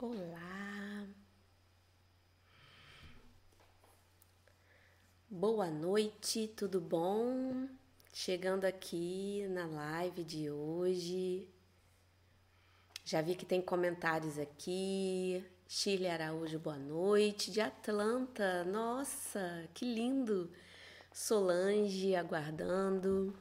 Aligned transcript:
Olá, 0.00 1.08
boa 5.28 5.68
noite, 5.68 6.46
tudo 6.56 6.80
bom? 6.80 7.68
Chegando 8.12 8.64
aqui 8.64 9.44
na 9.50 9.66
live 9.66 10.22
de 10.22 10.52
hoje. 10.52 11.48
Já 13.04 13.20
vi 13.20 13.34
que 13.34 13.44
tem 13.44 13.60
comentários 13.60 14.38
aqui. 14.38 15.44
Chile 15.66 16.06
Araújo, 16.06 16.60
boa 16.60 16.78
noite. 16.78 17.50
De 17.50 17.60
Atlanta, 17.60 18.62
nossa, 18.66 19.68
que 19.74 19.84
lindo. 19.84 20.48
Solange 21.12 22.14
aguardando. 22.14 23.36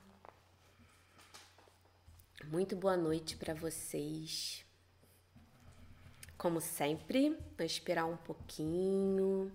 Muito 2.46 2.76
boa 2.76 2.98
noite 2.98 3.38
para 3.38 3.54
vocês. 3.54 4.67
Como 6.38 6.62
sempre, 6.62 7.36
vou 7.58 7.66
esperar 7.66 8.06
um 8.06 8.16
pouquinho. 8.16 9.52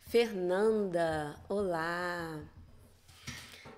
Fernanda, 0.00 1.40
olá. 1.48 2.44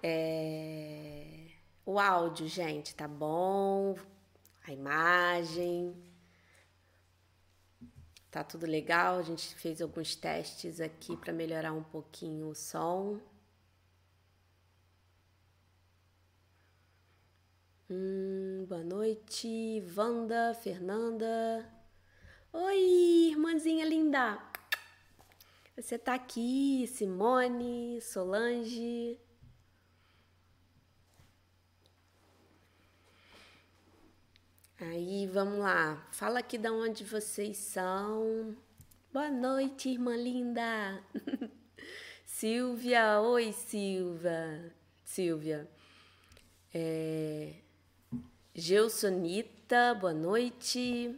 É... 0.02 1.48
O 1.84 1.98
áudio, 1.98 2.48
gente, 2.48 2.94
tá 2.94 3.06
bom? 3.06 3.94
A 4.66 4.72
imagem. 4.72 5.94
Tá 8.30 8.42
tudo 8.42 8.64
legal? 8.64 9.18
A 9.18 9.22
gente 9.22 9.54
fez 9.56 9.82
alguns 9.82 10.16
testes 10.16 10.80
aqui 10.80 11.14
para 11.14 11.32
melhorar 11.32 11.74
um 11.74 11.82
pouquinho 11.84 12.48
o 12.48 12.54
som. 12.54 13.20
Hum, 17.90 18.64
boa 18.66 18.82
noite, 18.82 19.84
Wanda, 19.94 20.54
Fernanda. 20.54 21.77
Oi, 22.60 23.30
irmãzinha 23.30 23.84
linda. 23.84 24.36
Você 25.76 25.96
tá 25.96 26.14
aqui, 26.14 26.88
Simone, 26.88 28.00
Solange. 28.00 29.16
Aí, 34.76 35.28
vamos 35.28 35.60
lá. 35.60 36.04
Fala 36.10 36.40
aqui 36.40 36.58
de 36.58 36.68
onde 36.68 37.04
vocês 37.04 37.56
são. 37.58 38.56
Boa 39.12 39.30
noite, 39.30 39.90
irmã 39.90 40.16
linda. 40.16 41.00
Silvia, 42.26 43.20
oi, 43.20 43.52
Silvia. 43.52 44.74
Silvia. 45.04 45.70
É... 46.74 47.54
Gelsonita, 48.52 49.94
boa 49.94 50.12
noite. 50.12 51.16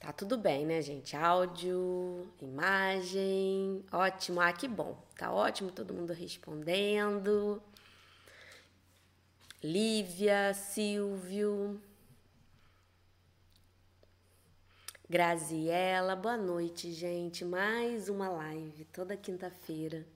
Tá 0.00 0.12
tudo 0.12 0.38
bem, 0.38 0.64
né, 0.64 0.80
gente? 0.80 1.16
Áudio, 1.16 2.28
imagem, 2.40 3.84
ótimo. 3.90 4.40
Ah, 4.40 4.52
que 4.52 4.68
bom. 4.68 4.96
Tá 5.16 5.32
ótimo, 5.32 5.72
todo 5.72 5.92
mundo 5.92 6.12
respondendo. 6.12 7.60
Lívia, 9.62 10.54
Silvio, 10.54 11.80
Graziela, 15.10 16.14
boa 16.14 16.36
noite, 16.36 16.92
gente. 16.92 17.44
Mais 17.44 18.08
uma 18.08 18.28
live 18.28 18.84
toda 18.92 19.16
quinta-feira. 19.16 20.06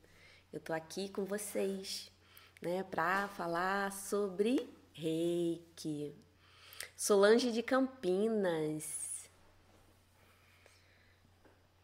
Eu 0.53 0.61
tô 0.61 0.73
aqui 0.73 1.09
com 1.09 1.25
vocês 1.25 2.13
né, 2.61 2.85
para 2.85 3.27
falar 3.29 3.91
sobre 3.91 4.69
reiki. 4.93 6.15
Solange 6.95 7.51
de 7.51 7.63
Campinas. 7.63 9.12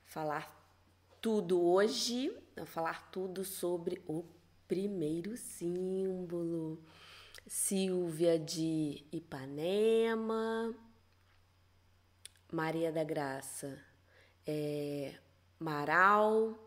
Falar 0.09 0.57
tudo 1.21 1.63
hoje, 1.63 2.35
falar 2.65 3.11
tudo 3.11 3.45
sobre 3.45 4.03
o 4.07 4.25
primeiro 4.67 5.37
símbolo. 5.37 6.83
Silvia 7.47 8.39
de 8.39 9.05
Ipanema, 9.13 10.75
Maria 12.51 12.91
da 12.91 13.05
Graça, 13.05 13.79
é, 14.47 15.15
Maral, 15.59 16.59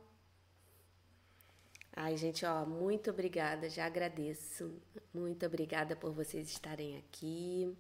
Ai, 1.94 2.16
gente, 2.16 2.46
ó, 2.46 2.66
muito 2.66 3.10
obrigada, 3.10 3.70
já 3.70 3.86
agradeço. 3.86 4.82
Muito 5.14 5.46
obrigada 5.46 5.94
por 5.96 6.14
vocês 6.14 6.50
estarem 6.50 6.98
aqui. 6.98 7.76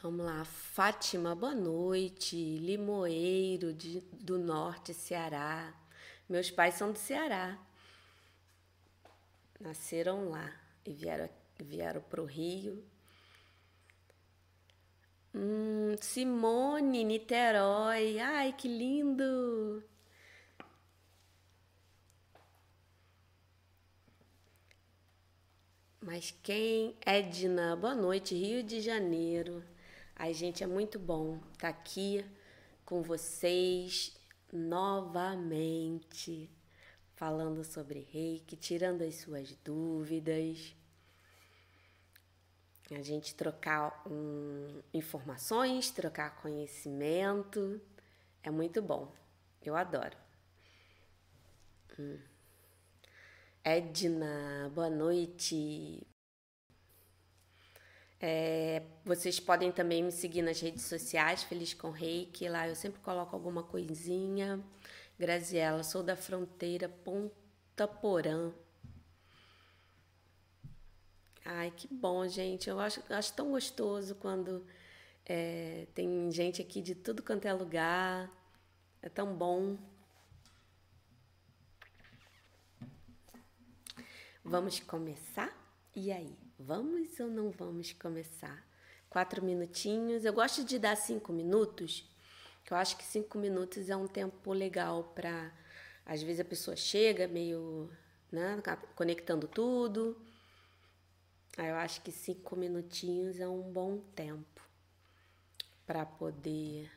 Vamos 0.00 0.24
lá, 0.24 0.44
Fátima, 0.44 1.34
boa 1.34 1.56
noite. 1.56 2.36
Limoeiro, 2.36 3.74
de, 3.74 4.00
do 4.12 4.38
Norte, 4.38 4.94
Ceará. 4.94 5.74
Meus 6.28 6.52
pais 6.52 6.74
são 6.74 6.92
do 6.92 6.98
Ceará. 6.98 7.58
Nasceram 9.58 10.28
lá 10.30 10.54
e 10.86 10.92
vieram, 10.92 11.28
vieram 11.58 12.00
para 12.00 12.22
o 12.22 12.26
Rio. 12.26 12.84
Hum, 15.34 15.96
Simone, 16.00 17.02
Niterói. 17.02 18.20
Ai, 18.20 18.52
que 18.52 18.68
lindo! 18.68 19.82
Mas 26.00 26.32
quem? 26.40 26.96
Edna, 27.04 27.74
boa 27.74 27.96
noite, 27.96 28.36
Rio 28.36 28.62
de 28.62 28.80
Janeiro. 28.80 29.60
Ai, 30.20 30.34
gente, 30.34 30.64
é 30.64 30.66
muito 30.66 30.98
bom 30.98 31.36
estar 31.52 31.58
tá 31.60 31.68
aqui 31.68 32.26
com 32.84 33.02
vocês 33.02 34.18
novamente, 34.52 36.50
falando 37.14 37.62
sobre 37.62 38.00
reiki, 38.00 38.56
tirando 38.56 39.02
as 39.02 39.14
suas 39.14 39.54
dúvidas. 39.64 40.74
A 42.90 43.00
gente 43.00 43.32
trocar 43.36 44.02
um, 44.10 44.82
informações, 44.92 45.92
trocar 45.92 46.42
conhecimento. 46.42 47.80
É 48.42 48.50
muito 48.50 48.82
bom. 48.82 49.14
Eu 49.62 49.76
adoro. 49.76 50.16
Hum. 51.96 52.18
Edna, 53.62 54.68
boa 54.74 54.90
noite. 54.90 56.04
É, 58.20 58.82
vocês 59.04 59.38
podem 59.38 59.70
também 59.70 60.02
me 60.02 60.10
seguir 60.10 60.42
nas 60.42 60.60
redes 60.60 60.84
sociais, 60.84 61.44
Feliz 61.44 61.72
com 61.72 61.90
Reiki, 61.90 62.48
lá 62.48 62.68
eu 62.68 62.74
sempre 62.74 63.00
coloco 63.00 63.34
alguma 63.34 63.62
coisinha. 63.62 64.60
Graziela, 65.18 65.82
sou 65.82 66.02
da 66.02 66.16
fronteira 66.16 66.88
Ponta 66.88 67.86
Porã. 67.86 68.52
Ai, 71.44 71.72
que 71.76 71.88
bom, 71.88 72.26
gente. 72.28 72.68
Eu 72.68 72.78
acho, 72.78 73.02
acho 73.08 73.32
tão 73.32 73.50
gostoso 73.52 74.14
quando 74.16 74.66
é, 75.24 75.86
tem 75.94 76.30
gente 76.30 76.60
aqui 76.60 76.82
de 76.82 76.94
tudo 76.94 77.22
quanto 77.22 77.46
é 77.46 77.52
lugar. 77.52 78.30
É 79.00 79.08
tão 79.08 79.34
bom. 79.34 79.78
Vamos 84.44 84.80
começar? 84.80 85.52
E 85.94 86.12
aí, 86.12 86.36
vamos 86.58 87.18
ou 87.20 87.28
não 87.28 87.50
vamos 87.50 87.92
começar? 87.92 88.66
Quatro 89.08 89.42
minutinhos. 89.44 90.24
Eu 90.24 90.32
gosto 90.32 90.64
de 90.64 90.78
dar 90.78 90.96
cinco 90.96 91.32
minutos, 91.32 92.08
que 92.64 92.72
eu 92.72 92.76
acho 92.76 92.96
que 92.96 93.04
cinco 93.04 93.38
minutos 93.38 93.88
é 93.88 93.96
um 93.96 94.06
tempo 94.08 94.52
legal 94.52 95.04
para. 95.14 95.52
Às 96.04 96.22
vezes 96.22 96.40
a 96.40 96.44
pessoa 96.44 96.76
chega 96.76 97.28
meio, 97.28 97.90
né, 98.32 98.60
conectando 98.94 99.46
tudo. 99.46 100.20
Aí 101.56 101.68
eu 101.68 101.76
acho 101.76 102.00
que 102.02 102.10
cinco 102.10 102.56
minutinhos 102.56 103.40
é 103.40 103.48
um 103.48 103.60
bom 103.60 103.98
tempo 104.14 104.62
para 105.86 106.06
poder 106.06 106.90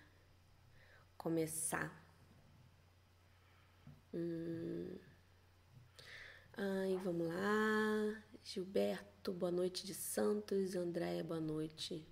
começar. 1.18 1.92
Hum. 4.14 4.98
Ai, 6.58 7.00
vamos 7.04 7.28
lá. 7.28 8.31
Gilberto, 8.44 9.32
boa 9.32 9.52
noite 9.52 9.86
de 9.86 9.94
Santos. 9.94 10.76
Andréia, 10.76 11.24
boa 11.24 11.40
noite. 11.40 12.04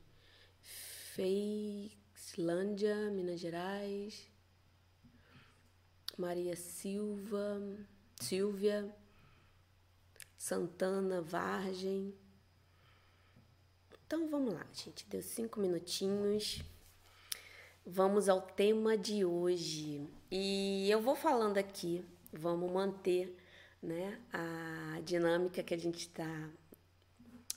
Feislândia, 1.15 3.09
Minas 3.09 3.39
Gerais. 3.39 4.29
Maria 6.17 6.55
Silva, 6.55 7.59
Silvia. 8.21 8.95
Santana, 10.37 11.19
Vargem. 11.21 12.13
Então 14.05 14.29
vamos 14.29 14.53
lá, 14.53 14.65
gente. 14.71 15.07
Deu 15.07 15.23
cinco 15.23 15.59
minutinhos. 15.59 16.61
Vamos 17.85 18.29
ao 18.29 18.41
tema 18.41 18.95
de 18.95 19.25
hoje. 19.25 20.07
E 20.31 20.87
eu 20.89 21.01
vou 21.01 21.15
falando 21.15 21.57
aqui, 21.57 22.05
vamos 22.31 22.71
manter 22.71 23.35
né? 23.81 24.19
A 24.31 24.99
dinâmica 25.01 25.63
que 25.63 25.73
a 25.73 25.77
gente 25.77 25.99
está 25.99 26.49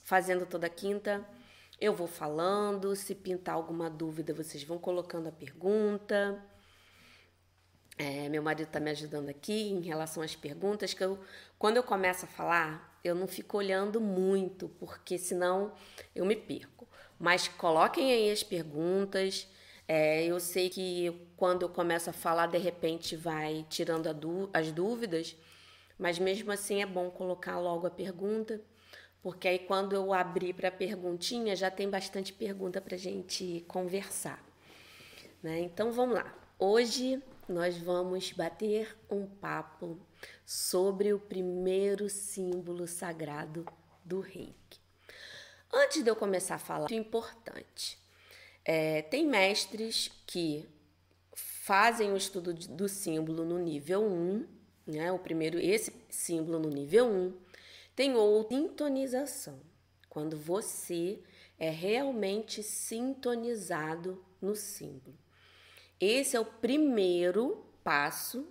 fazendo 0.03 0.45
toda 0.45 0.69
quinta. 0.69 1.25
Eu 1.79 1.93
vou 1.93 2.07
falando, 2.07 2.95
se 2.95 3.13
pintar 3.15 3.55
alguma 3.55 3.89
dúvida, 3.89 4.33
vocês 4.33 4.63
vão 4.63 4.77
colocando 4.77 5.27
a 5.27 5.31
pergunta. 5.31 6.41
É, 7.97 8.27
meu 8.29 8.41
marido 8.41 8.67
está 8.67 8.79
me 8.79 8.89
ajudando 8.89 9.29
aqui 9.29 9.69
em 9.69 9.81
relação 9.81 10.23
às 10.23 10.35
perguntas, 10.35 10.93
que 10.93 11.03
eu, 11.03 11.19
quando 11.59 11.77
eu 11.77 11.83
começo 11.83 12.25
a 12.25 12.27
falar, 12.27 12.99
eu 13.03 13.13
não 13.13 13.27
fico 13.27 13.57
olhando 13.57 14.01
muito, 14.01 14.69
porque 14.79 15.17
senão 15.17 15.73
eu 16.15 16.25
me 16.25 16.35
perco. 16.35 16.87
Mas 17.19 17.47
coloquem 17.47 18.11
aí 18.11 18.31
as 18.31 18.43
perguntas. 18.43 19.47
É, 19.87 20.25
eu 20.25 20.39
sei 20.39 20.69
que 20.69 21.27
quando 21.35 21.63
eu 21.63 21.69
começo 21.69 22.09
a 22.09 22.13
falar, 22.13 22.47
de 22.47 22.57
repente 22.57 23.15
vai 23.15 23.65
tirando 23.69 24.07
as 24.53 24.71
dúvidas, 24.71 25.35
mas 26.03 26.19
mesmo 26.19 26.51
assim 26.51 26.81
é 26.81 26.85
bom 26.85 27.09
colocar 27.09 27.57
logo 27.57 27.87
a 27.87 27.89
pergunta, 27.89 28.59
porque 29.21 29.47
aí 29.47 29.59
quando 29.59 29.95
eu 29.95 30.13
abrir 30.13 30.53
para 30.53 30.67
a 30.67 30.71
perguntinha 30.71 31.55
já 31.55 31.71
tem 31.71 31.89
bastante 31.89 32.33
pergunta 32.33 32.81
para 32.81 32.97
gente 32.97 33.63
conversar. 33.69 34.43
Né? 35.41 35.61
Então 35.61 35.93
vamos 35.93 36.15
lá. 36.15 36.37
Hoje 36.59 37.23
nós 37.47 37.77
vamos 37.77 38.33
bater 38.33 38.97
um 39.09 39.25
papo 39.25 39.97
sobre 40.45 41.13
o 41.13 41.19
primeiro 41.19 42.09
símbolo 42.09 42.85
sagrado 42.85 43.65
do 44.03 44.19
reiki. 44.19 44.81
Antes 45.71 46.03
de 46.03 46.09
eu 46.09 46.17
começar 46.17 46.55
a 46.55 46.59
falar, 46.59 46.91
é 46.91 46.95
importante. 46.95 47.97
É, 48.65 49.03
tem 49.03 49.25
mestres 49.25 50.11
que 50.27 50.67
fazem 51.33 52.11
o 52.11 52.17
estudo 52.17 52.53
do 52.53 52.89
símbolo 52.89 53.45
no 53.45 53.57
nível 53.57 54.03
1, 54.03 54.62
né? 54.85 55.11
O 55.11 55.19
primeiro, 55.19 55.59
esse 55.59 55.93
símbolo 56.09 56.59
no 56.59 56.69
nível 56.69 57.07
1. 57.07 57.33
Tem 57.95 58.15
outra 58.15 58.57
sintonização, 58.57 59.59
quando 60.09 60.35
você 60.35 61.19
é 61.59 61.69
realmente 61.69 62.63
sintonizado 62.63 64.23
no 64.41 64.55
símbolo. 64.55 65.17
Esse 65.99 66.35
é 66.35 66.39
o 66.39 66.45
primeiro 66.45 67.65
passo 67.83 68.47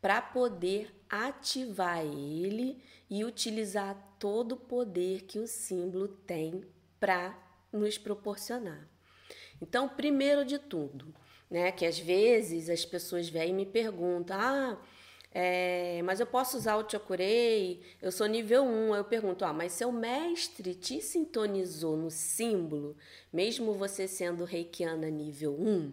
para 0.00 0.20
poder 0.20 0.94
ativar 1.08 2.04
ele 2.04 2.82
e 3.08 3.24
utilizar 3.24 3.96
todo 4.18 4.52
o 4.52 4.56
poder 4.56 5.22
que 5.22 5.38
o 5.38 5.46
símbolo 5.46 6.08
tem 6.08 6.64
para 7.00 7.38
nos 7.72 7.98
proporcionar. 7.98 8.88
Então, 9.60 9.88
primeiro 9.88 10.44
de 10.44 10.58
tudo, 10.58 11.14
né, 11.50 11.70
que 11.70 11.86
às 11.86 11.98
vezes 11.98 12.68
as 12.68 12.84
pessoas 12.84 13.28
vêm 13.28 13.50
e 13.50 13.52
me 13.52 13.66
perguntam: 13.66 14.36
ah, 14.38 14.78
é, 15.34 16.02
mas 16.02 16.20
eu 16.20 16.26
posso 16.26 16.56
usar 16.58 16.76
o 16.76 16.88
Chokurei, 16.88 17.82
eu 18.02 18.12
sou 18.12 18.26
nível 18.26 18.64
1. 18.64 18.94
Eu 18.94 19.04
pergunto, 19.04 19.44
ah, 19.44 19.52
mas 19.52 19.72
seu 19.72 19.90
mestre 19.90 20.74
te 20.74 21.00
sintonizou 21.00 21.96
no 21.96 22.10
símbolo, 22.10 22.96
mesmo 23.32 23.72
você 23.72 24.06
sendo 24.06 24.44
reikiana 24.44 25.08
nível 25.08 25.54
1? 25.58 25.92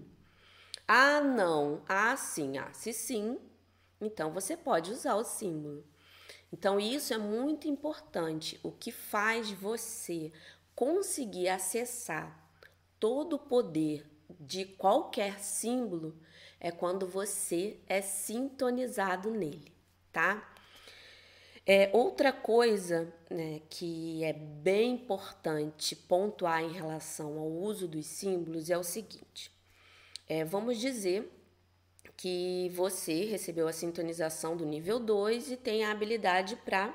Ah, 0.88 1.22
não. 1.22 1.82
Ah, 1.88 2.18
sim. 2.18 2.58
Ah, 2.58 2.72
se 2.74 2.92
sim, 2.92 3.38
então 4.02 4.32
você 4.32 4.58
pode 4.58 4.92
usar 4.92 5.16
o 5.16 5.24
símbolo. 5.24 5.86
Então, 6.52 6.80
isso 6.80 7.14
é 7.14 7.18
muito 7.18 7.68
importante. 7.68 8.60
O 8.64 8.72
que 8.72 8.92
faz 8.92 9.52
você 9.52 10.32
conseguir 10.76 11.48
acessar 11.50 12.50
todo 13.00 13.34
o 13.36 13.40
poder 13.40 14.06
de 14.40 14.66
qualquer 14.66 15.40
símbolo 15.40 16.16
é 16.60 16.72
quando 16.72 17.08
você 17.08 17.78
é 17.88 18.02
sintonizado 18.02 19.32
nele, 19.32 19.72
tá? 20.12 20.54
É, 21.66 21.90
outra 21.94 22.34
coisa 22.34 23.14
né, 23.30 23.62
que 23.70 24.24
é 24.24 24.34
bem 24.34 24.94
importante 24.94 25.96
pontuar 25.96 26.64
em 26.64 26.72
relação 26.72 27.38
ao 27.38 27.48
uso 27.48 27.88
dos 27.88 28.06
símbolos 28.08 28.70
é 28.70 28.78
o 28.78 28.84
seguinte: 28.84 29.52
é, 30.28 30.44
vamos 30.44 30.80
dizer 30.80 31.32
que 32.18 32.70
você 32.74 33.26
recebeu 33.26 33.68
a 33.68 33.72
sintonização 33.72 34.58
do 34.58 34.66
nível 34.66 35.00
2 35.00 35.52
e 35.52 35.58
tem 35.58 35.86
a 35.86 35.92
habilidade 35.92 36.56
para 36.58 36.94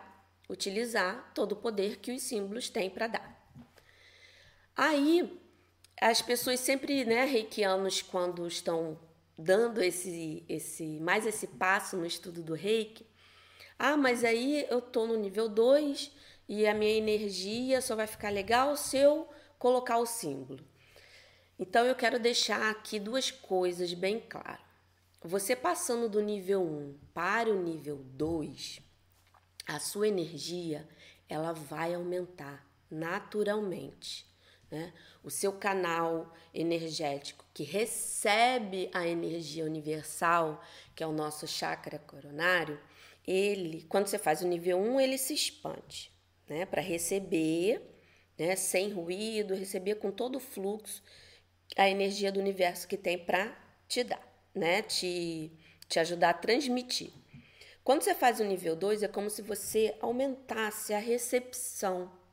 utilizar 0.50 1.32
todo 1.34 1.52
o 1.52 1.56
poder 1.56 1.98
que 1.98 2.12
os 2.12 2.22
símbolos 2.22 2.68
têm 2.68 2.90
para 2.90 3.06
dar. 3.06 3.48
Aí, 4.76 5.40
as 6.00 6.20
pessoas 6.20 6.60
sempre, 6.60 7.04
né, 7.04 7.24
reikianos, 7.24 8.02
quando 8.02 8.46
estão 8.46 8.98
dando 9.36 9.82
esse, 9.82 10.44
esse 10.48 10.98
mais 11.00 11.26
esse 11.26 11.46
passo 11.46 11.96
no 11.96 12.06
estudo 12.06 12.42
do 12.42 12.54
reiki, 12.54 13.06
ah, 13.78 13.96
mas 13.96 14.24
aí 14.24 14.66
eu 14.70 14.80
tô 14.80 15.06
no 15.06 15.16
nível 15.16 15.48
2 15.48 16.12
e 16.48 16.66
a 16.66 16.74
minha 16.74 16.92
energia 16.92 17.80
só 17.80 17.96
vai 17.96 18.06
ficar 18.06 18.30
legal 18.30 18.76
se 18.76 18.96
eu 18.96 19.28
colocar 19.58 19.98
o 19.98 20.06
símbolo. 20.06 20.64
Então 21.58 21.84
eu 21.84 21.94
quero 21.94 22.18
deixar 22.18 22.70
aqui 22.70 22.98
duas 23.00 23.30
coisas 23.30 23.92
bem 23.94 24.20
claras. 24.20 24.64
Você 25.22 25.56
passando 25.56 26.08
do 26.08 26.20
nível 26.20 26.62
1 26.62 26.98
para 27.14 27.50
o 27.50 27.62
nível 27.62 27.96
2, 27.96 28.80
a 29.66 29.80
sua 29.80 30.08
energia 30.08 30.86
ela 31.28 31.52
vai 31.52 31.94
aumentar 31.94 32.66
naturalmente. 32.90 34.26
Né? 34.74 34.92
O 35.22 35.30
seu 35.30 35.52
canal 35.52 36.34
energético 36.52 37.46
que 37.54 37.62
recebe 37.62 38.90
a 38.92 39.06
energia 39.06 39.64
universal, 39.64 40.60
que 40.96 41.04
é 41.04 41.06
o 41.06 41.12
nosso 41.12 41.46
chakra 41.46 41.96
coronário, 42.00 42.80
ele, 43.24 43.84
quando 43.88 44.08
você 44.08 44.18
faz 44.18 44.42
o 44.42 44.48
nível 44.48 44.76
1, 44.76 45.00
ele 45.00 45.16
se 45.16 45.32
expande, 45.32 46.10
né? 46.48 46.66
Para 46.66 46.82
receber, 46.82 47.80
né? 48.36 48.56
Sem 48.56 48.90
ruído, 48.90 49.54
receber 49.54 49.94
com 49.94 50.10
todo 50.10 50.36
o 50.36 50.40
fluxo 50.40 51.00
a 51.76 51.88
energia 51.88 52.32
do 52.32 52.40
universo 52.40 52.88
que 52.88 52.96
tem 52.96 53.16
para 53.16 53.56
te 53.86 54.02
dar, 54.02 54.26
né? 54.52 54.82
Te, 54.82 55.52
te 55.88 56.00
ajudar 56.00 56.30
a 56.30 56.34
transmitir. 56.34 57.12
Quando 57.84 58.02
você 58.02 58.12
faz 58.12 58.40
o 58.40 58.44
nível 58.44 58.74
2, 58.74 59.04
é 59.04 59.08
como 59.08 59.30
se 59.30 59.40
você 59.40 59.94
aumentasse 60.00 60.92
a 60.92 60.98
recepção. 60.98 62.23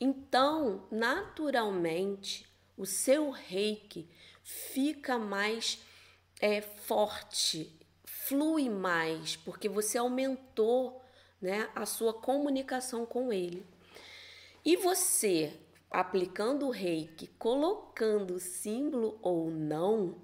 Então, 0.00 0.86
naturalmente, 0.90 2.50
o 2.74 2.86
seu 2.86 3.28
reiki 3.30 4.08
fica 4.42 5.18
mais 5.18 5.78
é, 6.40 6.62
forte, 6.62 7.78
flui 8.04 8.70
mais, 8.70 9.36
porque 9.36 9.68
você 9.68 9.98
aumentou 9.98 11.02
né, 11.38 11.68
a 11.74 11.84
sua 11.84 12.14
comunicação 12.14 13.04
com 13.04 13.30
ele. 13.30 13.66
E 14.64 14.74
você, 14.76 15.52
aplicando 15.90 16.66
o 16.66 16.70
reiki, 16.70 17.26
colocando 17.38 18.40
símbolo 18.40 19.18
ou 19.20 19.50
não, 19.50 20.16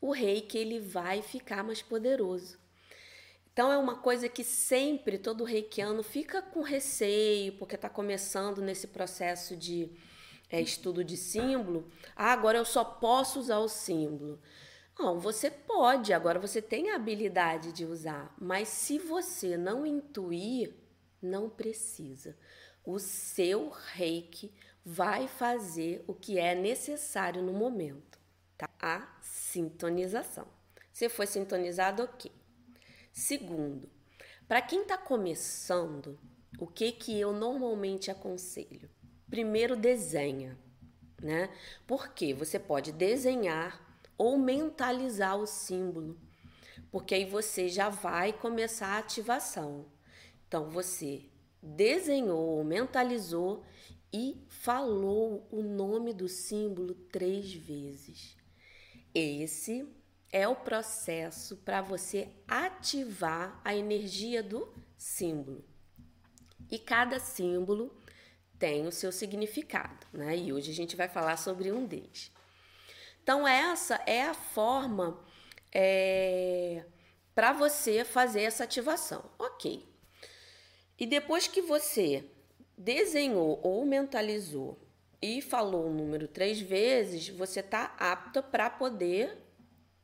o 0.00 0.12
reiki 0.12 0.56
ele 0.56 0.78
vai 0.78 1.22
ficar 1.22 1.64
mais 1.64 1.82
poderoso. 1.82 2.61
Então 3.52 3.70
é 3.70 3.76
uma 3.76 3.96
coisa 3.96 4.28
que 4.28 4.42
sempre 4.42 5.18
todo 5.18 5.44
reikiano 5.44 6.02
fica 6.02 6.40
com 6.40 6.62
receio, 6.62 7.52
porque 7.54 7.74
está 7.74 7.88
começando 7.88 8.62
nesse 8.62 8.86
processo 8.86 9.54
de 9.54 9.90
é, 10.48 10.60
estudo 10.60 11.04
de 11.04 11.16
símbolo. 11.16 11.86
Ah, 12.16 12.32
agora 12.32 12.56
eu 12.56 12.64
só 12.64 12.82
posso 12.82 13.38
usar 13.38 13.58
o 13.58 13.68
símbolo. 13.68 14.40
Não, 14.98 15.18
você 15.18 15.50
pode, 15.50 16.12
agora 16.12 16.38
você 16.38 16.62
tem 16.62 16.90
a 16.90 16.96
habilidade 16.96 17.72
de 17.72 17.84
usar, 17.84 18.34
mas 18.38 18.68
se 18.68 18.98
você 18.98 19.56
não 19.56 19.86
intuir, 19.86 20.74
não 21.20 21.48
precisa. 21.48 22.36
O 22.84 22.98
seu 22.98 23.70
reiki 23.70 24.52
vai 24.84 25.28
fazer 25.28 26.04
o 26.06 26.14
que 26.14 26.38
é 26.38 26.54
necessário 26.54 27.42
no 27.42 27.52
momento, 27.52 28.18
tá? 28.56 28.68
A 28.80 29.08
sintonização. 29.20 30.46
Você 30.92 31.08
foi 31.08 31.26
sintonizado, 31.26 32.02
ok. 32.02 32.30
Segundo, 33.12 33.90
para 34.48 34.62
quem 34.62 34.82
está 34.82 34.96
começando, 34.96 36.18
o 36.58 36.66
que 36.66 36.90
que 36.92 37.20
eu 37.20 37.32
normalmente 37.32 38.10
aconselho? 38.10 38.88
Primeiro 39.28 39.76
desenha, 39.76 40.58
né? 41.20 41.50
Porque 41.86 42.32
você 42.32 42.58
pode 42.58 42.90
desenhar 42.90 44.00
ou 44.16 44.38
mentalizar 44.38 45.36
o 45.36 45.46
símbolo, 45.46 46.18
porque 46.90 47.14
aí 47.14 47.26
você 47.26 47.68
já 47.68 47.90
vai 47.90 48.32
começar 48.32 48.88
a 48.88 48.98
ativação. 48.98 49.86
Então 50.48 50.70
você 50.70 51.22
desenhou 51.62 52.58
ou 52.58 52.64
mentalizou 52.64 53.62
e 54.12 54.42
falou 54.48 55.46
o 55.50 55.62
nome 55.62 56.14
do 56.14 56.28
símbolo 56.28 56.94
três 57.10 57.52
vezes. 57.52 58.36
Esse 59.14 59.86
é 60.32 60.48
o 60.48 60.56
processo 60.56 61.58
para 61.58 61.82
você 61.82 62.28
ativar 62.48 63.60
a 63.62 63.76
energia 63.76 64.42
do 64.42 64.72
símbolo. 64.96 65.62
E 66.70 66.78
cada 66.78 67.20
símbolo 67.20 67.94
tem 68.58 68.86
o 68.86 68.92
seu 68.92 69.12
significado, 69.12 70.06
né? 70.10 70.34
E 70.36 70.52
hoje 70.52 70.70
a 70.70 70.74
gente 70.74 70.96
vai 70.96 71.06
falar 71.06 71.36
sobre 71.36 71.70
um 71.70 71.84
deles. 71.84 72.32
Então, 73.22 73.46
essa 73.46 73.96
é 74.06 74.22
a 74.22 74.32
forma 74.32 75.22
é, 75.70 76.84
para 77.34 77.52
você 77.52 78.04
fazer 78.04 78.42
essa 78.42 78.64
ativação. 78.64 79.30
Ok. 79.38 79.86
E 80.98 81.06
depois 81.06 81.46
que 81.46 81.60
você 81.60 82.24
desenhou 82.76 83.60
ou 83.62 83.84
mentalizou 83.84 84.78
e 85.20 85.42
falou 85.42 85.86
o 85.86 85.92
número 85.92 86.26
três 86.26 86.60
vezes, 86.60 87.28
você 87.28 87.60
está 87.60 87.94
apta 87.98 88.42
para 88.42 88.70
poder 88.70 89.41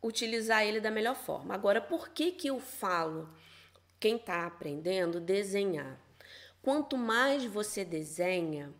utilizar 0.02 0.64
ele 0.64 0.81
da 0.81 0.90
melhor 0.90 1.17
forma. 1.17 1.55
Agora, 1.55 1.81
por 1.81 2.09
que, 2.11 2.33
que 2.33 2.49
eu 2.49 2.61
falo 2.61 3.28
quem 3.99 4.17
está 4.17 4.47
aprendendo 4.47 5.21
desenhar? 5.21 5.99
Quanto 6.62 6.97
mais 6.97 7.45
você 7.45 7.85
desenha, 7.85 8.73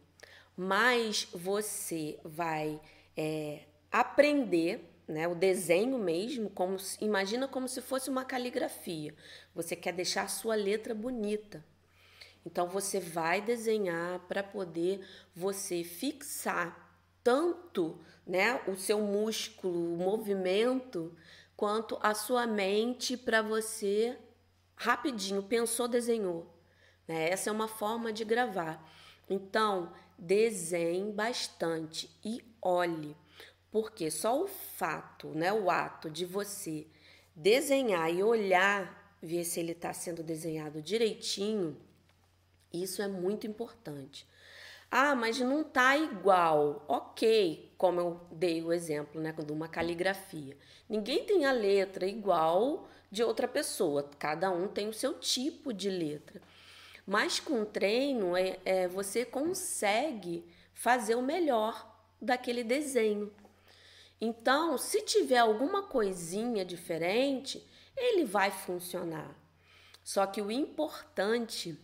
mais 0.57 1.29
você 1.33 2.19
vai 2.25 2.81
é, 3.17 3.63
aprender 3.91 4.85
né, 5.07 5.27
o 5.27 5.35
desenho 5.35 5.99
mesmo, 5.99 6.51
como 6.51 6.77
imagina 7.01 7.49
como 7.49 7.67
se 7.67 7.81
fosse 7.81 8.11
uma 8.11 8.25
caligrafia. 8.25 9.15
Você 9.55 9.75
quer 9.75 9.93
deixar 9.93 10.25
a 10.25 10.29
sua 10.29 10.55
letra 10.55 10.95
bonita. 10.95 11.65
Então 12.45 12.69
você 12.69 13.01
vai 13.01 13.41
desenhar 13.41 14.21
para 14.21 14.43
poder 14.43 15.01
você 15.35 15.83
fixar 15.83 16.88
tanto, 17.23 17.99
né, 18.27 18.63
o 18.67 18.77
seu 18.77 19.01
músculo, 19.01 19.95
o 19.95 19.97
movimento, 19.97 21.17
quanto 21.57 21.99
a 22.03 22.15
sua 22.15 22.47
mente 22.47 23.17
para 23.17 23.43
você 23.43 24.19
rapidinho 24.77 25.43
pensou, 25.43 25.89
desenhou. 25.89 26.47
Né? 27.07 27.31
Essa 27.31 27.51
é 27.51 27.53
uma 27.53 27.69
forma 27.69 28.13
de 28.13 28.25
gravar. 28.25 28.89
Então, 29.29 29.93
desenhe 30.19 31.13
bastante 31.13 32.11
e 32.25 32.43
olhe 32.63 33.17
porque 33.71 34.11
só 34.11 34.43
o 34.43 34.47
fato, 34.47 35.29
né, 35.29 35.53
o 35.53 35.71
ato 35.71 36.11
de 36.11 36.25
você 36.25 36.87
desenhar 37.35 38.13
e 38.13 38.23
olhar, 38.23 39.17
ver 39.23 39.45
se 39.45 39.61
ele 39.61 39.73
está 39.73 39.93
sendo 39.93 40.23
desenhado 40.23 40.81
direitinho, 40.81 41.77
isso 42.73 43.03
é 43.03 43.09
muito 43.09 43.47
importante. 43.47 44.27
Ah, 44.90 45.14
mas 45.14 45.38
não 45.38 45.62
tá 45.62 45.97
igual. 45.97 46.85
Ok, 46.88 47.75
como 47.76 48.00
eu 48.00 48.21
dei 48.33 48.62
o 48.62 48.73
exemplo, 48.73 49.21
né, 49.21 49.33
de 49.33 49.52
uma 49.52 49.68
caligrafia. 49.68 50.57
Ninguém 50.88 51.25
tem 51.25 51.45
a 51.45 51.52
letra 51.52 52.07
igual 52.07 52.88
de 53.11 53.23
outra 53.23 53.47
pessoa. 53.47 54.09
Cada 54.18 54.50
um 54.50 54.66
tem 54.66 54.88
o 54.88 54.95
seu 54.95 55.14
tipo 55.18 55.73
de 55.73 55.90
letra. 55.90 56.40
Mas 57.07 57.38
com 57.40 57.64
treino, 57.64 58.37
é, 58.37 58.59
é 58.64 58.88
você 58.88 59.25
consegue 59.25 60.45
fazer 60.73 61.14
o 61.14 61.23
melhor 61.23 61.97
daquele 62.21 62.64
desenho. 62.64 63.33
Então, 64.21 64.76
se 64.76 65.02
tiver 65.02 65.38
alguma 65.38 65.83
coisinha 65.83 66.64
diferente, 66.64 67.64
ele 67.97 68.25
vai 68.25 68.50
funcionar. 68.50 69.37
Só 70.02 70.26
que 70.26 70.40
o 70.40 70.50
importante 70.50 71.78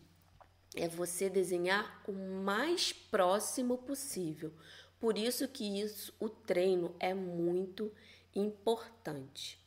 é 0.74 0.88
você 0.88 1.28
desenhar 1.30 2.02
o 2.06 2.12
mais 2.12 2.92
próximo 2.92 3.78
possível. 3.78 4.52
Por 4.98 5.18
isso 5.18 5.46
que 5.48 5.80
isso, 5.80 6.14
o 6.18 6.28
treino 6.28 6.94
é 6.98 7.12
muito 7.12 7.92
importante. 8.34 9.62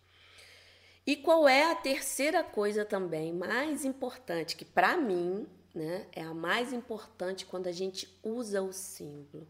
E 1.05 1.15
qual 1.15 1.47
é 1.47 1.71
a 1.71 1.75
terceira 1.75 2.43
coisa 2.43 2.83
também 2.83 3.33
mais 3.33 3.85
importante 3.85 4.57
que 4.57 4.65
para 4.65 4.97
mim, 4.97 5.47
né, 5.73 6.07
é 6.11 6.21
a 6.21 6.33
mais 6.33 6.73
importante 6.73 7.45
quando 7.45 7.67
a 7.67 7.71
gente 7.71 8.19
usa 8.21 8.61
o 8.61 8.73
símbolo? 8.73 9.47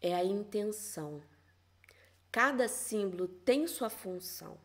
É 0.00 0.14
a 0.14 0.24
intenção. 0.24 1.22
Cada 2.32 2.66
símbolo 2.66 3.28
tem 3.28 3.66
sua 3.66 3.90
função. 3.90 4.58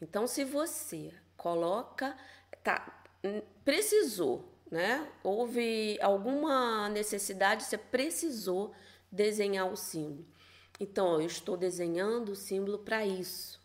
Então, 0.00 0.26
se 0.26 0.44
você 0.44 1.12
coloca, 1.36 2.16
tá, 2.62 3.04
hum, 3.22 3.42
precisou, 3.64 4.48
né? 4.70 5.06
Houve 5.22 5.98
alguma 6.00 6.88
necessidade, 6.88 7.64
você 7.64 7.76
precisou 7.76 8.72
desenhar 9.10 9.70
o 9.70 9.76
símbolo. 9.76 10.26
Então, 10.78 11.20
eu 11.20 11.26
estou 11.26 11.56
desenhando 11.56 12.30
o 12.30 12.36
símbolo 12.36 12.78
para 12.78 13.04
isso, 13.04 13.60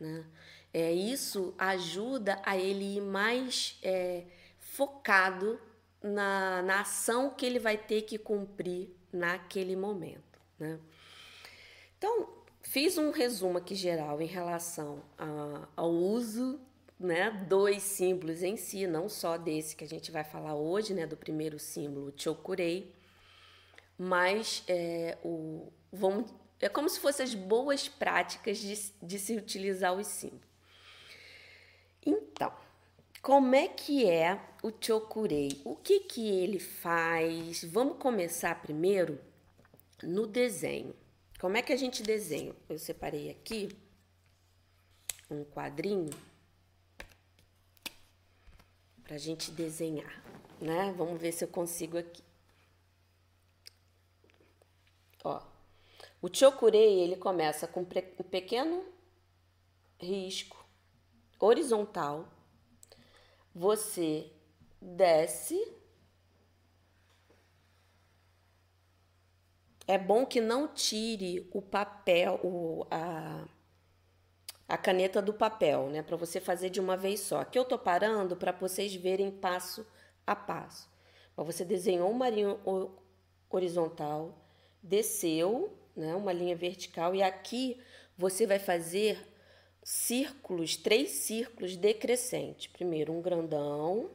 né? 0.00 0.24
É, 0.72 0.92
isso 0.92 1.54
ajuda 1.56 2.40
a 2.44 2.56
ele 2.56 2.96
ir 2.96 3.00
mais 3.00 3.78
é, 3.82 4.24
focado 4.58 5.58
na, 6.02 6.60
na 6.62 6.80
ação 6.80 7.30
que 7.30 7.46
ele 7.46 7.58
vai 7.58 7.78
ter 7.78 8.02
que 8.02 8.18
cumprir 8.18 8.90
naquele 9.12 9.74
momento, 9.74 10.40
né? 10.58 10.78
Então, 11.96 12.28
fiz 12.60 12.98
um 12.98 13.10
resumo 13.10 13.56
aqui 13.56 13.74
geral 13.74 14.20
em 14.20 14.26
relação 14.26 15.02
a, 15.16 15.66
ao 15.74 15.90
uso 15.90 16.60
né, 16.98 17.30
dos 17.48 17.82
símbolos 17.82 18.42
em 18.42 18.56
si, 18.56 18.86
não 18.86 19.08
só 19.08 19.36
desse 19.36 19.76
que 19.76 19.84
a 19.84 19.88
gente 19.88 20.10
vai 20.10 20.24
falar 20.24 20.54
hoje, 20.54 20.94
né, 20.94 21.06
do 21.06 21.16
primeiro 21.16 21.58
símbolo, 21.58 22.12
Chokurei, 22.16 22.94
mas 23.98 24.62
é, 24.66 25.18
o, 25.22 25.72
vamos, 25.92 26.30
é 26.60 26.68
como 26.68 26.88
se 26.88 27.00
fossem 27.00 27.24
as 27.24 27.34
boas 27.34 27.88
práticas 27.88 28.58
de, 28.58 28.92
de 29.02 29.18
se 29.18 29.36
utilizar 29.36 29.94
os 29.94 30.06
símbolos. 30.06 30.46
Então, 32.04 32.52
como 33.20 33.54
é 33.54 33.68
que 33.68 34.08
é 34.08 34.40
o 34.62 34.72
Chokurei? 34.80 35.60
O 35.64 35.74
que, 35.74 36.00
que 36.00 36.28
ele 36.28 36.58
faz? 36.58 37.64
Vamos 37.64 37.98
começar 37.98 38.62
primeiro 38.62 39.20
no 40.02 40.26
desenho. 40.26 40.94
Como 41.40 41.56
é 41.56 41.62
que 41.62 41.72
a 41.72 41.76
gente 41.76 42.02
desenha? 42.02 42.54
Eu 42.68 42.78
separei 42.78 43.30
aqui 43.30 43.68
um 45.30 45.44
quadrinho 45.44 46.10
para 49.06 49.14
a 49.14 49.18
gente 49.18 49.52
desenhar, 49.52 50.20
né? 50.60 50.92
Vamos 50.96 51.20
ver 51.20 51.30
se 51.30 51.44
eu 51.44 51.48
consigo 51.48 51.96
aqui. 51.96 52.24
Ó, 55.22 55.40
o 56.20 56.28
chokurei 56.32 57.00
ele 57.00 57.14
começa 57.14 57.68
com 57.68 57.82
um 57.82 58.24
pequeno 58.24 58.84
risco 60.00 60.66
horizontal. 61.38 62.28
Você 63.54 64.32
desce 64.82 65.56
É 69.88 69.96
bom 69.96 70.26
que 70.26 70.40
não 70.40 70.66
tire 70.66 71.48
o 71.52 71.62
papel, 71.62 72.40
o, 72.42 72.84
a, 72.90 73.46
a 74.68 74.76
caneta 74.76 75.22
do 75.22 75.32
papel, 75.32 75.88
né? 75.88 76.02
Para 76.02 76.16
você 76.16 76.40
fazer 76.40 76.70
de 76.70 76.80
uma 76.80 76.96
vez 76.96 77.20
só. 77.20 77.40
Aqui 77.40 77.58
eu 77.58 77.64
tô 77.64 77.78
parando 77.78 78.36
para 78.36 78.52
vocês 78.52 78.94
verem 78.94 79.30
passo 79.30 79.86
a 80.26 80.34
passo. 80.34 80.88
Você 81.36 81.64
desenhou 81.64 82.10
uma 82.10 82.28
linha 82.28 82.58
horizontal, 83.50 84.38
desceu, 84.82 85.76
né? 85.94 86.14
Uma 86.14 86.32
linha 86.32 86.56
vertical 86.56 87.14
e 87.14 87.22
aqui 87.22 87.80
você 88.16 88.46
vai 88.46 88.58
fazer 88.58 89.18
círculos, 89.82 90.76
três 90.76 91.10
círculos 91.10 91.76
decrescentes. 91.76 92.66
Primeiro 92.66 93.12
um 93.12 93.22
grandão, 93.22 94.10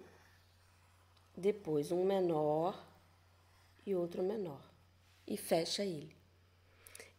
depois 1.38 1.92
um 1.92 2.04
menor 2.04 2.86
e 3.86 3.96
outro 3.96 4.22
menor 4.22 4.62
e 5.26 5.38
fecha 5.38 5.84
ele. 5.84 6.16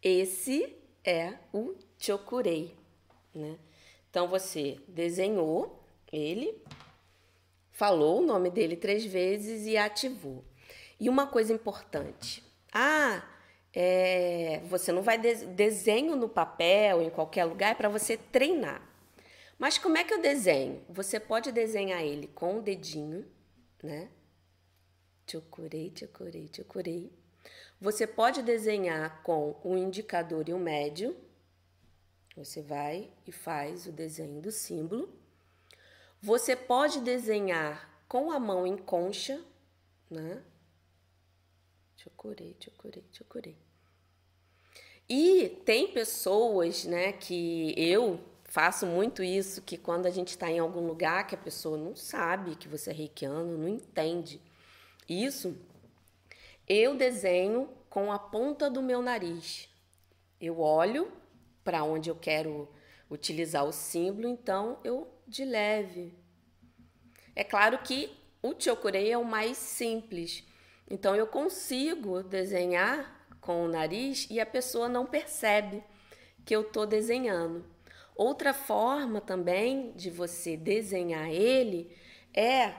Esse 0.02 0.76
é 1.04 1.38
o 1.52 1.74
chokurei, 1.98 2.76
né? 3.34 3.58
Então 4.10 4.28
você 4.28 4.78
desenhou 4.88 5.82
ele, 6.12 6.62
falou 7.70 8.20
o 8.20 8.26
nome 8.26 8.50
dele 8.50 8.76
três 8.76 9.04
vezes 9.04 9.66
e 9.66 9.76
ativou. 9.76 10.44
E 11.00 11.08
uma 11.08 11.26
coisa 11.26 11.52
importante: 11.52 12.44
ah, 12.72 13.24
é, 13.74 14.60
você 14.64 14.92
não 14.92 15.02
vai 15.02 15.18
de 15.18 15.46
desenho 15.46 16.14
no 16.14 16.28
papel 16.28 17.02
em 17.02 17.10
qualquer 17.10 17.44
lugar 17.44 17.72
é 17.72 17.74
para 17.74 17.88
você 17.88 18.16
treinar. 18.16 18.86
Mas 19.58 19.78
como 19.78 19.96
é 19.96 20.04
que 20.04 20.12
eu 20.12 20.20
desenho? 20.20 20.82
Você 20.88 21.18
pode 21.20 21.52
desenhar 21.52 22.02
ele 22.02 22.26
com 22.26 22.58
o 22.58 22.62
dedinho, 22.62 23.24
né? 23.82 24.08
Chokurei, 25.26 25.92
chokurei, 25.96 26.50
chokurei. 26.52 27.12
Você 27.80 28.06
pode 28.06 28.42
desenhar 28.42 29.22
com 29.22 29.56
um 29.64 29.78
indicador 29.78 30.48
e 30.48 30.54
um 30.54 30.58
médio. 30.58 31.16
Você 32.36 32.62
vai 32.62 33.10
e 33.26 33.32
faz 33.32 33.86
o 33.86 33.92
desenho 33.92 34.40
do 34.40 34.50
símbolo. 34.50 35.12
Você 36.20 36.56
pode 36.56 37.00
desenhar 37.00 38.04
com 38.08 38.30
a 38.30 38.38
mão 38.38 38.66
em 38.66 38.76
concha, 38.76 39.42
né? 40.10 40.42
Chocorei, 41.96 42.56
chocorei, 42.58 43.04
chocorei. 43.12 43.56
E 45.08 45.60
tem 45.64 45.92
pessoas, 45.92 46.84
né, 46.84 47.12
que 47.12 47.74
eu 47.76 48.18
faço 48.44 48.86
muito 48.86 49.22
isso, 49.22 49.62
que 49.62 49.76
quando 49.76 50.06
a 50.06 50.10
gente 50.10 50.28
está 50.28 50.50
em 50.50 50.58
algum 50.58 50.86
lugar 50.86 51.26
que 51.26 51.34
a 51.34 51.38
pessoa 51.38 51.76
não 51.76 51.94
sabe 51.94 52.56
que 52.56 52.68
você 52.68 52.90
é 52.90 52.94
reikiano, 52.94 53.58
não 53.58 53.68
entende. 53.68 54.40
Isso 55.08 55.56
eu 56.68 56.96
desenho 56.96 57.68
com 57.90 58.12
a 58.12 58.18
ponta 58.18 58.70
do 58.70 58.82
meu 58.82 59.02
nariz. 59.02 59.68
Eu 60.40 60.60
olho 60.60 61.12
para 61.64 61.84
onde 61.84 62.10
eu 62.10 62.16
quero 62.16 62.68
utilizar 63.10 63.64
o 63.64 63.72
símbolo, 63.72 64.28
então 64.28 64.78
eu 64.82 65.08
de 65.26 65.44
leve. 65.44 66.14
É 67.34 67.44
claro 67.44 67.78
que 67.78 68.10
o 68.42 68.54
chokurei 68.58 69.12
é 69.12 69.18
o 69.18 69.24
mais 69.24 69.56
simples, 69.56 70.44
então 70.90 71.14
eu 71.14 71.26
consigo 71.26 72.22
desenhar 72.22 73.26
com 73.40 73.64
o 73.64 73.68
nariz 73.68 74.26
e 74.30 74.40
a 74.40 74.46
pessoa 74.46 74.88
não 74.88 75.06
percebe 75.06 75.82
que 76.44 76.54
eu 76.54 76.62
estou 76.62 76.86
desenhando. 76.86 77.64
Outra 78.14 78.52
forma 78.52 79.20
também 79.20 79.92
de 79.92 80.10
você 80.10 80.56
desenhar 80.56 81.30
ele 81.30 81.96
é 82.34 82.74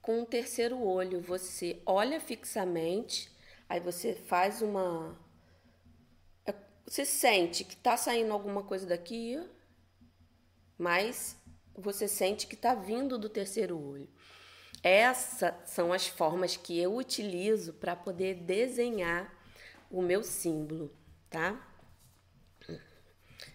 com 0.00 0.22
o 0.22 0.26
terceiro 0.26 0.80
olho. 0.80 1.20
Você 1.20 1.82
olha 1.84 2.20
fixamente, 2.20 3.30
aí 3.68 3.80
você 3.80 4.14
faz 4.14 4.62
uma. 4.62 5.18
Você 6.86 7.04
sente 7.04 7.64
que 7.64 7.74
está 7.74 7.96
saindo 7.96 8.32
alguma 8.32 8.62
coisa 8.62 8.86
daqui, 8.86 9.42
mas 10.78 11.36
você 11.74 12.06
sente 12.06 12.46
que 12.46 12.54
está 12.54 12.74
vindo 12.74 13.18
do 13.18 13.28
terceiro 13.28 13.76
olho. 13.76 14.08
Essas 14.82 15.52
são 15.68 15.92
as 15.92 16.06
formas 16.06 16.56
que 16.56 16.78
eu 16.78 16.94
utilizo 16.94 17.72
para 17.74 17.96
poder 17.96 18.34
desenhar 18.34 19.34
o 19.90 20.00
meu 20.00 20.22
símbolo, 20.22 20.94
tá? 21.28 21.60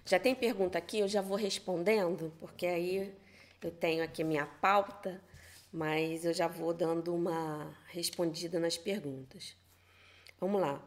Já 0.05 0.19
tem 0.19 0.35
pergunta 0.35 0.77
aqui, 0.77 0.99
eu 0.99 1.07
já 1.07 1.21
vou 1.21 1.37
respondendo, 1.37 2.33
porque 2.37 2.65
aí 2.65 3.15
eu 3.61 3.71
tenho 3.71 4.03
aqui 4.03 4.25
minha 4.25 4.45
pauta, 4.45 5.23
mas 5.71 6.25
eu 6.25 6.33
já 6.33 6.49
vou 6.49 6.73
dando 6.73 7.15
uma 7.15 7.73
respondida 7.87 8.59
nas 8.59 8.77
perguntas. 8.77 9.55
Vamos 10.37 10.59
lá. 10.59 10.85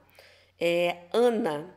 É, 0.61 1.09
Ana, 1.13 1.75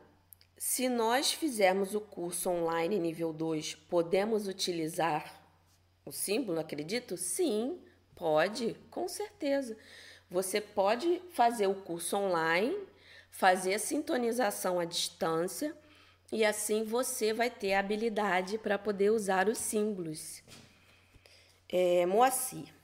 se 0.58 0.88
nós 0.88 1.30
fizermos 1.30 1.94
o 1.94 2.00
curso 2.00 2.50
online 2.50 2.98
nível 2.98 3.32
2, 3.32 3.76
podemos 3.76 4.48
utilizar 4.48 5.40
o 6.04 6.10
símbolo, 6.10 6.58
acredito? 6.58 7.16
Sim, 7.16 7.80
pode, 8.16 8.74
com 8.90 9.06
certeza. 9.06 9.76
Você 10.28 10.60
pode 10.60 11.22
fazer 11.30 11.68
o 11.68 11.76
curso 11.76 12.16
online, 12.16 12.76
fazer 13.30 13.74
a 13.74 13.78
sintonização 13.78 14.80
à 14.80 14.84
distância 14.84 15.76
e 16.32 16.44
assim 16.44 16.82
você 16.82 17.32
vai 17.32 17.48
ter 17.48 17.74
a 17.74 17.80
habilidade 17.80 18.58
para 18.58 18.76
poder 18.76 19.10
usar 19.10 19.48
os 19.48 19.58
símbolos. 19.58 20.42
É, 21.68 22.04
Moacir. 22.04 22.74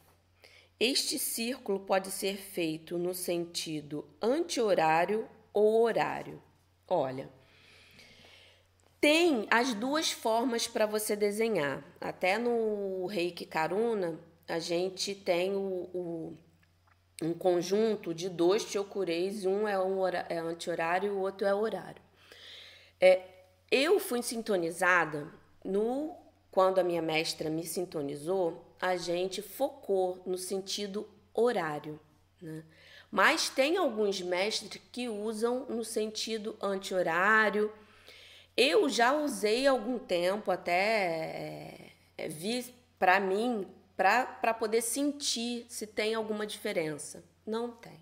Este 0.78 1.18
círculo 1.18 1.80
pode 1.80 2.10
ser 2.10 2.36
feito 2.36 2.98
no 2.98 3.14
sentido 3.14 4.08
anti-horário 4.22 5.28
ou 5.52 5.82
horário. 5.82 6.42
Olha, 6.86 7.30
tem 9.04 9.46
as 9.50 9.74
duas 9.74 10.10
formas 10.10 10.66
para 10.66 10.86
você 10.86 11.14
desenhar. 11.14 11.84
Até 12.00 12.38
no 12.38 13.04
Reiki 13.04 13.44
Karuna, 13.44 14.18
a 14.48 14.58
gente 14.58 15.14
tem 15.14 15.54
o, 15.54 15.90
o 15.92 16.38
um 17.20 17.34
conjunto 17.34 18.14
de 18.14 18.30
dois 18.30 18.62
chokureis, 18.62 19.44
um 19.44 19.68
é, 19.68 19.78
um 19.78 20.06
é 20.06 20.38
anti-horário 20.38 21.08
e 21.08 21.10
o 21.14 21.18
outro 21.18 21.46
é 21.46 21.54
horário. 21.54 22.00
É, 22.98 23.20
eu 23.70 24.00
fui 24.00 24.22
sintonizada 24.22 25.30
no 25.62 26.16
quando 26.50 26.78
a 26.78 26.82
minha 26.82 27.02
mestra 27.02 27.50
me 27.50 27.66
sintonizou, 27.66 28.74
a 28.80 28.96
gente 28.96 29.42
focou 29.42 30.22
no 30.24 30.38
sentido 30.38 31.06
horário, 31.34 32.00
né? 32.40 32.64
Mas 33.10 33.50
tem 33.50 33.76
alguns 33.76 34.22
mestres 34.22 34.80
que 34.90 35.10
usam 35.10 35.66
no 35.68 35.84
sentido 35.84 36.56
anti-horário. 36.58 37.70
Eu 38.56 38.88
já 38.88 39.12
usei 39.12 39.66
algum 39.66 39.98
tempo, 39.98 40.50
até 40.50 41.92
é, 42.16 42.28
vi 42.28 42.64
para 42.98 43.18
mim, 43.18 43.66
para 43.96 44.54
poder 44.54 44.82
sentir 44.82 45.66
se 45.68 45.86
tem 45.86 46.14
alguma 46.14 46.46
diferença. 46.46 47.24
Não 47.46 47.70
tem. 47.70 48.00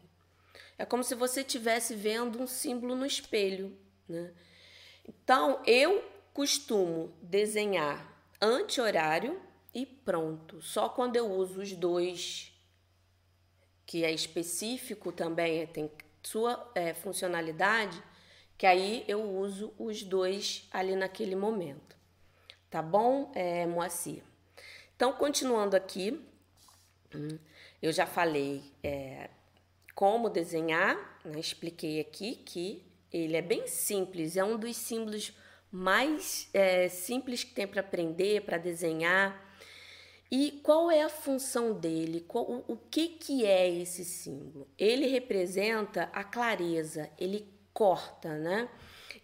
É 0.79 0.85
como 0.85 1.03
se 1.03 1.15
você 1.15 1.41
estivesse 1.41 1.95
vendo 1.95 2.41
um 2.41 2.47
símbolo 2.47 2.95
no 2.95 3.07
espelho, 3.07 3.77
né? 4.09 4.33
Então, 5.09 5.61
eu 5.67 6.05
costumo 6.33 7.13
desenhar 7.21 8.13
anti-horário 8.41 9.41
e 9.75 9.85
pronto. 9.85 10.61
Só 10.63 10.89
quando 10.89 11.17
eu 11.17 11.31
uso 11.31 11.61
os 11.61 11.73
dois, 11.73 12.53
que 13.85 14.05
é 14.05 14.13
específico 14.13 15.13
também, 15.13 15.61
é, 15.61 15.67
tem 15.67 15.91
sua 16.23 16.71
é, 16.75 16.95
funcionalidade, 16.95 18.03
que 18.63 18.67
aí 18.67 19.05
eu 19.09 19.21
uso 19.29 19.75
os 19.77 20.05
dois 20.05 20.69
ali 20.71 20.95
naquele 20.95 21.35
momento. 21.35 21.97
Tá 22.71 22.81
bom, 22.81 23.33
é, 23.35 23.67
Moacir? 23.67 24.23
Então, 24.95 25.13
continuando 25.15 25.75
aqui, 25.75 26.25
hum, 27.13 27.39
eu 27.83 27.91
já 27.91 28.07
falei 28.07 28.63
é, 28.81 29.31
como 29.97 30.31
desenhar, 30.31 30.97
né? 31.25 31.41
expliquei 31.41 31.99
aqui 31.99 32.37
que 32.37 32.87
ele 33.13 33.37
é 33.37 33.43
bem 33.43 33.67
simples, 33.67 34.37
é 34.37 34.45
um 34.45 34.57
dos 34.57 34.77
símbolos 34.77 35.37
mais 35.69 36.49
é, 36.55 36.89
simples 36.89 37.43
que 37.43 37.53
tem 37.53 37.67
para 37.67 37.81
aprender, 37.81 38.43
para 38.43 38.59
desenhar. 38.59 39.45
E 40.31 40.61
qual 40.63 40.89
é 40.89 41.03
a 41.03 41.09
função 41.09 41.75
dele? 41.75 42.21
Qual, 42.29 42.49
o, 42.49 42.75
o 42.75 42.77
que, 42.77 43.09
que 43.09 43.45
é 43.45 43.69
esse 43.69 44.05
símbolo? 44.05 44.69
Ele 44.79 45.09
representa 45.09 46.09
a 46.13 46.23
clareza, 46.23 47.11
ele 47.19 47.52
corta, 47.73 48.37
né? 48.37 48.69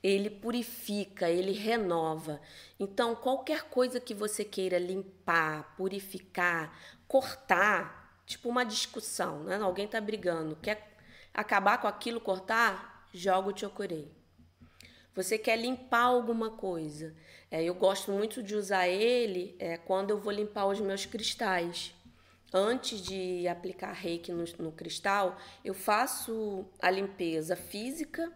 Ele 0.03 0.31
purifica, 0.31 1.29
ele 1.29 1.53
renova. 1.53 2.41
Então, 2.79 3.15
qualquer 3.15 3.65
coisa 3.65 3.99
que 3.99 4.15
você 4.15 4.45
queira 4.45 4.79
limpar, 4.79 5.75
purificar, 5.77 6.73
cortar, 7.09 8.23
tipo 8.27 8.49
uma 8.49 8.65
discussão, 8.65 9.45
né? 9.45 9.57
Alguém 9.61 9.87
está 9.87 10.01
brigando, 10.01 10.57
quer 10.57 10.97
acabar 11.35 11.79
com 11.79 11.89
aquilo, 11.89 12.21
cortar? 12.21 12.99
joga 13.13 13.51
o 13.51 13.59
chokurei. 13.59 14.11
Você 15.15 15.37
quer 15.37 15.57
limpar 15.57 16.05
alguma 16.05 16.51
coisa. 16.51 17.15
É, 17.51 17.63
eu 17.65 17.75
gosto 17.75 18.13
muito 18.13 18.43
de 18.43 18.55
usar 18.55 18.87
ele 18.87 19.57
é, 19.59 19.77
quando 19.77 20.11
eu 20.11 20.19
vou 20.19 20.33
limpar 20.33 20.67
os 20.67 20.81
meus 20.81 21.07
cristais. 21.07 21.93
Antes 22.53 23.03
de 23.03 23.47
aplicar 23.47 23.93
reiki 23.93 24.33
no, 24.33 24.45
no 24.59 24.73
cristal, 24.73 25.37
eu 25.63 25.75
faço 25.75 26.65
a 26.81 26.91
limpeza 26.91 27.55
física, 27.55 28.33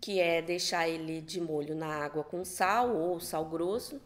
que 0.00 0.20
é 0.20 0.40
deixar 0.40 0.88
ele 0.88 1.20
de 1.20 1.40
molho 1.40 1.74
na 1.74 1.88
água 1.88 2.22
com 2.22 2.44
sal 2.44 2.96
ou 2.96 3.18
sal 3.18 3.44
grosso. 3.44 4.00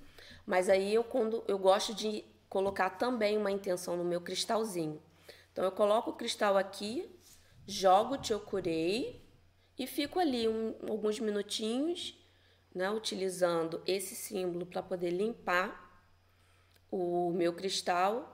Mas 0.46 0.68
aí 0.70 0.94
eu, 0.94 1.04
quando, 1.04 1.44
eu 1.46 1.58
gosto 1.58 1.94
de 1.94 2.24
colocar 2.48 2.90
também 2.90 3.36
uma 3.36 3.50
intenção 3.50 3.96
no 3.96 4.04
meu 4.04 4.20
cristalzinho. 4.20 5.00
Então 5.52 5.64
eu 5.64 5.72
coloco 5.72 6.10
o 6.10 6.14
cristal 6.14 6.56
aqui, 6.56 7.08
jogo 7.66 8.16
o 8.16 8.24
chokurei 8.24 9.22
e 9.78 9.86
fico 9.86 10.18
ali 10.18 10.48
um, 10.48 10.74
alguns 10.88 11.20
minutinhos, 11.20 12.18
né, 12.74 12.90
utilizando 12.90 13.82
esse 13.86 14.14
símbolo 14.14 14.66
para 14.66 14.82
poder 14.82 15.10
limpar 15.10 16.02
o 16.90 17.30
meu 17.32 17.52
cristal 17.52 18.33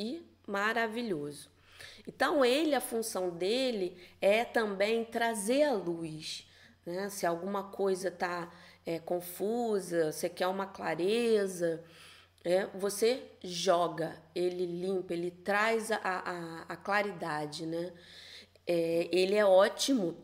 e 0.00 0.26
maravilhoso. 0.46 1.50
Então 2.08 2.42
ele, 2.42 2.74
a 2.74 2.80
função 2.80 3.30
dele 3.30 3.96
é 4.20 4.44
também 4.44 5.04
trazer 5.04 5.64
a 5.64 5.72
luz, 5.72 6.48
né? 6.86 7.10
Se 7.10 7.26
alguma 7.26 7.64
coisa 7.64 8.08
está 8.08 8.50
é, 8.86 8.98
confusa, 8.98 10.10
você 10.10 10.28
quer 10.28 10.46
uma 10.46 10.66
clareza, 10.66 11.84
é, 12.42 12.66
você 12.68 13.22
joga, 13.44 14.16
ele 14.34 14.64
limpa, 14.64 15.12
ele 15.12 15.30
traz 15.30 15.90
a, 15.92 15.98
a, 16.02 16.62
a 16.62 16.76
claridade, 16.76 17.66
né? 17.66 17.92
É, 18.66 19.08
ele 19.12 19.34
é 19.34 19.44
ótimo 19.44 20.16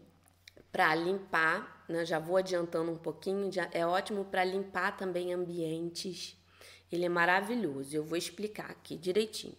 para 0.73 0.95
limpar, 0.95 1.85
né? 1.89 2.05
já 2.05 2.19
vou 2.19 2.37
adiantando 2.37 2.91
um 2.93 2.99
pouquinho, 2.99 3.51
já 3.53 3.69
é 3.73 3.87
ótimo 3.87 4.25
para 4.25 4.45
limpar 4.45 4.97
também 4.97 5.33
ambientes. 5.33 6.37
Ele 6.91 7.05
é 7.05 7.09
maravilhoso, 7.09 7.97
eu 7.97 8.05
vou 8.05 8.17
explicar 8.17 8.71
aqui 8.71 8.97
direitinho. 8.97 9.57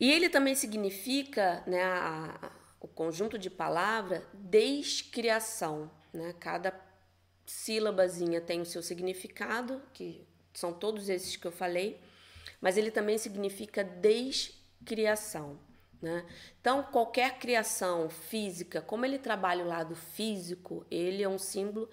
E 0.00 0.10
ele 0.10 0.30
também 0.30 0.54
significa, 0.54 1.62
né, 1.66 1.82
a, 1.82 2.38
a, 2.42 2.50
o 2.80 2.88
conjunto 2.88 3.38
de 3.38 3.50
palavra 3.50 4.26
descriação, 4.32 5.90
né? 6.10 6.34
Cada 6.40 6.72
sílabazinha 7.44 8.40
tem 8.40 8.62
o 8.62 8.66
seu 8.66 8.82
significado, 8.82 9.82
que 9.92 10.26
são 10.54 10.72
todos 10.72 11.08
esses 11.08 11.36
que 11.36 11.46
eu 11.46 11.52
falei, 11.52 12.00
mas 12.60 12.76
ele 12.76 12.90
também 12.90 13.18
significa 13.18 13.84
descriação. 13.84 15.58
Né? 16.00 16.24
Então, 16.60 16.82
qualquer 16.84 17.38
criação 17.38 18.08
física, 18.08 18.80
como 18.80 19.04
ele 19.04 19.18
trabalha 19.18 19.64
o 19.64 19.68
lado 19.68 19.94
físico, 19.94 20.86
ele 20.90 21.22
é 21.22 21.28
um 21.28 21.38
símbolo 21.38 21.90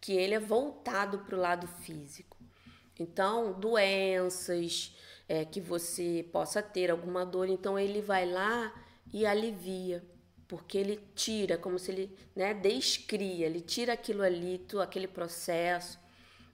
que 0.00 0.12
ele 0.12 0.34
é 0.34 0.40
voltado 0.40 1.18
para 1.20 1.36
o 1.36 1.40
lado 1.40 1.66
físico. 1.66 2.38
Então, 2.98 3.52
doenças 3.52 4.94
é, 5.30 5.44
que 5.44 5.60
você 5.60 6.26
possa 6.32 6.60
ter, 6.60 6.90
alguma 6.90 7.24
dor, 7.24 7.48
então 7.48 7.78
ele 7.78 8.02
vai 8.02 8.26
lá 8.26 8.74
e 9.12 9.24
alivia, 9.24 10.04
porque 10.48 10.76
ele 10.76 11.00
tira, 11.14 11.56
como 11.56 11.78
se 11.78 11.92
ele 11.92 12.18
né, 12.34 12.52
descria, 12.52 13.46
ele 13.46 13.60
tira 13.60 13.92
aquilo 13.92 14.24
ali, 14.24 14.66
aquele 14.82 15.06
processo. 15.06 16.00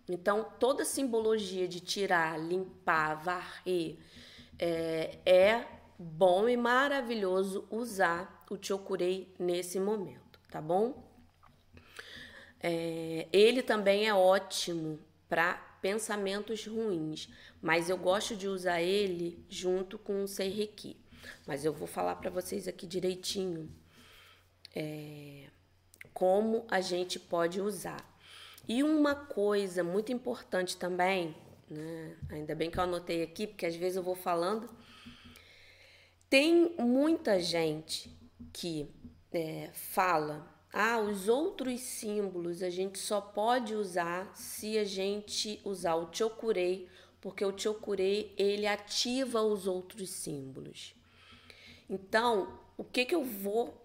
Então, 0.06 0.52
toda 0.60 0.84
simbologia 0.84 1.66
de 1.66 1.80
tirar, 1.80 2.38
limpar, 2.38 3.14
varrer, 3.14 3.96
é, 4.58 5.20
é 5.24 5.66
bom 5.98 6.46
e 6.46 6.54
maravilhoso 6.54 7.66
usar 7.70 8.44
o 8.50 8.58
Chokurei 8.62 9.34
nesse 9.38 9.80
momento, 9.80 10.38
tá 10.50 10.60
bom? 10.60 11.02
É, 12.60 13.26
ele 13.32 13.62
também 13.62 14.06
é 14.06 14.12
ótimo 14.12 14.98
para 15.30 15.65
pensamentos 15.86 16.66
ruins, 16.66 17.28
mas 17.62 17.88
eu 17.88 17.96
gosto 17.96 18.34
de 18.34 18.48
usar 18.48 18.82
ele 18.82 19.38
junto 19.48 19.96
com 19.96 20.24
o 20.24 20.26
Seireki. 20.26 20.96
Mas 21.46 21.64
eu 21.64 21.72
vou 21.72 21.86
falar 21.86 22.16
para 22.16 22.28
vocês 22.28 22.66
aqui 22.66 22.88
direitinho 22.88 23.70
é, 24.74 25.44
como 26.12 26.66
a 26.68 26.80
gente 26.80 27.20
pode 27.20 27.60
usar. 27.60 28.04
E 28.66 28.82
uma 28.82 29.14
coisa 29.14 29.84
muito 29.84 30.10
importante 30.10 30.76
também, 30.76 31.36
né? 31.70 32.16
ainda 32.30 32.52
bem 32.56 32.68
que 32.68 32.80
eu 32.80 32.82
anotei 32.82 33.22
aqui, 33.22 33.46
porque 33.46 33.64
às 33.64 33.76
vezes 33.76 33.96
eu 33.96 34.02
vou 34.02 34.16
falando. 34.16 34.68
Tem 36.28 36.74
muita 36.80 37.38
gente 37.38 38.10
que 38.52 38.92
é, 39.30 39.70
fala 39.72 40.52
ah, 40.78 40.98
os 40.98 41.26
outros 41.26 41.80
símbolos 41.80 42.62
a 42.62 42.68
gente 42.68 42.98
só 42.98 43.18
pode 43.18 43.74
usar 43.74 44.30
se 44.36 44.76
a 44.76 44.84
gente 44.84 45.58
usar 45.64 45.94
o 45.94 46.12
chokurei, 46.12 46.86
porque 47.18 47.42
o 47.42 47.58
chokurei 47.58 48.34
ele 48.36 48.66
ativa 48.66 49.40
os 49.40 49.66
outros 49.66 50.10
símbolos. 50.10 50.94
Então, 51.88 52.60
o 52.76 52.84
que, 52.84 53.06
que 53.06 53.14
eu 53.14 53.24
vou 53.24 53.82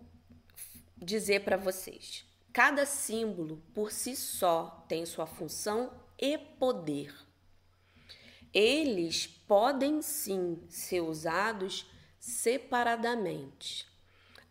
dizer 0.98 1.46
para 1.46 1.56
vocês? 1.56 2.26
Cada 2.52 2.86
símbolo 2.86 3.64
por 3.74 3.90
si 3.90 4.14
só 4.14 4.86
tem 4.90 5.06
sua 5.06 5.26
função 5.26 5.94
e 6.20 6.38
poder. 6.38 7.16
Eles 8.54 9.28
podem 9.28 10.02
sim 10.02 10.62
ser 10.68 11.00
usados 11.00 11.90
separadamente. 12.20 13.91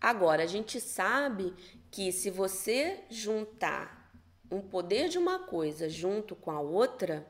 Agora, 0.00 0.44
a 0.44 0.46
gente 0.46 0.80
sabe 0.80 1.54
que 1.90 2.10
se 2.10 2.30
você 2.30 3.04
juntar 3.10 4.10
um 4.50 4.60
poder 4.60 5.08
de 5.08 5.18
uma 5.18 5.40
coisa 5.40 5.88
junto 5.88 6.34
com 6.34 6.50
a 6.50 6.60
outra, 6.60 7.26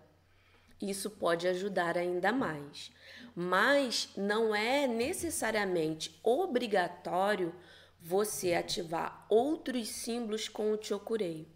isso 0.80 1.10
pode 1.10 1.48
ajudar 1.48 1.98
ainda 1.98 2.32
mais. 2.32 2.90
Mas 3.34 4.10
não 4.16 4.54
é 4.54 4.86
necessariamente 4.86 6.18
obrigatório 6.22 7.54
você 8.00 8.54
ativar 8.54 9.26
outros 9.28 9.88
símbolos 9.88 10.48
com 10.48 10.72
o 10.72 10.82
Chokurei. 10.82 11.46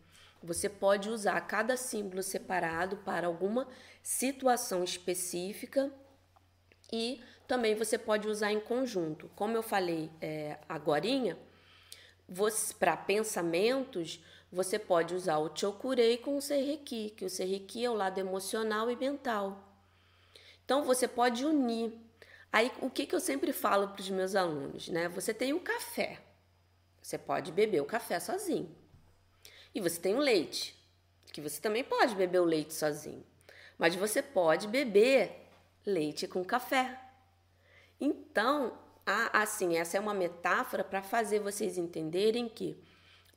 Você 0.43 0.69
pode 0.69 1.09
usar 1.09 1.41
cada 1.43 1.77
símbolo 1.77 2.23
separado 2.23 2.99
para 2.99 3.27
alguma 3.27 3.67
situação 4.03 4.85
específica 4.85 5.91
e 6.93 7.23
também 7.47 7.75
você 7.75 7.99
pode 7.99 8.29
usar 8.29 8.53
em 8.53 8.61
conjunto. 8.61 9.31
Como 9.37 9.57
eu 9.57 9.63
falei 9.63 10.11
é, 10.21 10.59
agorinha, 10.69 11.39
para 12.79 12.97
pensamentos, 12.97 14.25
você 14.51 14.79
pode 14.79 15.15
usar 15.15 15.39
o 15.39 15.55
Chokurei 15.55 16.17
com 16.17 16.37
o 16.37 16.41
Seireki, 16.41 17.11
que 17.11 17.25
o 17.25 17.31
Seireki 17.31 17.85
é 17.85 17.91
o 17.91 17.95
lado 17.95 18.19
emocional 18.19 18.91
e 18.91 18.97
mental. 18.97 19.63
Então, 20.65 20.85
você 20.85 21.07
pode 21.07 21.45
unir. 21.45 21.93
Aí, 22.51 22.73
o 22.81 22.89
que, 22.89 23.05
que 23.05 23.15
eu 23.15 23.21
sempre 23.21 23.53
falo 23.53 23.89
para 23.89 24.01
os 24.01 24.09
meus 24.09 24.35
alunos, 24.35 24.89
né? 24.89 25.09
Você 25.09 25.35
tem 25.35 25.53
o 25.53 25.61
café. 25.61 26.21
Você 27.03 27.19
pode 27.19 27.53
beber 27.53 27.83
o 27.83 27.85
café 27.85 28.19
sozinho. 28.19 28.75
E 29.75 29.81
você 29.81 30.01
tem 30.01 30.15
o 30.15 30.21
leite, 30.21 30.75
que 31.33 31.41
você 31.41 31.61
também 31.61 31.83
pode 31.83 32.15
beber 32.15 32.41
o 32.41 32.45
leite 32.45 32.73
sozinho. 32.73 33.27
Mas 33.77 33.97
você 33.97 34.23
pode 34.23 34.69
beber 34.69 35.49
leite 35.85 36.29
com 36.29 36.45
café. 36.45 37.04
Então, 38.01 38.79
assim, 39.33 39.77
essa 39.77 39.97
é 39.97 40.01
uma 40.01 40.15
metáfora 40.15 40.83
para 40.83 41.03
fazer 41.03 41.41
vocês 41.41 41.79
entenderem 41.79 42.49
que 42.49 42.83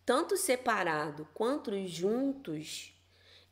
tanto 0.06 0.38
separado 0.38 1.28
quanto 1.34 1.86
juntos, 1.86 2.94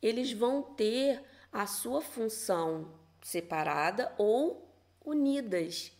eles 0.00 0.32
vão 0.32 0.62
ter 0.62 1.22
a 1.52 1.66
sua 1.66 2.00
função 2.00 2.94
separada 3.22 4.12
ou 4.16 4.66
unidas. 5.04 5.92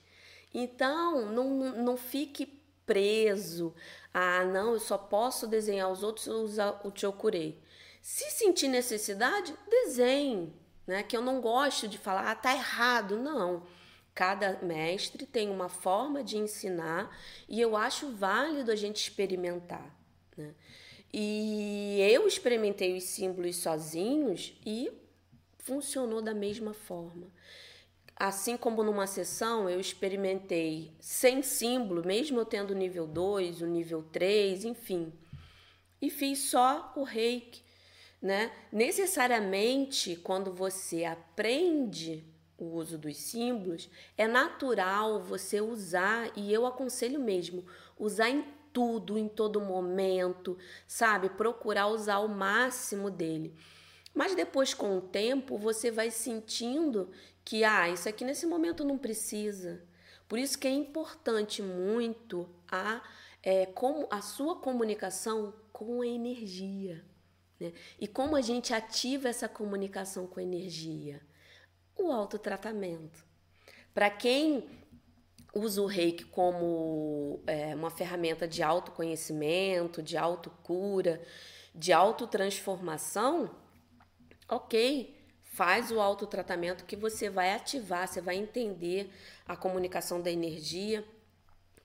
Então, 0.55 1.27
não, 1.27 1.51
não 1.75 1.97
fique 1.97 2.47
preso. 2.87 3.75
Ah, 4.15 4.45
não, 4.45 4.73
eu 4.73 4.81
só 4.81 4.97
posso 4.97 5.47
desenhar 5.47 5.91
os 5.91 6.03
outros 6.03 6.27
usar 6.27 6.81
o 6.85 6.93
Chokurei. 6.95 7.61
Se 8.01 8.31
sentir 8.31 8.69
necessidade, 8.69 9.55
desenhe, 9.69 10.55
né? 10.87 11.03
Que 11.03 11.17
eu 11.17 11.21
não 11.21 11.41
gosto 11.41 11.89
de 11.89 11.99
falar, 11.99 12.31
ah, 12.31 12.35
tá 12.35 12.55
errado. 12.55 13.19
Não. 13.19 13.65
Cada 14.17 14.59
mestre 14.63 15.27
tem 15.27 15.51
uma 15.51 15.69
forma 15.69 16.25
de 16.25 16.39
ensinar 16.39 17.15
e 17.47 17.61
eu 17.61 17.77
acho 17.77 18.13
válido 18.13 18.73
a 18.73 18.75
gente 18.75 18.97
experimentar. 18.97 19.95
Né? 20.35 20.55
E 21.13 21.99
eu 22.01 22.27
experimentei 22.27 22.97
os 22.97 23.05
símbolos 23.05 23.57
sozinhos 23.57 24.59
e 24.65 24.91
funcionou 25.59 26.23
da 26.23 26.33
mesma 26.33 26.73
forma. 26.73 27.31
Assim 28.17 28.57
como 28.57 28.83
numa 28.83 29.07
sessão 29.07 29.69
eu 29.69 29.79
experimentei 29.79 30.97
sem 30.99 31.43
símbolo, 31.43 32.03
mesmo 32.03 32.41
eu 32.41 32.47
tendo 32.47 32.75
nível 32.75 33.07
2, 33.07 33.61
o 33.61 33.67
nível 33.67 34.03
3, 34.03 34.65
enfim. 34.65 35.13
E 36.01 36.09
fiz 36.09 36.39
só 36.39 36.91
o 36.97 37.03
reiki. 37.03 37.63
Né? 38.23 38.51
Necessariamente, 38.73 40.17
quando 40.17 40.55
você 40.55 41.05
aprende 41.05 42.35
o 42.59 42.65
uso 42.65 42.97
dos 42.97 43.17
símbolos, 43.17 43.91
é 44.17 44.27
natural 44.27 45.21
você 45.21 45.61
usar, 45.61 46.31
e 46.37 46.53
eu 46.53 46.67
aconselho 46.67 47.21
mesmo, 47.21 47.65
usar 47.99 48.31
em 48.31 48.45
tudo, 48.73 49.19
em 49.19 49.29
todo 49.29 49.61
momento, 49.61 50.59
sabe? 50.87 51.31
Procurar 51.31 51.89
usar 51.89 52.19
o 52.19 52.29
máximo 52.29 53.11
dele. 53.11 53.55
Mas 54.15 54.35
depois, 54.35 54.73
com 54.73 54.97
o 54.97 55.01
tempo, 55.01 55.59
você 55.59 55.91
vai 55.91 56.11
sentindo 56.11 57.11
que, 57.45 57.65
ah, 57.65 57.89
isso 57.89 58.09
aqui 58.09 58.25
nesse 58.25 58.47
momento 58.47 58.85
não 58.85 58.99
precisa. 58.99 59.83
Por 60.29 60.39
isso 60.39 60.59
que 60.59 60.67
é 60.67 60.71
importante 60.71 61.63
muito 61.63 62.49
a, 62.71 63.03
é, 63.43 63.67
como 63.67 64.09
a 64.11 64.21
sua 64.21 64.57
comunicação 64.57 65.55
com 65.73 66.01
a 66.01 66.07
energia. 66.07 67.05
Né? 67.61 67.73
E 68.01 68.09
como 68.09 68.37
a 68.37 68.41
gente 68.41 68.75
ativa 68.75 69.29
essa 69.29 69.49
comunicação 69.49 70.27
com 70.27 70.41
a 70.41 70.43
energia? 70.43 71.21
O 71.99 72.13
autotratamento. 72.13 73.25
Para 73.95 74.11
quem 74.11 74.69
usa 75.55 75.81
o 75.81 75.87
reiki 75.87 76.25
como 76.25 77.41
é, 77.47 77.75
uma 77.75 77.91
ferramenta 77.91 78.47
de 78.47 78.63
autoconhecimento, 78.63 80.03
de 80.03 80.17
autocura, 80.17 81.23
de 81.75 81.93
autotransformação, 81.93 83.51
ok, 84.49 85.17
faz 85.43 85.91
o 85.91 86.01
autotratamento 86.01 86.85
que 86.85 86.97
você 86.97 87.31
vai 87.31 87.53
ativar, 87.55 88.07
você 88.07 88.21
vai 88.21 88.37
entender 88.37 89.11
a 89.47 89.57
comunicação 89.57 90.21
da 90.21 90.31
energia, 90.31 91.03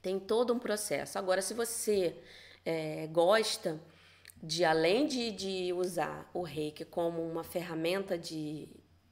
tem 0.02 0.20
todo 0.20 0.54
um 0.54 0.60
processo. 0.60 1.18
Agora, 1.18 1.42
se 1.42 1.54
você 1.54 2.18
é, 2.66 3.08
gosta 3.08 3.80
de, 4.44 4.66
além 4.66 5.08
de, 5.08 5.32
de 5.32 5.74
usar 5.74 6.30
o 6.34 6.42
reiki 6.42 6.84
como 6.84 7.22
uma 7.22 7.44
ferramenta 7.44 8.18
de, 8.18 8.68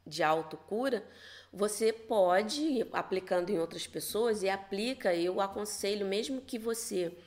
de 0.10 0.24
autocura, 0.24 1.06
você 1.52 1.94
pode 1.94 2.62
ir 2.62 2.88
aplicando 2.92 3.50
em 3.50 3.60
outras 3.60 3.88
pessoas 3.88 4.44
e 4.44 4.50
aplica, 4.50 5.16
eu 5.16 5.40
aconselho 5.40 6.06
mesmo 6.06 6.42
que 6.42 6.60
você 6.60 7.18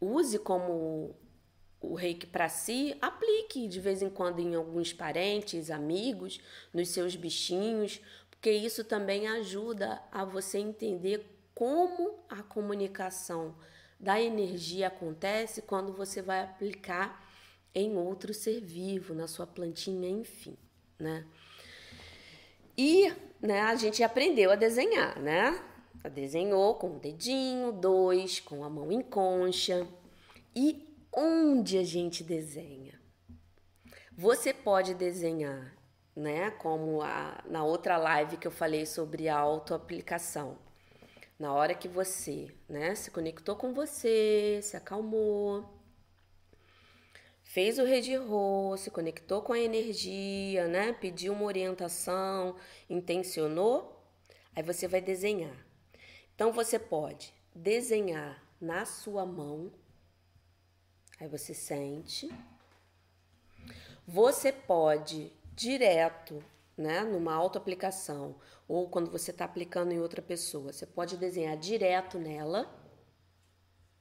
use 0.00 0.38
como 0.38 1.14
o 1.80 1.94
reiki 1.94 2.26
para 2.26 2.48
si, 2.48 2.96
aplique 3.00 3.68
de 3.68 3.80
vez 3.80 4.02
em 4.02 4.10
quando 4.10 4.40
em 4.40 4.54
alguns 4.54 4.92
parentes, 4.92 5.70
amigos, 5.70 6.40
nos 6.74 6.88
seus 6.88 7.14
bichinhos, 7.14 8.00
porque 8.30 8.50
isso 8.50 8.84
também 8.84 9.28
ajuda 9.28 10.02
a 10.10 10.24
você 10.24 10.58
entender 10.58 11.24
como 11.54 12.24
a 12.28 12.42
comunicação 12.42 13.56
da 13.98 14.20
energia 14.20 14.88
acontece 14.88 15.62
quando 15.62 15.92
você 15.92 16.22
vai 16.22 16.42
aplicar 16.42 17.28
em 17.74 17.96
outro 17.96 18.32
ser 18.32 18.60
vivo, 18.60 19.14
na 19.14 19.26
sua 19.26 19.46
plantinha, 19.46 20.08
enfim, 20.08 20.56
né? 20.98 21.26
E 22.78 23.12
né, 23.42 23.62
a 23.62 23.74
gente 23.74 24.04
aprendeu 24.04 24.52
a 24.52 24.54
desenhar, 24.54 25.18
né? 25.20 25.60
Desenhou 26.14 26.76
com 26.76 26.94
o 26.94 26.98
dedinho, 27.00 27.72
dois, 27.72 28.38
com 28.38 28.62
a 28.62 28.70
mão 28.70 28.92
em 28.92 29.02
concha. 29.02 29.84
E 30.54 30.88
onde 31.12 31.76
a 31.76 31.82
gente 31.82 32.22
desenha? 32.22 32.98
Você 34.16 34.54
pode 34.54 34.94
desenhar, 34.94 35.74
né? 36.14 36.52
Como 36.52 37.02
a, 37.02 37.42
na 37.46 37.64
outra 37.64 37.96
live 37.96 38.36
que 38.36 38.46
eu 38.46 38.52
falei 38.52 38.86
sobre 38.86 39.28
autoaplicação. 39.28 40.56
Na 41.36 41.52
hora 41.52 41.74
que 41.74 41.88
você, 41.88 42.48
né, 42.68 42.94
se 42.94 43.10
conectou 43.10 43.56
com 43.56 43.72
você, 43.72 44.60
se 44.62 44.76
acalmou, 44.76 45.64
fez 47.48 47.78
o 47.78 47.84
redirô, 47.84 48.76
se 48.76 48.90
conectou 48.90 49.40
com 49.40 49.54
a 49.54 49.58
energia, 49.58 50.68
né? 50.68 50.92
Pediu 50.92 51.32
uma 51.32 51.44
orientação, 51.44 52.54
intencionou, 52.90 54.04
aí 54.54 54.62
você 54.62 54.86
vai 54.86 55.00
desenhar. 55.00 55.56
Então 56.34 56.52
você 56.52 56.78
pode 56.78 57.32
desenhar 57.54 58.44
na 58.60 58.84
sua 58.84 59.24
mão. 59.24 59.72
Aí 61.18 61.26
você 61.26 61.54
sente. 61.54 62.30
Você 64.06 64.52
pode 64.52 65.32
direto, 65.54 66.44
né, 66.76 67.00
numa 67.00 67.34
autoaplicação 67.34 68.36
ou 68.68 68.90
quando 68.90 69.10
você 69.10 69.30
está 69.30 69.46
aplicando 69.46 69.90
em 69.90 69.98
outra 69.98 70.20
pessoa, 70.20 70.72
você 70.72 70.86
pode 70.86 71.16
desenhar 71.16 71.56
direto 71.56 72.18
nela, 72.18 72.70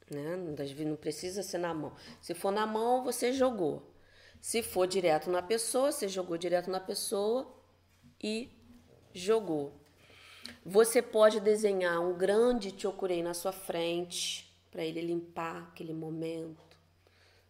né? 0.10 0.36
Não 0.36 0.96
precisa 0.96 1.44
ser 1.44 1.58
na 1.58 1.74
mão. 1.74 1.94
Se 2.22 2.34
for 2.34 2.52
na 2.52 2.66
mão, 2.66 3.04
você 3.04 3.34
jogou. 3.34 3.94
Se 4.40 4.62
for 4.62 4.88
direto 4.88 5.30
na 5.30 5.42
pessoa, 5.42 5.92
você 5.92 6.08
jogou 6.08 6.38
direto 6.38 6.70
na 6.70 6.80
pessoa 6.80 7.52
e 8.22 8.50
jogou. 9.14 9.74
Você 10.66 11.02
pode 11.02 11.40
desenhar 11.40 12.00
um 12.02 12.18
grande 12.18 12.74
chokurei 12.78 13.22
na 13.22 13.34
sua 13.34 13.52
frente 13.52 14.56
para 14.72 14.84
ele 14.84 15.02
limpar 15.02 15.70
aquele 15.70 15.94
momento, 15.94 16.78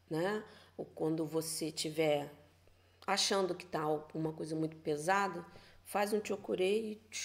né? 0.09 0.43
Ou 0.77 0.85
quando 0.85 1.25
você 1.25 1.71
tiver 1.71 2.31
achando 3.05 3.53
que 3.55 3.65
tá 3.65 3.87
uma 4.13 4.33
coisa 4.33 4.55
muito 4.55 4.75
pesada, 4.77 5.45
faz 5.83 6.13
um 6.13 6.23
chokurei 6.23 6.93
e 6.93 7.17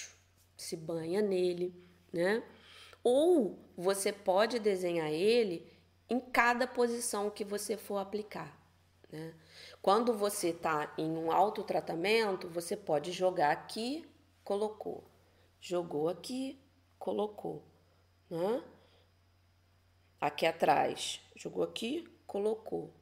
se 0.57 0.77
banha 0.77 1.21
nele, 1.21 1.75
né? 2.13 2.43
Ou 3.03 3.59
você 3.77 4.13
pode 4.13 4.59
desenhar 4.59 5.11
ele 5.11 5.71
em 6.09 6.21
cada 6.21 6.67
posição 6.67 7.31
que 7.31 7.45
você 7.45 7.77
for 7.77 7.99
aplicar, 7.99 8.57
né? 9.11 9.35
Quando 9.83 10.15
você 10.15 10.51
está 10.51 10.95
em 10.97 11.11
um 11.11 11.33
autotratamento, 11.33 12.49
você 12.49 12.77
pode 12.77 13.11
jogar 13.11 13.51
aqui, 13.51 14.09
colocou. 14.45 15.03
Jogou 15.61 16.09
aqui, 16.09 16.61
colocou. 16.99 17.65
Né? 18.31 18.63
Aqui 20.21 20.47
atrás, 20.47 21.21
jogou 21.35 21.65
aqui, 21.65 22.09
colocou. 22.29 22.95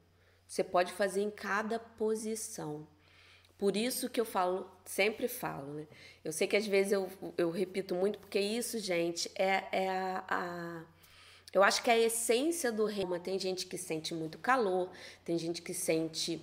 Você 0.47 0.65
pode 0.65 0.93
fazer 0.93 1.21
em 1.21 1.31
cada 1.31 1.79
posição. 1.79 2.89
Por 3.61 3.77
isso 3.77 4.09
que 4.09 4.19
eu 4.19 4.25
falo, 4.25 4.67
sempre 4.87 5.29
falo, 5.29 5.75
né? 5.75 5.87
Eu 6.25 6.33
sei 6.33 6.49
que 6.49 6.57
às 6.57 6.67
vezes 6.67 6.93
eu, 6.93 7.11
eu 7.37 7.51
repito 7.51 7.95
muito, 7.95 8.19
porque 8.19 8.41
isso, 8.41 8.79
gente, 8.79 9.31
é, 9.35 9.65
é 9.71 9.89
a, 9.91 10.25
a 10.27 10.83
eu 11.53 11.63
acho 11.63 11.83
que 11.83 11.91
é 11.91 11.93
a 11.93 11.99
essência 11.99 12.73
do 12.73 12.87
reuma. 12.87 13.21
Tem 13.21 13.39
gente 13.39 13.67
que 13.67 13.77
sente 13.77 14.15
muito 14.15 14.39
calor, 14.39 14.89
tem 15.27 15.37
gente 15.37 15.61
que 15.61 15.75
sente 15.75 16.41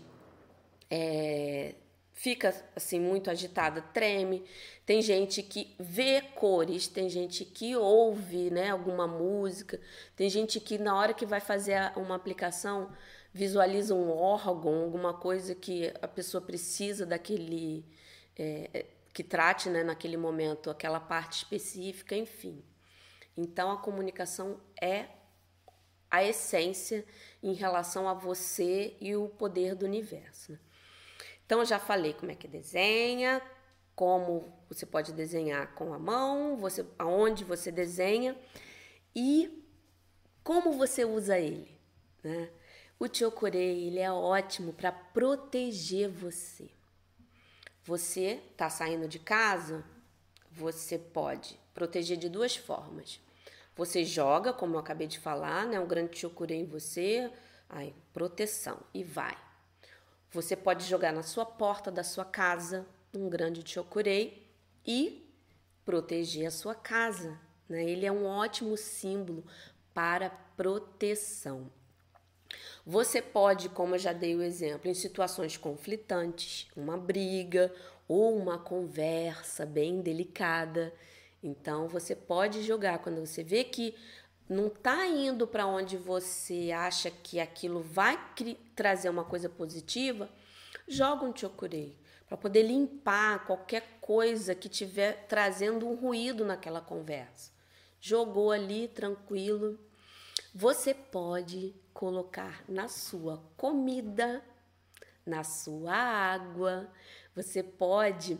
é, 0.91 1.73
fica 2.13 2.53
assim 2.75 2.99
muito 2.99 3.31
agitada, 3.31 3.81
treme. 3.81 4.43
Tem 4.85 5.01
gente 5.01 5.41
que 5.41 5.73
vê 5.79 6.21
cores, 6.21 6.87
tem 6.87 7.09
gente 7.09 7.43
que 7.43 7.75
ouve, 7.75 8.51
né, 8.51 8.69
alguma 8.69 9.07
música. 9.07 9.79
Tem 10.15 10.29
gente 10.29 10.59
que 10.59 10.77
na 10.77 10.95
hora 10.95 11.15
que 11.15 11.25
vai 11.25 11.39
fazer 11.39 11.91
uma 11.95 12.13
aplicação 12.13 12.91
visualiza 13.37 13.93
um 13.93 14.09
órgão, 14.09 14.83
alguma 14.83 15.13
coisa 15.13 15.53
que 15.53 15.93
a 16.01 16.07
pessoa 16.07 16.41
precisa 16.41 17.05
daquele 17.05 17.85
é, 18.35 18.69
é 18.73 18.85
que 19.13 19.23
trate, 19.23 19.69
né, 19.69 19.83
naquele 19.83 20.17
momento 20.17 20.69
aquela 20.71 20.99
parte 20.99 21.37
específica, 21.37 22.15
enfim. 22.15 22.63
Então 23.35 23.71
a 23.71 23.77
comunicação 23.77 24.59
é 24.81 25.05
a 26.09 26.23
essência 26.23 27.05
em 27.43 27.53
relação 27.53 28.09
a 28.09 28.13
você 28.13 28.95
e 28.99 29.15
o 29.15 29.27
poder 29.27 29.75
do 29.75 29.85
universo. 29.85 30.53
Né? 30.53 30.59
Então, 31.45 31.59
eu 31.59 31.65
já 31.65 31.79
falei 31.79 32.13
como 32.13 32.31
é 32.31 32.35
que 32.35 32.47
desenha, 32.47 33.41
como 33.95 34.51
você 34.69 34.85
pode 34.85 35.13
desenhar 35.13 35.73
com 35.75 35.93
a 35.93 35.99
mão, 35.99 36.57
você, 36.57 36.85
aonde 36.97 37.43
você 37.43 37.71
desenha 37.71 38.35
e 39.15 39.63
como 40.43 40.73
você 40.73 41.05
usa 41.05 41.37
ele. 41.37 41.79
Né? 42.23 42.49
O 42.99 43.07
Chokurei 43.07 43.87
ele 43.87 43.99
é 43.99 44.11
ótimo 44.11 44.73
para 44.73 44.91
proteger 44.91 46.09
você. 46.09 46.69
Você 47.83 48.41
está 48.51 48.69
saindo 48.69 49.07
de 49.07 49.19
casa, 49.19 49.83
você 50.51 50.97
pode 50.97 51.59
proteger 51.73 52.17
de 52.17 52.27
duas 52.27 52.55
formas. 52.55 53.19
Você 53.75 54.03
joga, 54.03 54.51
como 54.51 54.75
eu 54.75 54.79
acabei 54.79 55.07
de 55.07 55.19
falar, 55.19 55.67
né, 55.67 55.79
um 55.79 55.87
grande 55.87 56.17
Chokurei 56.17 56.59
em 56.59 56.65
você, 56.65 57.31
aí 57.69 57.93
proteção 58.11 58.79
e 58.93 59.03
vai. 59.03 59.37
Você 60.31 60.55
pode 60.55 60.85
jogar 60.85 61.13
na 61.13 61.23
sua 61.23 61.45
porta 61.45 61.89
da 61.91 62.03
sua 62.03 62.25
casa 62.25 62.85
um 63.13 63.29
grande 63.29 63.67
chokurei 63.67 64.45
e 64.85 65.25
proteger 65.85 66.47
a 66.47 66.51
sua 66.51 66.75
casa. 66.75 67.39
Né? 67.67 67.83
Ele 67.83 68.05
é 68.05 68.11
um 68.11 68.25
ótimo 68.25 68.75
símbolo 68.77 69.43
para 69.93 70.29
proteção. 70.29 71.71
Você 72.85 73.21
pode, 73.21 73.69
como 73.69 73.95
eu 73.95 73.99
já 73.99 74.13
dei 74.13 74.35
o 74.35 74.41
exemplo, 74.41 74.89
em 74.89 74.93
situações 74.93 75.57
conflitantes, 75.57 76.67
uma 76.75 76.97
briga 76.97 77.73
ou 78.07 78.37
uma 78.37 78.57
conversa 78.57 79.65
bem 79.65 80.01
delicada. 80.01 80.93
Então, 81.43 81.87
você 81.87 82.15
pode 82.15 82.63
jogar 82.63 82.99
quando 82.99 83.25
você 83.25 83.43
vê 83.43 83.63
que 83.63 83.95
não 84.49 84.67
está 84.67 85.05
indo 85.05 85.45
para 85.45 85.67
onde 85.67 85.97
você 85.97 86.71
acha 86.71 87.11
que 87.11 87.39
aquilo 87.39 87.81
vai 87.81 88.17
trazer 88.75 89.09
uma 89.09 89.25
coisa 89.25 89.49
positiva, 89.49 90.29
joga 90.87 91.25
um 91.25 91.35
chokurei 91.35 91.97
para 92.27 92.37
poder 92.37 92.63
limpar 92.63 93.45
qualquer 93.45 93.97
coisa 94.01 94.53
que 94.55 94.69
tiver 94.69 95.25
trazendo 95.27 95.87
um 95.87 95.95
ruído 95.95 96.45
naquela 96.45 96.81
conversa. 96.81 97.51
Jogou 97.99 98.51
ali 98.51 98.87
tranquilo. 98.87 99.79
Você 100.53 100.93
pode 100.93 101.75
colocar 101.97 102.63
na 102.69 102.87
sua 102.87 103.43
comida, 103.57 104.43
na 105.25 105.43
sua 105.43 105.95
água, 105.95 106.87
você 107.35 107.63
pode 107.63 108.37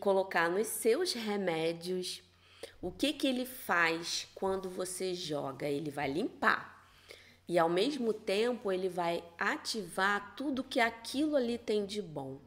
colocar 0.00 0.50
nos 0.50 0.66
seus 0.66 1.12
remédios 1.12 2.20
o 2.82 2.90
que, 2.90 3.12
que 3.12 3.28
ele 3.28 3.46
faz 3.46 4.26
quando 4.34 4.68
você 4.68 5.14
joga? 5.14 5.68
Ele 5.68 5.88
vai 5.88 6.10
limpar. 6.10 6.90
E 7.46 7.60
ao 7.60 7.68
mesmo 7.68 8.12
tempo 8.12 8.72
ele 8.72 8.88
vai 8.88 9.22
ativar 9.38 10.34
tudo 10.34 10.64
que 10.64 10.80
aquilo 10.80 11.36
ali 11.36 11.58
tem 11.58 11.86
de 11.86 12.02
bom. 12.02 12.40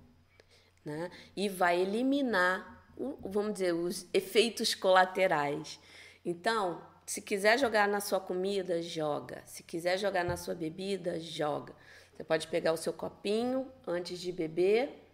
Né? 0.84 1.10
E 1.38 1.48
vai 1.48 1.80
eliminar, 1.80 2.86
vamos 3.22 3.54
dizer, 3.54 3.74
os 3.74 4.06
efeitos 4.14 4.76
colaterais. 4.76 5.80
Então, 6.26 6.82
se 7.10 7.24
quiser 7.24 7.58
jogar 7.58 7.88
na 7.88 8.00
sua 8.00 8.20
comida, 8.20 8.84
joga. 8.84 9.42
Se 9.48 9.64
quiser 9.64 9.98
jogar 9.98 10.24
na 10.24 10.38
sua 10.38 10.54
bebida, 10.54 11.20
joga. 11.20 11.74
Você 12.14 12.24
pode 12.24 12.48
pegar 12.48 12.72
o 12.72 12.78
seu 12.78 12.94
copinho 12.94 13.68
antes 13.88 14.20
de 14.20 14.32
beber. 14.32 15.10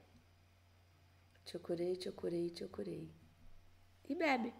Curei, 1.64 1.96
te 1.96 2.12
curei. 2.68 3.10
E 4.10 4.14
bebe. 4.14 4.54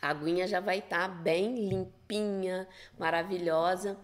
A 0.00 0.08
aguinha 0.08 0.46
já 0.46 0.60
vai 0.60 0.78
estar 0.78 1.06
tá 1.06 1.14
bem 1.14 1.68
limpinha, 1.68 2.66
maravilhosa, 2.98 4.00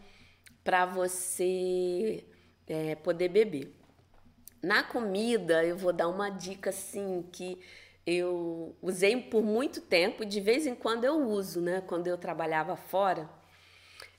para 0.63 0.85
você 0.85 2.23
é, 2.67 2.95
poder 2.97 3.31
beber. 3.31 3.75
Na 4.63 4.83
comida, 4.83 5.65
eu 5.65 5.75
vou 5.75 5.91
dar 5.91 6.09
uma 6.09 6.29
dica 6.29 6.69
assim 6.69 7.23
que 7.33 7.59
eu 8.09 8.75
usei 8.81 9.21
por 9.21 9.43
muito 9.43 9.83
tempo, 9.83 10.25
de 10.25 10.41
vez 10.41 10.67
em 10.67 10.75
quando 10.75 11.05
eu 11.05 11.21
uso, 11.21 11.61
né? 11.61 11.83
Quando 11.83 12.07
eu 12.07 12.17
trabalhava 12.17 12.75
fora, 12.75 13.29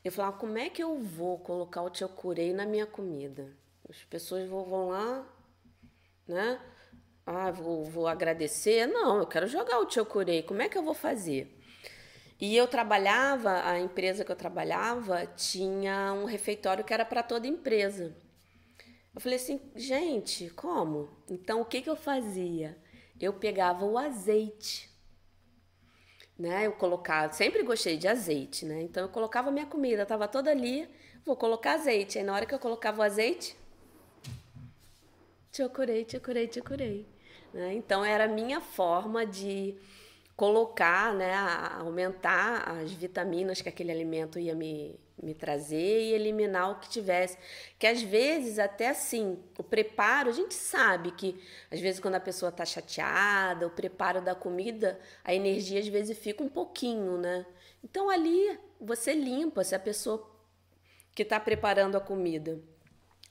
eu 0.04 0.12
falava, 0.12 0.38
como 0.38 0.58
é 0.58 0.70
que 0.70 0.84
eu 0.84 1.00
vou 1.00 1.40
colocar 1.40 1.82
o 1.82 1.94
chokurei 1.94 2.54
na 2.54 2.66
minha 2.66 2.86
comida? 2.86 3.52
As 3.90 4.04
pessoas 4.04 4.48
vão 4.48 4.90
lá, 4.90 5.26
né? 6.28 6.62
Ah, 7.26 7.50
vou, 7.52 7.84
vou 7.84 8.08
agradecer. 8.08 8.88
Não, 8.88 9.18
eu 9.18 9.28
quero 9.28 9.48
jogar 9.48 9.80
o 9.80 9.90
chokurei. 9.90 10.44
Como 10.44 10.62
é 10.62 10.70
que 10.70 10.78
eu 10.78 10.84
vou 10.84 10.94
fazer? 10.94 11.60
E 12.40 12.56
eu 12.56 12.68
trabalhava, 12.68 13.68
a 13.68 13.80
empresa 13.80 14.24
que 14.24 14.32
eu 14.32 14.36
trabalhava 14.36 15.26
tinha 15.26 16.14
um 16.14 16.26
refeitório 16.26 16.84
que 16.84 16.94
era 16.94 17.04
para 17.04 17.24
toda 17.24 17.48
empresa. 17.48 18.16
Eu 19.14 19.20
falei 19.20 19.38
assim, 19.38 19.60
gente, 19.76 20.50
como? 20.52 21.10
Então 21.28 21.62
o 21.62 21.66
que, 21.66 21.82
que 21.82 21.90
eu 21.90 21.96
fazia? 21.96 22.78
Eu 23.20 23.34
pegava 23.34 23.86
o 23.86 23.98
azeite, 23.98 24.90
né? 26.38 26.66
Eu 26.66 26.72
colocava, 26.74 27.34
sempre 27.34 27.64
gostei 27.64 27.98
de 27.98 28.08
azeite, 28.08 28.66
né? 28.66 28.82
Então 28.82 29.04
eu 29.04 29.10
colocava 29.10 29.52
minha 29.52 29.66
comida, 29.66 30.06
tava 30.06 30.28
toda 30.28 30.50
ali, 30.50 30.90
vou 31.26 31.36
colocar 31.36 31.74
azeite. 31.74 32.18
Aí 32.18 32.24
na 32.24 32.34
hora 32.34 32.46
que 32.46 32.54
eu 32.54 32.60
colocava 32.60 33.00
o 33.00 33.04
azeite, 33.04 33.58
te 35.52 35.68
curei, 35.70 36.06
te 36.06 36.20
curei, 36.20 36.48
te 36.48 36.62
curei. 36.62 37.06
Né? 37.54 37.74
Então 37.74 38.06
era 38.06 38.26
a 38.26 38.28
minha 38.28 38.62
forma 38.62 39.26
de 39.26 39.76
colocar, 40.36 41.14
né, 41.14 41.34
aumentar 41.80 42.70
as 42.70 42.94
vitaminas 42.94 43.62
que 43.62 43.68
aquele 43.68 43.92
alimento 43.92 44.40
ia 44.40 44.56
me, 44.56 44.98
me 45.22 45.34
trazer 45.34 46.02
e 46.02 46.14
eliminar 46.14 46.72
o 46.72 46.80
que 46.80 46.90
tivesse. 46.90 47.38
Que 47.78 47.88
às 47.88 48.02
vezes, 48.02 48.60
até 48.60 48.90
assim, 48.90 49.40
o 49.58 49.64
preparo, 49.64 50.30
a 50.30 50.34
gente 50.34 50.54
sabe 50.54 51.12
que 51.12 51.42
às 51.72 51.80
vezes 51.80 52.00
quando 52.00 52.16
a 52.16 52.20
pessoa 52.20 52.50
está 52.50 52.66
chateada, 52.66 53.68
o 53.68 53.72
preparo 53.72 54.22
da 54.22 54.36
comida, 54.36 55.00
a 55.24 55.34
energia 55.34 55.80
às 55.80 55.88
vezes 55.88 56.18
fica 56.18 56.44
um 56.44 56.50
pouquinho, 56.50 57.18
né? 57.18 57.46
Então 57.84 58.10
ali 58.10 58.60
você 58.80 59.14
limpa 59.14 59.64
se 59.64 59.76
a 59.76 59.80
pessoa 59.80 60.30
que 61.14 61.24
está 61.24 61.40
preparando 61.40 61.98
a 61.98 62.02
comida 62.02 62.62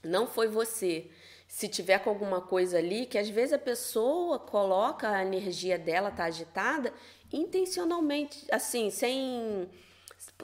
Não 0.03 0.27
foi 0.27 0.47
você. 0.47 1.09
Se 1.47 1.67
tiver 1.67 1.99
com 1.99 2.11
alguma 2.11 2.41
coisa 2.41 2.77
ali, 2.77 3.07
que 3.07 3.17
às 3.17 3.27
vezes 3.29 3.53
a 3.53 3.57
pessoa 3.57 4.37
coloca 4.37 5.09
a 5.09 5.25
energia 5.25 5.79
dela, 5.79 6.11
tá 6.11 6.25
agitada, 6.25 6.93
intencionalmente, 7.33 8.45
assim, 8.51 8.91
sem, 8.91 9.67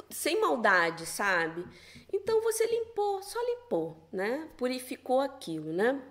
sem 0.09 0.39
maldade, 0.39 1.05
sabe? 1.05 1.65
Então 2.11 2.41
você 2.41 2.65
limpou, 2.65 3.21
só 3.23 3.39
limpou, 3.41 4.07
né? 4.11 4.49
Purificou 4.57 5.19
aquilo, 5.21 5.71
né? 5.71 6.01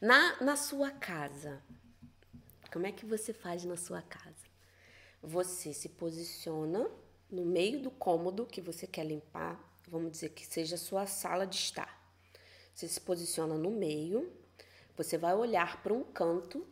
Na, 0.00 0.40
na 0.40 0.56
sua 0.56 0.90
casa, 0.90 1.62
como 2.72 2.86
é 2.86 2.92
que 2.92 3.06
você 3.06 3.32
faz 3.32 3.64
na 3.64 3.76
sua 3.76 4.02
casa? 4.02 4.48
Você 5.22 5.72
se 5.72 5.88
posiciona 5.88 6.90
no 7.30 7.44
meio 7.44 7.82
do 7.82 7.90
cômodo 7.90 8.46
que 8.46 8.60
você 8.60 8.86
quer 8.86 9.04
limpar, 9.04 9.60
vamos 9.86 10.12
dizer 10.12 10.30
que 10.30 10.44
seja 10.46 10.74
a 10.74 10.78
sua 10.78 11.06
sala 11.06 11.46
de 11.46 11.56
estar. 11.56 12.00
Você 12.74 12.88
se 12.88 13.00
posiciona 13.00 13.56
no 13.56 13.70
meio, 13.70 14.32
você 14.96 15.18
vai 15.18 15.34
olhar 15.34 15.82
para 15.82 15.92
um 15.92 16.02
canto, 16.02 16.66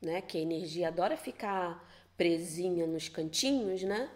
né? 0.00 0.20
Que 0.20 0.38
a 0.38 0.40
energia 0.40 0.88
adora 0.88 1.16
ficar 1.16 1.84
presinha 2.16 2.86
nos 2.86 3.08
cantinhos, 3.08 3.82
né? 3.82 4.10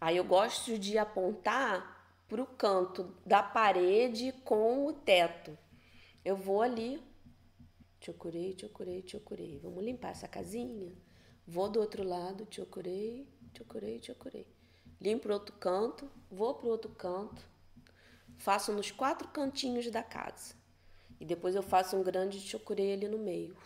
Aí 0.00 0.16
eu 0.16 0.24
gosto 0.24 0.78
de 0.78 0.98
apontar 0.98 1.96
para 2.28 2.42
o 2.42 2.46
canto 2.46 3.14
da 3.24 3.42
parede 3.42 4.32
com 4.44 4.86
o 4.86 4.92
teto. 4.92 5.56
Eu 6.24 6.36
vou 6.36 6.60
ali, 6.60 7.02
chocurei, 8.00 8.56
chocurei, 8.58 9.04
chocurei. 9.06 9.58
Vamos 9.58 9.84
limpar 9.84 10.10
essa 10.10 10.28
casinha? 10.28 10.92
Vou 11.46 11.68
do 11.68 11.80
outro 11.80 12.02
lado, 12.02 12.46
chocurei, 12.50 13.28
chocurei, 13.56 14.02
chocurei. 14.02 14.46
Limpo 15.00 15.28
o 15.28 15.32
outro 15.32 15.54
canto, 15.56 16.10
vou 16.30 16.54
para 16.54 16.66
o 16.66 16.70
outro 16.70 16.90
canto, 16.90 17.42
faço 18.36 18.72
nos 18.72 18.90
quatro 18.90 19.28
cantinhos 19.28 19.90
da 19.90 20.02
casa. 20.02 20.54
E 21.20 21.24
depois 21.24 21.54
eu 21.54 21.62
faço 21.62 21.96
um 21.96 22.02
grande 22.02 22.40
chocurei 22.40 22.92
ali 22.92 23.08
no 23.08 23.18
meio. 23.18 23.56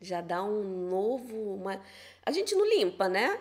Já 0.00 0.20
dá 0.20 0.42
um 0.42 0.88
novo. 0.88 1.54
Uma... 1.54 1.82
A 2.24 2.32
gente 2.32 2.54
não 2.54 2.68
limpa, 2.68 3.08
né? 3.08 3.40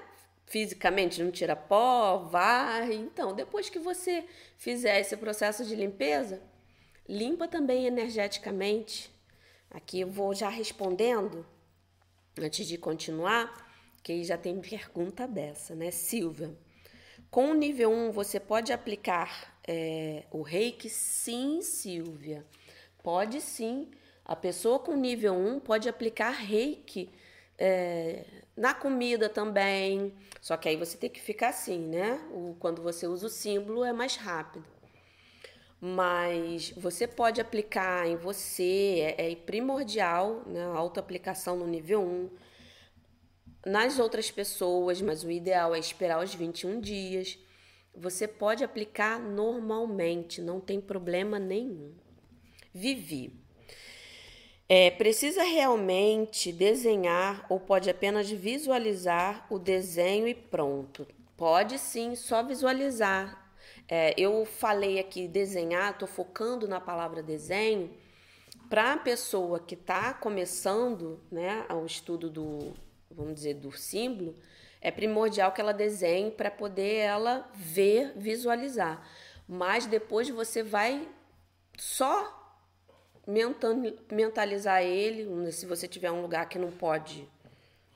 Fisicamente, 0.49 1.23
não 1.23 1.31
tira 1.31 1.55
pó, 1.55 2.17
varre. 2.17 2.95
Então, 2.95 3.33
depois 3.33 3.69
que 3.69 3.79
você 3.79 4.25
fizer 4.57 4.99
esse 4.99 5.15
processo 5.15 5.63
de 5.63 5.75
limpeza, 5.75 6.41
limpa 7.07 7.47
também 7.47 7.85
energeticamente. 7.85 9.09
Aqui 9.71 10.01
eu 10.01 10.09
vou 10.09 10.33
já 10.33 10.49
respondendo, 10.49 11.45
antes 12.37 12.67
de 12.67 12.77
continuar, 12.77 13.67
que 14.03 14.23
já 14.23 14.37
tem 14.37 14.59
pergunta 14.59 15.27
dessa, 15.27 15.75
né, 15.75 15.91
Silvia? 15.91 16.51
Com 17.29 17.51
o 17.51 17.53
nível 17.53 17.91
1, 17.91 18.11
você 18.11 18.39
pode 18.39 18.73
aplicar 18.73 19.61
é, 19.67 20.23
o 20.31 20.41
reiki? 20.41 20.89
Sim, 20.89 21.61
Silvia. 21.61 22.43
Pode 23.03 23.39
sim. 23.39 23.91
A 24.25 24.35
pessoa 24.35 24.79
com 24.79 24.95
nível 24.95 25.35
1 25.35 25.59
pode 25.59 25.87
aplicar 25.87 26.31
reiki 26.31 27.11
é, 27.59 28.25
na 28.55 28.73
comida 28.73 29.29
também. 29.29 30.13
Só 30.41 30.55
que 30.55 30.69
aí 30.69 30.77
você 30.77 30.97
tem 30.97 31.09
que 31.09 31.21
ficar 31.21 31.49
assim, 31.49 31.79
né? 31.79 32.19
O, 32.31 32.55
quando 32.59 32.81
você 32.81 33.05
usa 33.05 33.27
o 33.27 33.29
símbolo 33.29 33.83
é 33.83 33.91
mais 33.91 34.15
rápido. 34.15 34.65
Mas 35.81 36.71
você 36.71 37.07
pode 37.07 37.39
aplicar 37.39 38.07
em 38.07 38.15
você, 38.15 39.15
é, 39.17 39.31
é 39.31 39.35
primordial, 39.35 40.43
né? 40.47 40.63
Autoaplicação 40.73 41.57
no 41.57 41.67
nível 41.67 42.01
1. 42.01 42.29
Nas 43.65 43.99
outras 43.99 44.31
pessoas, 44.31 45.01
mas 45.01 45.23
o 45.23 45.29
ideal 45.29 45.75
é 45.75 45.79
esperar 45.79 46.23
os 46.23 46.33
21 46.33 46.79
dias. 46.79 47.37
Você 47.93 48.27
pode 48.27 48.63
aplicar 48.63 49.19
normalmente, 49.19 50.41
não 50.41 50.61
tem 50.61 50.79
problema 50.79 51.37
nenhum. 51.37 51.93
Vivi. 52.73 53.48
É, 54.71 54.91
precisa 54.91 55.41
realmente 55.41 56.51
desenhar 56.53 57.43
ou 57.49 57.59
pode 57.59 57.89
apenas 57.89 58.29
visualizar 58.29 59.47
o 59.49 59.57
desenho 59.57 60.27
e 60.27 60.35
pronto? 60.35 61.07
Pode 61.35 61.79
sim, 61.79 62.15
só 62.15 62.43
visualizar. 62.43 63.51
É, 63.87 64.13
eu 64.15 64.45
falei 64.45 64.99
aqui 64.99 65.27
desenhar, 65.27 65.93
estou 65.93 66.07
focando 66.07 66.67
na 66.67 66.79
palavra 66.79 67.23
desenho 67.23 67.89
para 68.69 68.93
a 68.93 68.97
pessoa 68.97 69.59
que 69.59 69.73
está 69.73 70.13
começando 70.13 71.19
né, 71.31 71.65
o 71.71 71.83
estudo 71.83 72.29
do, 72.29 72.71
vamos 73.09 73.33
dizer, 73.33 73.55
do 73.55 73.71
símbolo, 73.71 74.35
é 74.79 74.91
primordial 74.91 75.51
que 75.51 75.59
ela 75.59 75.73
desenhe 75.73 76.29
para 76.29 76.51
poder 76.51 76.97
ela 76.97 77.49
ver, 77.55 78.13
visualizar. 78.15 79.03
Mas 79.47 79.87
depois 79.87 80.29
você 80.29 80.61
vai 80.61 81.07
só 81.75 82.38
mentalizar 84.11 84.81
ele, 84.83 85.51
se 85.51 85.65
você 85.65 85.87
tiver 85.87 86.11
um 86.11 86.21
lugar 86.21 86.47
que 86.49 86.57
não 86.57 86.71
pode 86.71 87.27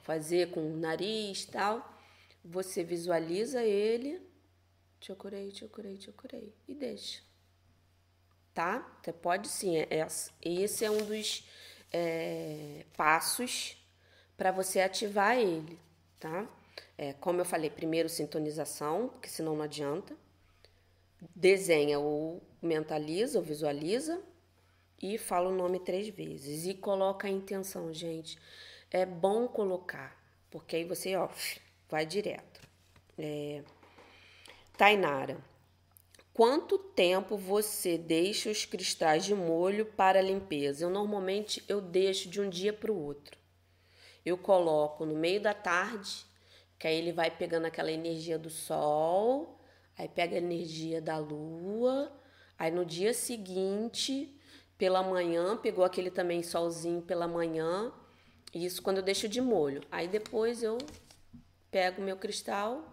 fazer 0.04 0.52
com 0.52 0.60
o 0.60 0.78
nariz 0.78 1.46
tal, 1.46 1.98
você 2.44 2.84
visualiza 2.84 3.64
ele, 3.64 4.22
te 5.00 5.14
curei, 5.16 5.52
te 5.52 5.66
curei, 5.68 5.98
te 5.98 6.12
curei 6.12 6.54
e 6.68 6.76
deixa. 6.76 7.22
Tá? 8.54 9.00
Você 9.02 9.12
pode 9.12 9.48
sim. 9.48 9.78
É, 9.78 9.88
é, 9.90 10.08
esse 10.42 10.86
é 10.86 10.92
um 10.92 11.04
dos 11.06 11.48
é, 11.92 12.86
passos 12.96 13.78
para 14.38 14.52
você 14.52 14.82
ativar 14.82 15.38
ele, 15.38 15.80
tá? 16.20 16.48
É, 16.98 17.14
como 17.14 17.40
eu 17.40 17.46
falei, 17.46 17.70
primeiro 17.70 18.10
sintonização, 18.10 19.10
porque 19.10 19.30
senão 19.30 19.56
não 19.56 19.64
adianta. 19.64 20.16
Desenha 21.36 22.00
ou 22.00 22.42
mentaliza 22.62 23.40
ou 23.40 23.46
visualiza 23.46 24.22
e 25.02 25.18
fala 25.18 25.50
o 25.50 25.56
nome 25.56 25.80
três 25.80 26.08
vezes 26.08 26.66
e 26.66 26.74
coloca 26.74 27.28
a 27.28 27.32
intenção, 27.32 27.94
gente. 27.94 28.38
É 28.90 29.06
bom 29.06 29.48
colocar, 29.48 30.18
porque 30.50 30.76
aí 30.76 30.86
você, 30.86 31.16
ó, 31.16 31.30
vai 31.90 32.06
direto. 32.06 32.62
É... 33.18 33.64
Tainara, 34.78 35.38
quanto 36.34 36.78
tempo 36.78 37.38
você 37.38 37.98
deixa 37.98 38.50
os 38.50 38.66
cristais 38.66 39.26
de 39.26 39.36
molho 39.36 39.86
para 39.86 40.22
limpeza? 40.22 40.86
Eu 40.86 40.90
normalmente 40.90 41.64
eu 41.68 41.82
deixo 41.82 42.30
de 42.30 42.42
um 42.42 42.50
dia 42.50 42.74
para 42.74 42.92
o 42.92 43.00
outro. 43.00 43.38
Eu 44.26 44.38
coloco 44.38 45.06
no 45.06 45.16
meio 45.16 45.42
da 45.42 45.54
tarde, 45.54 46.26
que 46.80 46.88
aí 46.88 46.98
ele 46.98 47.12
vai 47.12 47.30
pegando 47.30 47.66
aquela 47.66 47.92
energia 47.92 48.40
do 48.40 48.50
sol, 48.50 49.60
aí 49.98 50.08
pega 50.08 50.36
a 50.36 50.40
energia 50.40 51.02
da 51.02 51.18
lua, 51.18 52.12
aí 52.58 52.72
no 52.72 52.86
dia 52.86 53.14
seguinte 53.14 54.36
pela 54.78 55.04
manhã, 55.04 55.58
pegou 55.58 55.84
aquele 55.84 56.10
também 56.12 56.44
solzinho 56.44 57.02
pela 57.02 57.28
manhã, 57.28 57.92
isso 58.54 58.82
quando 58.82 58.98
eu 58.98 59.04
deixo 59.04 59.28
de 59.28 59.42
molho. 59.42 59.82
Aí 59.92 60.08
depois 60.08 60.62
eu 60.64 60.78
pego 61.72 62.02
meu 62.02 62.18
cristal, 62.18 62.84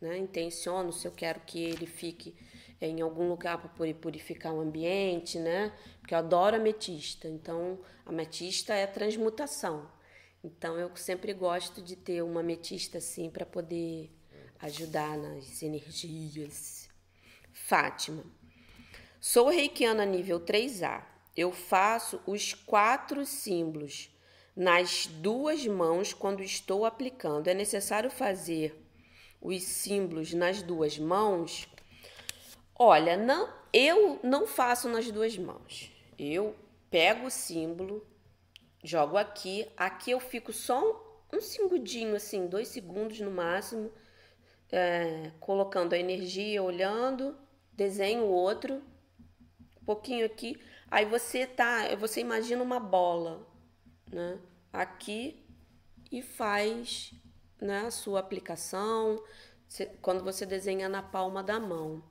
né, 0.00 0.16
intenciono 0.18 0.92
se 0.92 1.06
eu 1.06 1.12
quero 1.12 1.40
que 1.40 1.62
ele 1.62 1.86
fique 1.86 2.34
em 2.80 3.00
algum 3.00 3.28
lugar 3.28 3.58
para 3.58 3.94
purificar 3.94 4.52
o 4.52 4.60
ambiente, 4.60 5.38
né? 5.38 5.72
Porque 6.00 6.14
eu 6.14 6.18
adoro 6.18 6.56
ametista. 6.56 7.28
Então, 7.28 7.78
ametista 8.04 8.74
é 8.74 8.86
transmutação. 8.86 9.88
Então, 10.42 10.76
eu 10.76 10.90
sempre 10.96 11.32
gosto 11.32 11.80
de 11.80 11.94
ter 11.94 12.22
uma 12.22 12.40
ametista 12.40 12.98
assim 12.98 13.30
para 13.30 13.46
poder 13.46 14.10
ajudar 14.58 15.16
nas 15.16 15.62
energias. 15.62 16.88
Fátima. 17.52 18.24
Sou 19.24 19.50
reikiana 19.50 20.04
nível 20.04 20.40
3A. 20.40 21.00
Eu 21.36 21.52
faço 21.52 22.20
os 22.26 22.54
quatro 22.54 23.24
símbolos 23.24 24.10
nas 24.56 25.06
duas 25.06 25.64
mãos 25.64 26.12
quando 26.12 26.42
estou 26.42 26.84
aplicando. 26.84 27.46
É 27.46 27.54
necessário 27.54 28.10
fazer 28.10 28.76
os 29.40 29.62
símbolos 29.62 30.34
nas 30.34 30.60
duas 30.60 30.98
mãos? 30.98 31.68
Olha, 32.76 33.16
não, 33.16 33.48
eu 33.72 34.18
não 34.24 34.44
faço 34.44 34.88
nas 34.88 35.08
duas 35.08 35.38
mãos. 35.38 35.92
Eu 36.18 36.56
pego 36.90 37.26
o 37.26 37.30
símbolo, 37.30 38.04
jogo 38.82 39.16
aqui, 39.16 39.68
aqui 39.76 40.10
eu 40.10 40.18
fico 40.18 40.52
só 40.52 40.82
um, 41.32 41.36
um 41.36 41.40
segundinho, 41.40 42.16
assim, 42.16 42.48
dois 42.48 42.66
segundos 42.66 43.20
no 43.20 43.30
máximo, 43.30 43.88
é, 44.72 45.30
colocando 45.38 45.92
a 45.92 45.98
energia, 45.98 46.60
olhando, 46.60 47.38
desenho 47.72 48.24
outro 48.24 48.82
um 49.82 49.84
pouquinho 49.84 50.24
aqui. 50.24 50.58
Aí 50.90 51.04
você 51.04 51.46
tá, 51.46 51.94
você 51.96 52.20
imagina 52.20 52.62
uma 52.62 52.80
bola, 52.80 53.46
né? 54.10 54.38
Aqui 54.72 55.44
e 56.10 56.22
faz, 56.22 57.12
né, 57.60 57.86
a 57.86 57.90
sua 57.90 58.20
aplicação 58.20 59.22
quando 60.02 60.22
você 60.22 60.44
desenha 60.44 60.88
na 60.88 61.02
palma 61.02 61.42
da 61.42 61.58
mão. 61.58 62.02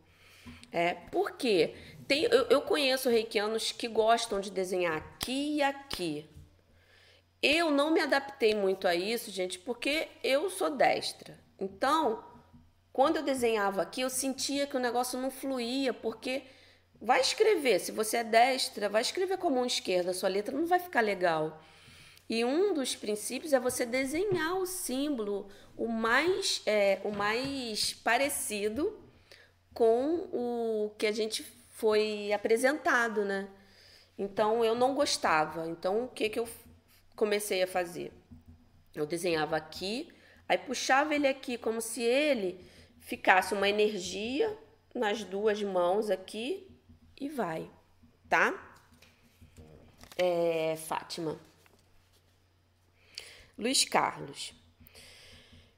É, 0.71 0.93
por 0.93 1.31
quê? 1.31 1.75
Tem, 2.07 2.23
eu, 2.23 2.45
eu 2.47 2.61
conheço 2.61 3.09
reikianos 3.09 3.71
que 3.71 3.87
gostam 3.87 4.39
de 4.39 4.49
desenhar 4.49 4.97
aqui 4.97 5.57
e 5.57 5.61
aqui. 5.61 6.27
Eu 7.41 7.69
não 7.69 7.91
me 7.91 7.99
adaptei 7.99 8.55
muito 8.55 8.87
a 8.87 8.95
isso, 8.95 9.29
gente, 9.31 9.59
porque 9.59 10.07
eu 10.23 10.49
sou 10.49 10.71
destra. 10.71 11.39
Então, 11.59 12.23
quando 12.91 13.17
eu 13.17 13.23
desenhava 13.23 13.81
aqui, 13.81 14.01
eu 14.01 14.09
sentia 14.09 14.65
que 14.65 14.75
o 14.75 14.79
negócio 14.79 15.19
não 15.19 15.29
fluía, 15.29 15.93
porque 15.93 16.43
Vai 17.01 17.19
escrever, 17.19 17.79
se 17.79 17.91
você 17.91 18.17
é 18.17 18.23
destra, 18.23 18.87
vai 18.87 19.01
escrever 19.01 19.37
com 19.37 19.47
a 19.47 19.51
mão 19.51 19.65
esquerda, 19.65 20.13
sua 20.13 20.29
letra 20.29 20.55
não 20.55 20.67
vai 20.67 20.77
ficar 20.77 21.01
legal. 21.01 21.59
E 22.29 22.45
um 22.45 22.75
dos 22.75 22.95
princípios 22.95 23.53
é 23.53 23.59
você 23.59 23.87
desenhar 23.87 24.55
o 24.57 24.67
símbolo 24.67 25.49
o 25.75 25.87
mais, 25.87 26.61
é, 26.63 27.01
o 27.03 27.11
mais 27.11 27.91
parecido 27.91 28.95
com 29.73 30.29
o 30.31 30.91
que 30.95 31.07
a 31.07 31.11
gente 31.11 31.43
foi 31.71 32.31
apresentado, 32.31 33.25
né? 33.25 33.49
Então 34.15 34.63
eu 34.63 34.75
não 34.75 34.93
gostava. 34.93 35.67
Então 35.67 36.03
o 36.03 36.07
que, 36.07 36.29
que 36.29 36.39
eu 36.39 36.47
comecei 37.15 37.63
a 37.63 37.67
fazer? 37.67 38.13
Eu 38.93 39.07
desenhava 39.07 39.57
aqui, 39.57 40.07
aí 40.47 40.57
puxava 40.59 41.15
ele 41.15 41.27
aqui 41.27 41.57
como 41.57 41.81
se 41.81 42.03
ele 42.03 42.63
ficasse 42.99 43.55
uma 43.55 43.67
energia 43.67 44.55
nas 44.93 45.23
duas 45.23 45.63
mãos 45.63 46.11
aqui 46.11 46.70
e 47.21 47.29
vai, 47.29 47.69
tá? 48.27 48.51
É, 50.17 50.75
Fátima. 50.75 51.39
Luiz 53.55 53.85
Carlos. 53.85 54.55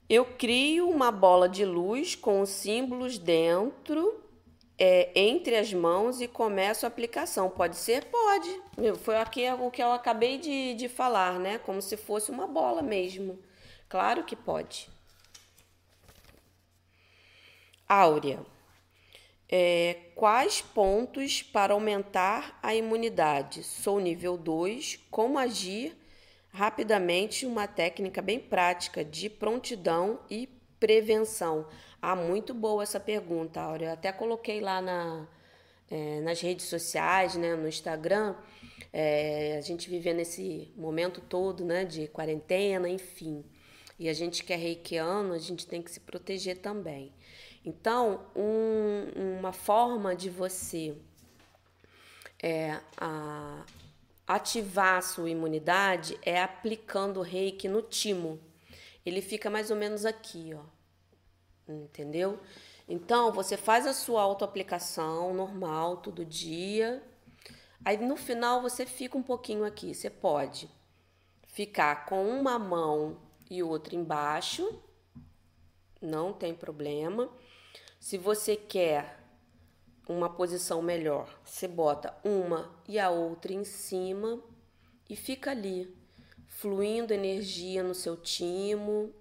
Eu 0.09 0.23
crio 0.23 0.89
uma 0.89 1.11
bola 1.11 1.49
de 1.49 1.65
luz 1.65 2.15
com 2.15 2.39
os 2.39 2.49
símbolos 2.49 3.17
dentro, 3.17 4.23
é, 4.77 5.11
entre 5.19 5.57
as 5.57 5.73
mãos 5.73 6.21
e 6.21 6.29
começo 6.29 6.85
a 6.85 6.87
aplicação. 6.87 7.49
Pode 7.49 7.75
ser? 7.75 8.05
Pode. 8.05 8.61
Foi 9.03 9.17
aqui 9.17 9.43
o 9.51 9.69
que 9.69 9.83
eu 9.83 9.91
acabei 9.91 10.37
de, 10.37 10.75
de 10.75 10.87
falar, 10.87 11.39
né? 11.39 11.57
Como 11.57 11.81
se 11.81 11.97
fosse 11.97 12.31
uma 12.31 12.47
bola 12.47 12.81
mesmo. 12.81 13.37
Claro 13.89 14.23
que 14.23 14.35
pode. 14.35 14.89
Áurea. 17.87 18.53
É, 19.56 19.97
quais 20.16 20.64
pontos 20.64 21.43
para 21.43 21.76
aumentar 21.76 22.58
a 22.64 22.74
imunidade? 22.74 23.62
Sou 23.62 23.99
nível 23.99 24.36
2. 24.36 24.99
Como 25.12 25.38
agir 25.38 25.95
rapidamente? 26.49 27.45
Uma 27.45 27.68
técnica 27.68 28.20
bem 28.20 28.39
prática 28.39 29.06
de 29.06 29.30
prontidão 29.30 30.20
e 30.28 30.47
prevenção. 30.80 31.68
Ah, 32.01 32.16
muito 32.16 32.51
boa 32.51 32.82
essa 32.82 32.99
pergunta, 32.99 33.62
Áurea. 33.62 33.89
Eu 33.89 33.93
até 33.93 34.12
coloquei 34.12 34.60
lá 34.60 34.82
na, 34.82 35.28
é, 35.88 36.20
nas 36.22 36.41
redes 36.41 36.66
sociais, 36.66 37.36
né, 37.36 37.56
no 37.56 37.68
Instagram. 37.68 38.36
É, 38.91 39.58
a 39.60 39.62
gente 39.62 39.88
vive 39.88 40.12
nesse 40.16 40.74
momento 40.76 41.22
todo 41.22 41.64
né, 41.64 41.86
de 41.86 42.08
quarentena, 42.08 42.89
enfim. 42.89 43.45
E 43.99 44.10
a 44.10 44.14
gente 44.14 44.43
que 44.43 44.51
é 44.51 44.56
reikiano, 44.56 45.32
a 45.32 45.38
gente 45.38 45.68
tem 45.68 45.80
que 45.80 45.91
se 45.91 45.99
proteger 45.99 46.58
também. 46.58 47.14
Então, 47.66 48.26
um, 48.36 49.38
uma 49.39 49.53
forma 49.53 50.16
de 50.16 50.30
você 50.30 50.97
é, 52.41 52.80
a, 52.97 53.66
ativar 54.28 54.97
a 54.97 55.01
sua 55.01 55.30
imunidade 55.30 56.20
é 56.22 56.41
aplicando 56.41 57.20
o 57.20 57.24
reiki 57.24 57.70
no 57.70 57.82
timo. 57.82 58.39
Ele 59.05 59.22
fica 59.22 59.49
mais 59.49 59.72
ou 59.72 59.78
menos 59.78 60.05
aqui, 60.05 60.53
ó. 60.53 60.64
Entendeu? 61.68 62.39
Então, 62.88 63.32
você 63.32 63.55
faz 63.55 63.88
a 63.88 63.93
sua 63.93 64.22
autoaplicação 64.22 65.34
normal, 65.34 65.97
todo 65.97 66.26
dia. 66.26 67.01
Aí 67.86 67.97
no 67.97 68.16
final 68.16 68.61
você 68.61 68.86
fica 68.86 69.18
um 69.18 69.24
pouquinho 69.24 69.64
aqui. 69.64 69.93
Você 69.93 70.09
pode 70.09 70.70
ficar 71.47 72.05
com 72.05 72.28
uma 72.28 72.57
mão 72.57 73.18
e 73.49 73.61
outra 73.61 73.95
embaixo, 73.95 74.82
não 76.01 76.34
tem 76.34 76.53
problema. 76.53 77.30
Se 78.04 78.18
você 78.18 78.58
quer 78.58 79.18
uma 80.10 80.30
posição 80.30 80.82
melhor, 80.82 81.39
você 81.45 81.70
bota 81.70 82.14
uma 82.22 82.70
e 82.86 82.99
a 82.99 83.10
outra 83.10 83.54
em 83.54 83.64
cima 83.64 84.43
e 85.10 85.16
fica 85.16 85.51
ali, 85.51 85.89
fluindo 86.45 87.14
energia 87.14 87.82
no 87.82 87.95
seu 87.95 88.18
timo. 88.18 89.14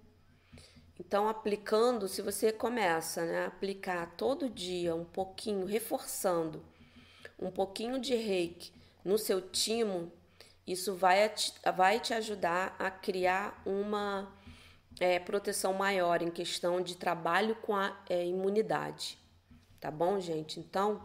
Então, 0.99 1.29
aplicando, 1.29 2.09
se 2.09 2.21
você 2.21 2.51
começa 2.51 3.23
né, 3.23 3.45
a 3.45 3.47
aplicar 3.47 4.17
todo 4.17 4.49
dia 4.49 4.93
um 4.93 5.05
pouquinho, 5.05 5.65
reforçando 5.65 6.61
um 7.39 7.49
pouquinho 7.49 7.97
de 7.97 8.15
reiki 8.15 8.73
no 9.01 9.17
seu 9.17 9.39
timo, 9.39 10.11
isso 10.67 10.93
vai, 10.93 11.33
vai 11.73 12.01
te 12.01 12.13
ajudar 12.13 12.75
a 12.77 12.91
criar 12.91 13.63
uma 13.65 14.29
é, 14.99 15.19
proteção 15.19 15.73
maior 15.73 16.21
em 16.21 16.29
questão 16.29 16.81
de 16.81 16.95
trabalho 16.97 17.55
com 17.55 17.75
a 17.75 17.97
é, 18.09 18.25
imunidade. 18.25 19.17
Tá 19.79 19.91
bom, 19.91 20.19
gente? 20.19 20.59
Então, 20.59 21.01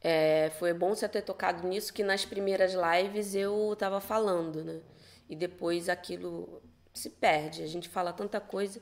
é, 0.00 0.50
foi 0.58 0.72
bom 0.72 0.94
você 0.94 1.08
ter 1.08 1.22
tocado 1.22 1.66
nisso, 1.66 1.92
que 1.92 2.02
nas 2.02 2.24
primeiras 2.24 2.74
lives 2.74 3.34
eu 3.34 3.74
tava 3.78 4.00
falando, 4.00 4.62
né? 4.62 4.80
E 5.28 5.34
depois 5.34 5.88
aquilo 5.88 6.62
se 6.92 7.10
perde. 7.10 7.62
A 7.62 7.66
gente 7.66 7.88
fala 7.88 8.12
tanta 8.12 8.40
coisa, 8.40 8.80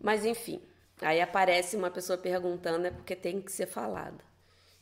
mas 0.00 0.24
enfim. 0.24 0.60
Aí 1.00 1.20
aparece 1.20 1.76
uma 1.76 1.90
pessoa 1.90 2.16
perguntando, 2.16 2.86
é 2.86 2.90
porque 2.90 3.16
tem 3.16 3.40
que 3.40 3.52
ser 3.52 3.66
falado. 3.66 4.22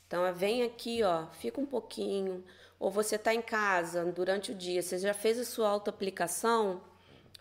Então, 0.07 0.33
vem 0.35 0.62
aqui, 0.62 1.03
ó, 1.03 1.27
fica 1.29 1.61
um 1.61 1.66
pouquinho. 1.66 2.45
Ou 2.79 2.91
você 2.91 3.18
tá 3.18 3.35
em 3.35 3.43
casa 3.43 4.05
durante 4.07 4.53
o 4.53 4.55
dia, 4.55 4.83
você 4.83 4.99
já 4.99 5.14
fez 5.14 5.39
a 5.39 5.45
sua 5.45 5.68
auto-aplicação? 5.68 6.83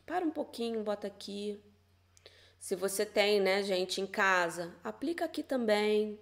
Para 0.10 0.26
um 0.26 0.32
pouquinho, 0.32 0.84
bota 0.84 1.05
aqui. 1.05 1.64
Se 2.60 2.76
você 2.76 3.05
tem, 3.05 3.39
né, 3.39 3.62
gente, 3.62 4.01
em 4.01 4.07
casa, 4.07 4.74
aplica 4.84 5.26
aqui 5.26 5.43
também. 5.43 6.20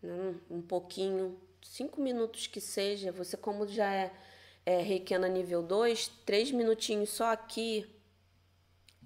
Um, 0.00 0.58
um 0.58 0.62
pouquinho, 0.62 1.36
cinco 1.60 2.00
minutos 2.00 2.46
que 2.46 2.60
seja. 2.60 3.10
Você, 3.10 3.36
como 3.36 3.66
já 3.66 3.92
é, 3.92 4.12
é 4.64 4.80
reikiana 4.80 5.26
nível 5.26 5.60
2, 5.60 6.06
três 6.24 6.52
minutinhos 6.52 7.10
só 7.10 7.32
aqui 7.32 7.84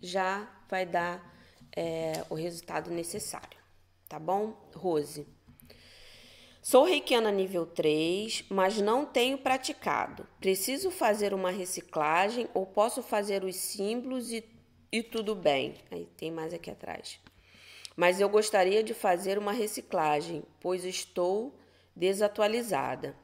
já 0.03 0.55
vai 0.69 0.85
dar 0.85 1.35
é, 1.75 2.27
o 2.29 2.35
resultado 2.35 2.91
necessário. 2.91 3.59
Tá 4.07 4.19
bom, 4.19 4.71
Rose? 4.75 5.27
Sou 6.67 6.85
reikiana 6.85 7.31
nível 7.31 7.67
3, 7.67 8.47
mas 8.49 8.81
não 8.81 9.05
tenho 9.05 9.37
praticado. 9.37 10.27
Preciso 10.41 10.91
fazer 10.91 11.35
uma 11.35 11.51
reciclagem 11.51 12.49
ou 12.55 12.65
posso 12.65 13.03
fazer 13.03 13.45
os 13.45 13.55
símbolos 13.55 14.33
e, 14.33 14.43
e 14.91 15.03
tudo 15.03 15.35
bem? 15.35 15.75
Aí 15.91 16.07
tem 16.17 16.31
mais 16.31 16.55
aqui 16.55 16.71
atrás. 16.71 17.21
Mas 17.95 18.19
eu 18.19 18.31
gostaria 18.31 18.83
de 18.83 18.95
fazer 18.95 19.37
uma 19.37 19.53
reciclagem, 19.53 20.43
pois 20.59 20.87
estou 20.87 21.55
desatualizada. 21.95 23.15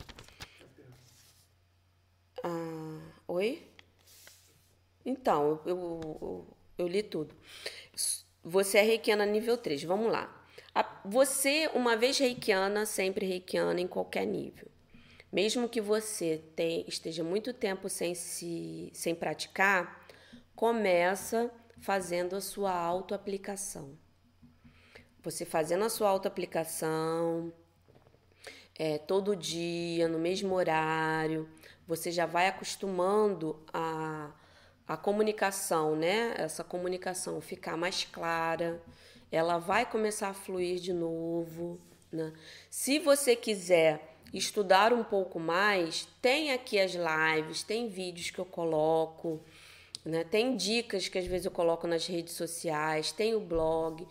Ah, 2.44 3.00
oi? 3.26 3.66
Então, 5.02 5.62
eu, 5.64 6.18
eu, 6.20 6.46
eu 6.76 6.86
li 6.86 7.02
tudo. 7.02 7.34
Você 8.44 8.76
é 8.76 8.82
reikiana 8.82 9.24
nível 9.24 9.56
3, 9.56 9.82
vamos 9.84 10.12
lá. 10.12 10.39
Você, 11.04 11.68
uma 11.74 11.96
vez 11.96 12.18
reikiana, 12.18 12.86
sempre 12.86 13.26
reikiana 13.26 13.80
em 13.80 13.88
qualquer 13.88 14.24
nível. 14.24 14.68
Mesmo 15.32 15.68
que 15.68 15.80
você 15.80 16.42
tenha, 16.54 16.84
esteja 16.88 17.22
muito 17.22 17.52
tempo 17.52 17.88
sem, 17.88 18.14
se, 18.14 18.90
sem 18.92 19.14
praticar, 19.14 20.06
começa 20.54 21.50
fazendo 21.80 22.36
a 22.36 22.40
sua 22.40 22.72
autoaplicação. 22.72 23.96
Você 25.22 25.44
fazendo 25.44 25.84
a 25.84 25.88
sua 25.88 26.08
autoaplicação 26.08 27.52
é, 28.78 28.98
todo 28.98 29.36
dia, 29.36 30.08
no 30.08 30.18
mesmo 30.18 30.54
horário, 30.54 31.48
você 31.86 32.10
já 32.10 32.26
vai 32.26 32.46
acostumando 32.48 33.62
a, 33.72 34.32
a 34.86 34.96
comunicação, 34.96 35.94
né? 35.94 36.34
Essa 36.36 36.64
comunicação 36.64 37.40
ficar 37.40 37.76
mais 37.76 38.04
clara 38.04 38.82
ela 39.30 39.58
vai 39.58 39.84
começar 39.84 40.28
a 40.28 40.34
fluir 40.34 40.80
de 40.80 40.92
novo. 40.92 41.80
Né? 42.12 42.32
Se 42.68 42.98
você 42.98 43.36
quiser 43.36 44.16
estudar 44.32 44.92
um 44.92 45.04
pouco 45.04 45.38
mais, 45.38 46.06
tem 46.20 46.52
aqui 46.52 46.78
as 46.78 46.92
lives, 46.92 47.62
tem 47.62 47.88
vídeos 47.88 48.30
que 48.30 48.38
eu 48.38 48.44
coloco, 48.44 49.40
né? 50.04 50.24
tem 50.24 50.56
dicas 50.56 51.08
que 51.08 51.18
às 51.18 51.26
vezes 51.26 51.46
eu 51.46 51.52
coloco 51.52 51.86
nas 51.86 52.06
redes 52.06 52.34
sociais, 52.34 53.12
tem 53.12 53.34
o 53.34 53.40
blog. 53.40 54.06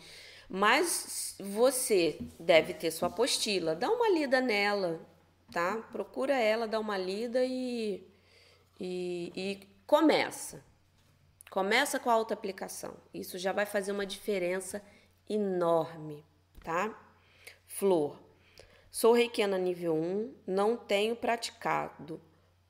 Mas 0.49 1.35
você 1.39 2.17
deve 2.39 2.73
ter 2.73 2.89
sua 2.91 3.07
apostila, 3.07 3.75
dá 3.75 3.89
uma 3.89 4.09
lida 4.09 4.41
nela, 4.41 4.99
tá? 5.51 5.77
Procura 5.91 6.33
ela, 6.33 6.67
dá 6.67 6.79
uma 6.79 6.97
lida 6.97 7.45
e, 7.45 8.03
e, 8.79 9.31
e 9.35 9.59
começa. 9.85 10.63
Começa 11.51 11.99
com 11.99 12.09
a 12.09 12.13
auto-aplicação. 12.13 12.95
Isso 13.13 13.37
já 13.37 13.51
vai 13.51 13.67
fazer 13.67 13.91
uma 13.91 14.07
diferença 14.07 14.81
enorme, 14.81 14.98
tá? 16.63 16.97
Flor. 17.67 18.19
Sou 18.89 19.13
reikiana 19.13 19.57
nível 19.57 19.95
1, 19.95 20.33
não 20.47 20.75
tenho 20.75 21.15
praticado. 21.15 22.19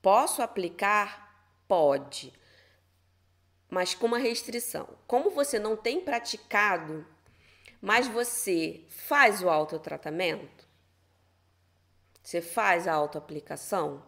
Posso 0.02 0.42
aplicar? 0.42 1.48
Pode. 1.68 2.34
Mas 3.70 3.96
com 3.96 4.08
uma 4.08 4.18
restrição. 4.18 4.98
Como 5.08 5.30
você 5.30 5.58
não 5.58 5.78
tem 5.78 6.02
praticado, 6.02 7.06
mas 7.82 8.08
você 8.08 8.84
faz 8.90 9.42
o 9.42 9.50
autotratamento, 9.50 10.68
Você 12.22 12.42
faz 12.42 12.88
a 12.88 12.94
autoaplicação? 12.94 14.04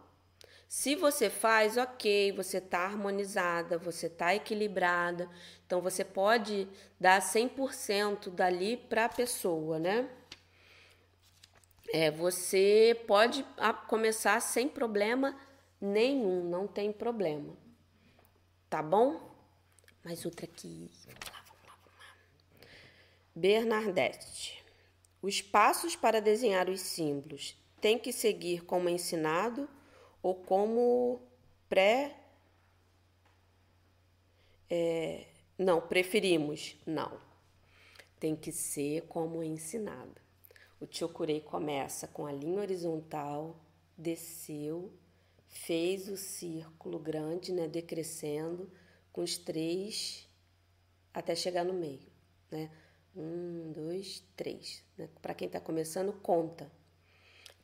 Se 0.74 0.96
você 0.96 1.28
faz, 1.28 1.76
ok, 1.76 2.32
você 2.32 2.56
está 2.56 2.78
harmonizada, 2.78 3.76
você 3.76 4.06
está 4.06 4.34
equilibrada, 4.34 5.28
então 5.66 5.82
você 5.82 6.02
pode 6.02 6.66
dar 6.98 7.20
100% 7.20 8.30
dali 8.30 8.78
para 8.78 9.04
a 9.04 9.08
pessoa, 9.10 9.78
né? 9.78 10.08
É, 11.92 12.10
você 12.10 12.98
pode 13.06 13.44
começar 13.86 14.40
sem 14.40 14.66
problema 14.66 15.38
nenhum, 15.78 16.42
não 16.48 16.66
tem 16.66 16.90
problema. 16.90 17.54
Tá 18.70 18.82
bom? 18.82 19.20
Mais 20.02 20.24
outra 20.24 20.46
aqui. 20.46 20.90
Bernadette. 23.36 24.64
Os 25.20 25.42
passos 25.42 25.94
para 25.94 26.18
desenhar 26.18 26.70
os 26.70 26.80
símbolos 26.80 27.54
tem 27.78 27.98
que 27.98 28.10
seguir 28.10 28.64
como 28.64 28.88
ensinado 28.88 29.68
ou 30.22 30.34
como 30.34 31.20
pré. 31.68 32.16
É, 34.70 35.26
não, 35.58 35.80
preferimos. 35.80 36.76
Não. 36.86 37.20
Tem 38.18 38.36
que 38.36 38.52
ser 38.52 39.02
como 39.08 39.42
ensinado. 39.42 40.20
O 40.80 40.86
Chokurei 40.90 41.40
começa 41.40 42.08
com 42.08 42.26
a 42.26 42.32
linha 42.32 42.60
horizontal, 42.60 43.56
desceu, 43.96 44.92
fez 45.48 46.08
o 46.08 46.16
círculo 46.16 46.98
grande, 46.98 47.52
né, 47.52 47.68
decrescendo, 47.68 48.70
com 49.12 49.22
os 49.22 49.36
três 49.36 50.28
até 51.12 51.34
chegar 51.34 51.64
no 51.64 51.74
meio, 51.74 52.10
né? 52.50 52.70
Um, 53.14 53.72
dois, 53.72 54.24
três. 54.34 54.82
Né? 54.96 55.08
Para 55.20 55.34
quem 55.34 55.46
está 55.46 55.60
começando, 55.60 56.12
conta. 56.14 56.72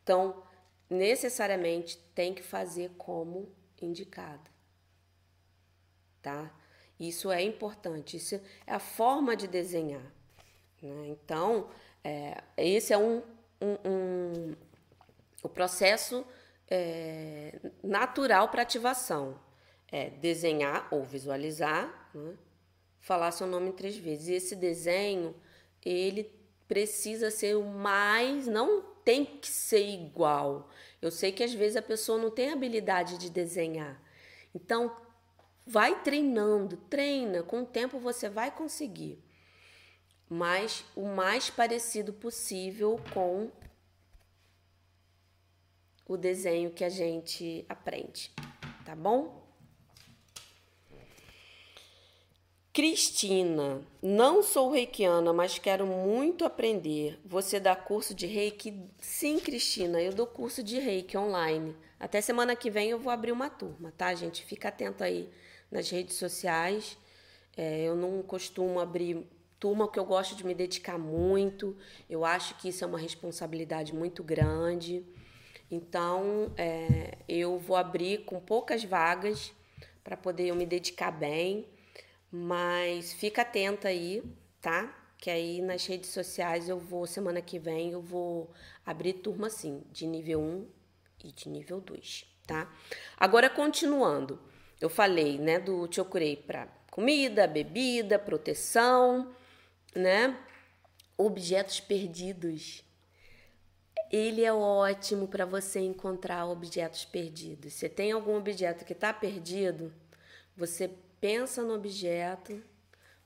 Então, 0.03 0.43
necessariamente 0.89 1.99
tem 2.15 2.35
que 2.35 2.43
fazer 2.43 2.91
como 2.97 3.49
indicado, 3.81 4.51
tá? 6.23 6.53
Isso 6.99 7.31
é 7.31 7.43
importante, 7.43 8.17
isso 8.17 8.35
é 8.67 8.73
a 8.73 8.81
forma 8.81 9.37
de 9.37 9.47
desenhar. 9.47 10.13
Né? 10.83 11.07
Então, 11.09 11.69
é, 12.03 12.43
esse 12.57 12.93
é 12.93 12.99
um, 12.99 13.23
um, 13.61 13.77
um 13.85 14.57
o 15.43 15.49
processo 15.49 16.27
é, 16.69 17.59
natural 17.83 18.49
para 18.49 18.63
ativação. 18.63 19.39
É 19.91 20.11
desenhar 20.11 20.87
ou 20.91 21.03
visualizar, 21.03 22.11
né? 22.15 22.35
falar 23.01 23.31
seu 23.31 23.47
nome 23.47 23.73
três 23.73 23.97
vezes. 23.97 24.29
E 24.29 24.35
esse 24.35 24.57
desenho, 24.57 25.35
ele 25.85 26.31
precisa 26.67 27.31
ser 27.31 27.57
o 27.57 27.65
mais, 27.65 28.47
não 28.47 28.85
tem 29.09 29.25
que 29.25 29.49
ser 29.49 29.89
igual. 29.89 30.69
Eu 31.01 31.11
sei 31.11 31.33
que 31.33 31.43
às 31.43 31.55
vezes 31.55 31.79
a 31.79 31.81
pessoa 31.83 32.21
não 32.21 32.31
tem 32.31 32.51
habilidade 32.51 33.17
de 33.17 33.31
desenhar. 33.31 33.99
Então, 34.55 34.95
vai 35.67 36.03
treinando, 36.03 36.77
treina, 36.77 37.43
com 37.43 37.63
o 37.63 37.67
tempo 37.67 37.99
você 37.99 38.29
vai 38.29 38.51
conseguir. 38.51 39.19
Mas 40.29 40.85
o 40.95 41.07
mais 41.07 41.49
parecido 41.49 42.13
possível 42.13 43.01
com 43.15 43.51
o 46.07 46.15
desenho 46.15 46.71
que 46.71 46.85
a 46.85 46.91
gente 46.91 47.65
aprende, 47.67 48.31
tá 48.85 48.95
bom? 48.95 49.48
Cristina, 52.79 53.83
não 54.01 54.41
sou 54.41 54.71
reikiana, 54.71 55.33
mas 55.33 55.59
quero 55.59 55.85
muito 55.85 56.45
aprender. 56.45 57.19
Você 57.25 57.59
dá 57.59 57.75
curso 57.75 58.15
de 58.15 58.25
reiki? 58.25 58.73
Sim, 59.01 59.41
Cristina, 59.41 60.01
eu 60.01 60.13
dou 60.13 60.29
curso 60.29 60.63
de 60.63 60.79
reiki 60.79 61.19
online. 61.19 61.75
Até 61.99 62.21
semana 62.21 62.55
que 62.55 62.71
vem 62.71 62.91
eu 62.91 62.99
vou 63.01 63.11
abrir 63.11 63.33
uma 63.33 63.51
turma, 63.51 63.93
tá, 63.99 64.15
gente? 64.15 64.45
Fica 64.45 64.69
atento 64.69 65.03
aí 65.03 65.29
nas 65.73 65.91
redes 65.91 66.15
sociais. 66.15 66.97
É, 67.57 67.83
eu 67.83 67.97
não 67.97 68.23
costumo 68.23 68.79
abrir 68.79 69.27
turma 69.59 69.87
porque 69.87 69.99
eu 69.99 70.05
gosto 70.05 70.37
de 70.37 70.47
me 70.47 70.55
dedicar 70.55 70.99
muito. 70.99 71.77
Eu 72.09 72.25
acho 72.25 72.57
que 72.59 72.69
isso 72.69 72.85
é 72.85 72.87
uma 72.87 73.01
responsabilidade 73.01 73.93
muito 73.93 74.23
grande. 74.23 75.05
Então, 75.69 76.53
é, 76.57 77.19
eu 77.29 77.59
vou 77.59 77.75
abrir 77.77 78.19
com 78.19 78.39
poucas 78.39 78.85
vagas 78.85 79.53
para 80.05 80.17
poder 80.17 80.47
eu 80.47 80.55
me 80.55 80.65
dedicar 80.65 81.11
bem. 81.11 81.67
Mas 82.31 83.13
fica 83.13 83.43
atenta 83.43 83.89
aí, 83.89 84.23
tá? 84.61 84.95
Que 85.17 85.31
aí 85.31 85.63
nas 85.63 85.87
redes 85.87 86.11
sociais 86.11 86.69
eu 86.69 86.79
vou, 86.79 87.07
semana 87.07 87.41
que 87.41 87.59
vem, 87.59 87.93
eu 87.93 88.03
vou 88.03 88.53
abrir 88.85 89.15
turma 89.15 89.51
sim, 89.51 89.83
de 89.91 90.07
nível 90.07 90.41
1 90.41 90.69
e 91.25 91.33
de 91.33 91.49
nível 91.49 91.81
2, 91.81 92.27
tá? 92.47 92.71
Agora, 93.17 93.51
continuando, 93.51 94.39
eu 94.81 94.89
falei, 94.89 95.39
né, 95.39 95.59
do 95.59 95.89
Chokurei 95.93 96.37
para 96.37 96.69
comida, 96.91 97.47
bebida, 97.47 98.19
proteção, 98.19 99.35
né? 99.95 100.39
Objetos 101.17 101.81
perdidos. 101.81 102.85
Ele 104.11 104.45
é 104.45 104.53
ótimo 104.53 105.29
para 105.29 105.45
você 105.45 105.81
encontrar 105.81 106.47
objetos 106.47 107.05
perdidos. 107.05 107.75
Se 107.75 107.89
tem 107.89 108.13
algum 108.13 108.37
objeto 108.37 108.85
que 108.85 108.93
está 108.93 109.13
perdido, 109.13 109.93
você 110.57 110.91
pensa 111.21 111.63
no 111.63 111.75
objeto, 111.75 112.63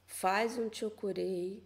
faz 0.04 0.58
um 0.58 0.72
chokurei, 0.72 1.62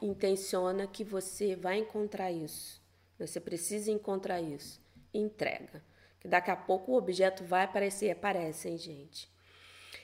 intenciona 0.00 0.86
que 0.86 1.04
você 1.04 1.54
vai 1.54 1.78
encontrar 1.78 2.30
isso. 2.30 2.80
Você 3.18 3.38
precisa 3.38 3.90
encontrar 3.90 4.40
isso. 4.40 4.80
Entrega. 5.12 5.84
Que 6.18 6.28
daqui 6.28 6.50
a 6.50 6.56
pouco 6.56 6.92
o 6.92 6.96
objeto 6.96 7.44
vai 7.44 7.64
aparecer. 7.64 8.10
Aparece, 8.10 8.68
hein, 8.68 8.78
gente? 8.78 9.30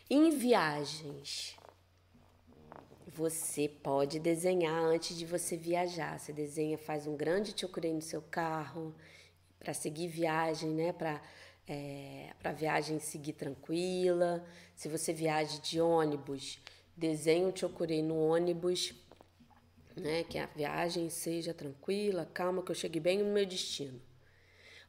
Em 0.08 0.30
viagens, 0.30 1.56
você 3.06 3.68
pode 3.68 4.18
desenhar 4.18 4.82
antes 4.84 5.16
de 5.16 5.24
você 5.24 5.56
viajar. 5.56 6.18
Você 6.18 6.32
desenha, 6.32 6.76
faz 6.76 7.06
um 7.06 7.16
grande 7.16 7.58
chokurei 7.58 7.92
no 7.92 8.02
seu 8.02 8.20
carro 8.20 8.94
para 9.58 9.72
seguir 9.72 10.08
viagem, 10.08 10.70
né? 10.70 10.92
Para 10.92 11.20
é, 11.68 12.32
para 12.38 12.50
a 12.50 12.54
viagem 12.54 12.98
seguir 12.98 13.32
tranquila. 13.32 14.44
Se 14.74 14.88
você 14.88 15.12
viaja 15.12 15.60
de 15.60 15.80
ônibus, 15.80 16.58
desenhe 16.96 17.44
um 17.46 17.54
chokurei 17.54 18.02
no 18.02 18.16
ônibus, 18.16 18.94
né? 19.96 20.24
Que 20.24 20.38
a 20.38 20.46
viagem 20.46 21.10
seja 21.10 21.52
tranquila, 21.52 22.26
calma, 22.32 22.62
que 22.62 22.70
eu 22.70 22.74
chegue 22.74 23.00
bem 23.00 23.18
no 23.18 23.32
meu 23.32 23.46
destino. 23.46 24.00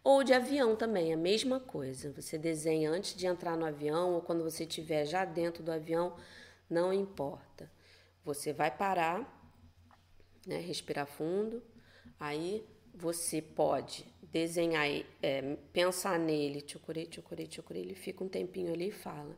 Ou 0.03 0.23
de 0.23 0.33
avião 0.33 0.75
também, 0.75 1.13
a 1.13 1.17
mesma 1.17 1.59
coisa. 1.59 2.11
Você 2.13 2.37
desenha 2.37 2.91
antes 2.91 3.13
de 3.15 3.27
entrar 3.27 3.57
no 3.57 3.65
avião 3.65 4.13
ou 4.13 4.21
quando 4.21 4.43
você 4.43 4.63
estiver 4.63 5.05
já 5.05 5.25
dentro 5.25 5.63
do 5.63 5.71
avião, 5.71 6.15
não 6.69 6.93
importa. 6.93 7.69
Você 8.23 8.53
vai 8.53 8.71
parar, 8.71 9.33
né? 10.45 10.59
Respirar 10.59 11.07
fundo, 11.07 11.61
aí 12.19 12.65
você 12.97 13.41
pode 13.41 14.05
desenhar, 14.23 14.87
é, 15.21 15.55
pensar 15.71 16.19
nele, 16.19 16.61
tchucurei, 16.61 17.05
tchucurei, 17.05 17.47
tchucurei, 17.47 17.81
ele 17.83 17.95
fica 17.95 18.23
um 18.23 18.27
tempinho 18.27 18.73
ali 18.73 18.89
e 18.89 18.91
fala, 18.91 19.37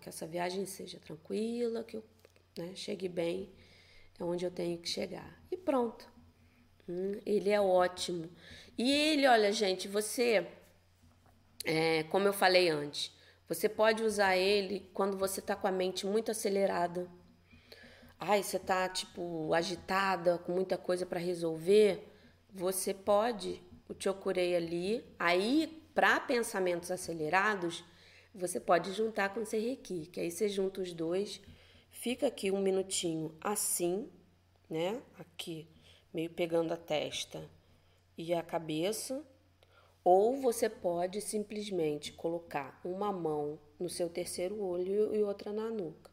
que 0.00 0.08
essa 0.08 0.26
viagem 0.26 0.66
seja 0.66 0.98
tranquila, 1.00 1.82
que 1.82 1.96
eu 1.96 2.04
né, 2.56 2.74
chegue 2.74 3.08
bem 3.08 3.50
é 4.18 4.24
onde 4.24 4.44
eu 4.44 4.50
tenho 4.50 4.78
que 4.78 4.88
chegar. 4.88 5.42
E 5.50 5.56
pronto. 5.56 6.06
Hum, 6.88 7.18
ele 7.24 7.50
é 7.50 7.60
ótimo. 7.60 8.28
E 8.76 8.90
ele, 8.92 9.26
olha, 9.26 9.50
gente, 9.50 9.88
você, 9.88 10.46
é, 11.64 12.02
como 12.04 12.26
eu 12.26 12.32
falei 12.32 12.68
antes, 12.68 13.12
você 13.48 13.68
pode 13.68 14.02
usar 14.02 14.36
ele 14.36 14.90
quando 14.92 15.16
você 15.16 15.40
está 15.40 15.56
com 15.56 15.66
a 15.66 15.72
mente 15.72 16.06
muito 16.06 16.30
acelerada. 16.30 17.10
Ai, 18.18 18.42
você 18.42 18.58
está 18.58 18.88
tipo 18.88 19.54
agitada, 19.54 20.38
com 20.38 20.52
muita 20.52 20.76
coisa 20.76 21.06
para 21.06 21.18
resolver. 21.18 22.09
Você 22.52 22.92
pode 22.92 23.62
o 23.90 23.94
Chokurei 23.98 24.54
ali. 24.54 25.04
Aí, 25.18 25.82
para 25.94 26.20
pensamentos 26.20 26.90
acelerados, 26.90 27.84
você 28.34 28.60
pode 28.60 28.92
juntar 28.92 29.34
com 29.34 29.40
o 29.40 29.46
Serrequi, 29.46 30.06
que 30.06 30.20
aí 30.20 30.30
você 30.30 30.48
junta 30.48 30.80
os 30.80 30.92
dois, 30.92 31.40
fica 31.90 32.28
aqui 32.28 32.50
um 32.50 32.60
minutinho 32.60 33.36
assim, 33.40 34.08
né? 34.68 35.02
Aqui, 35.18 35.68
meio 36.14 36.30
pegando 36.30 36.72
a 36.72 36.76
testa 36.76 37.50
e 38.16 38.32
a 38.32 38.42
cabeça. 38.42 39.24
Ou 40.02 40.40
você 40.40 40.68
pode 40.68 41.20
simplesmente 41.20 42.12
colocar 42.12 42.80
uma 42.84 43.12
mão 43.12 43.58
no 43.78 43.88
seu 43.88 44.08
terceiro 44.08 44.62
olho 44.62 45.14
e 45.14 45.22
outra 45.22 45.52
na 45.52 45.68
nuca. 45.68 46.10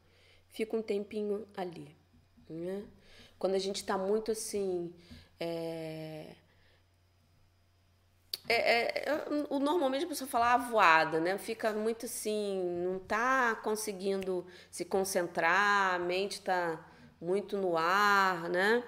Fica 0.50 0.76
um 0.76 0.82
tempinho 0.82 1.48
ali, 1.56 1.96
né? 2.50 2.86
Quando 3.40 3.54
a 3.54 3.60
gente 3.60 3.78
está 3.78 3.98
muito 3.98 4.32
assim, 4.32 4.94
é 5.40 6.36
é, 8.50 9.10
é, 9.10 9.26
o, 9.50 9.60
normalmente 9.60 10.06
a 10.06 10.08
pessoa 10.08 10.30
fala 10.30 10.54
avoada, 10.54 11.20
né? 11.20 11.38
Fica 11.38 11.74
muito 11.74 12.06
assim, 12.06 12.62
não 12.84 13.00
tá 13.00 13.56
conseguindo 13.56 14.46
se 14.72 14.86
concentrar, 14.86 15.96
a 15.96 16.00
mente 16.00 16.42
tá 16.42 16.80
muito 17.20 17.58
no 17.58 17.78
ar, 17.78 18.50
né? 18.50 18.84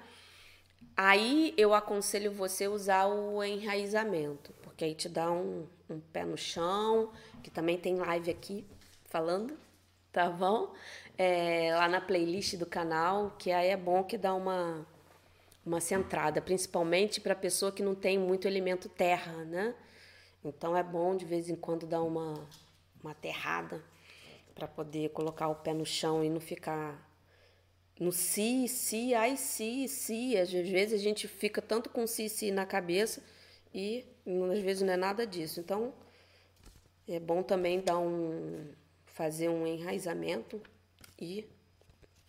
Aí 0.95 1.53
eu 1.57 1.73
aconselho 1.73 2.31
você 2.31 2.67
usar 2.67 3.07
o 3.07 3.43
enraizamento, 3.43 4.53
porque 4.61 4.85
aí 4.85 4.95
te 4.95 5.09
dá 5.09 5.31
um, 5.31 5.67
um 5.89 5.99
pé 5.99 6.23
no 6.25 6.37
chão, 6.37 7.11
que 7.43 7.49
também 7.51 7.77
tem 7.77 7.95
live 7.97 8.31
aqui 8.31 8.65
falando, 9.05 9.57
tá 10.11 10.29
bom? 10.29 10.73
É, 11.17 11.75
lá 11.75 11.87
na 11.89 12.01
playlist 12.01 12.55
do 12.55 12.65
canal, 12.65 13.35
que 13.37 13.51
aí 13.51 13.69
é 13.69 13.77
bom 13.77 14.03
que 14.03 14.17
dá 14.17 14.33
uma, 14.33 14.85
uma 15.65 15.79
centrada, 15.81 16.41
principalmente 16.41 17.21
para 17.21 17.35
pessoa 17.35 17.71
que 17.71 17.83
não 17.83 17.95
tem 17.95 18.17
muito 18.17 18.47
elemento 18.47 18.89
terra, 18.89 19.43
né? 19.45 19.75
Então 20.43 20.75
é 20.75 20.83
bom 20.83 21.15
de 21.15 21.25
vez 21.25 21.49
em 21.49 21.55
quando 21.55 21.85
dar 21.85 22.01
uma, 22.01 22.47
uma 23.03 23.13
terrada 23.13 23.83
para 24.55 24.67
poder 24.67 25.09
colocar 25.09 25.47
o 25.49 25.55
pé 25.55 25.73
no 25.73 25.85
chão 25.85 26.23
e 26.23 26.29
não 26.29 26.39
ficar 26.39 27.07
no 27.99 28.11
si, 28.11 28.67
si, 28.67 29.13
ai, 29.13 29.35
si, 29.35 29.87
si. 29.87 30.37
Às 30.37 30.51
vezes 30.51 30.99
a 30.99 31.03
gente 31.03 31.27
fica 31.27 31.61
tanto 31.61 31.89
com 31.89 32.07
si, 32.07 32.29
si 32.29 32.51
na 32.51 32.65
cabeça 32.65 33.21
e 33.73 34.05
às 34.51 34.59
vezes 34.59 34.81
não 34.81 34.93
é 34.93 34.97
nada 34.97 35.27
disso. 35.27 35.59
Então 35.59 35.93
é 37.07 37.19
bom 37.19 37.43
também 37.43 37.81
dar 37.81 37.99
um 37.99 38.67
fazer 39.05 39.49
um 39.49 39.67
enraizamento 39.67 40.61
e 41.19 41.45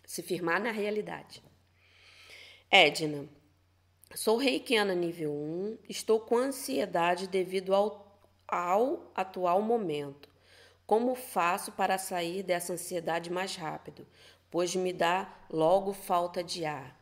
se 0.05 0.21
firmar 0.21 0.61
na 0.61 0.71
realidade. 0.71 1.41
Edna, 2.71 3.27
sou 4.15 4.37
reikiana 4.37 4.95
nível 4.95 5.31
1, 5.31 5.77
estou 5.89 6.19
com 6.19 6.37
ansiedade 6.37 7.27
devido 7.27 7.75
ao, 7.75 8.19
ao 8.47 9.11
atual 9.13 9.61
momento. 9.61 10.29
Como 10.87 11.13
faço 11.13 11.71
para 11.73 11.97
sair 11.97 12.41
dessa 12.41 12.73
ansiedade 12.73 13.29
mais 13.29 13.55
rápido? 13.55 14.07
pois 14.51 14.75
me 14.75 14.91
dá 14.91 15.33
logo 15.49 15.93
falta 15.93 16.43
de 16.43 16.65
ar. 16.65 16.99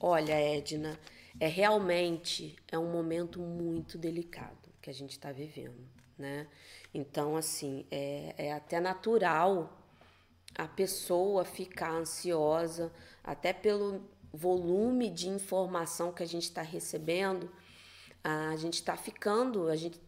Olha, 0.00 0.32
Edna, 0.32 0.98
é 1.38 1.46
realmente 1.46 2.56
é 2.70 2.76
um 2.76 2.90
momento 2.90 3.40
muito 3.40 3.96
delicado 3.96 4.68
que 4.82 4.90
a 4.90 4.92
gente 4.92 5.12
está 5.12 5.30
vivendo, 5.30 5.88
né? 6.18 6.48
Então, 6.92 7.36
assim, 7.36 7.86
é, 7.90 8.34
é 8.36 8.52
até 8.52 8.80
natural 8.80 9.72
a 10.56 10.66
pessoa 10.66 11.44
ficar 11.44 11.92
ansiosa, 11.92 12.92
até 13.22 13.52
pelo 13.52 14.02
volume 14.32 15.10
de 15.10 15.28
informação 15.28 16.12
que 16.12 16.22
a 16.22 16.26
gente 16.26 16.44
está 16.44 16.62
recebendo, 16.62 17.50
a 18.22 18.56
gente 18.56 18.74
está 18.74 18.96
ficando, 18.96 19.68
a 19.68 19.76
gente 19.76 19.98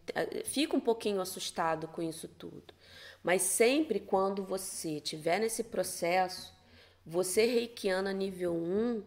fica 0.45 0.75
um 0.75 0.79
pouquinho 0.79 1.21
assustado 1.21 1.87
com 1.87 2.01
isso 2.01 2.27
tudo. 2.27 2.73
Mas 3.23 3.41
sempre 3.41 3.99
quando 3.99 4.43
você 4.43 4.97
estiver 4.97 5.39
nesse 5.39 5.63
processo, 5.63 6.53
você 7.05 7.45
reikiana 7.45 8.11
nível 8.11 8.53
1, 8.53 9.03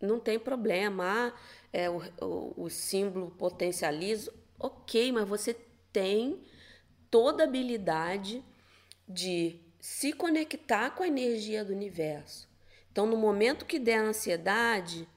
não 0.00 0.20
tem 0.20 0.38
problema. 0.38 1.04
Ah, 1.04 1.38
é, 1.72 1.90
o, 1.90 2.02
o, 2.20 2.64
o 2.64 2.70
símbolo 2.70 3.30
potencializa. 3.32 4.32
Ok, 4.58 5.10
mas 5.12 5.28
você 5.28 5.56
tem 5.92 6.40
toda 7.10 7.42
a 7.42 7.46
habilidade 7.46 8.42
de 9.08 9.60
se 9.80 10.12
conectar 10.12 10.90
com 10.90 11.02
a 11.02 11.08
energia 11.08 11.64
do 11.64 11.72
universo. 11.72 12.48
Então, 12.94 13.06
no 13.06 13.16
momento 13.16 13.64
que 13.64 13.80
der 13.80 13.98
ansiedade, 13.98 15.08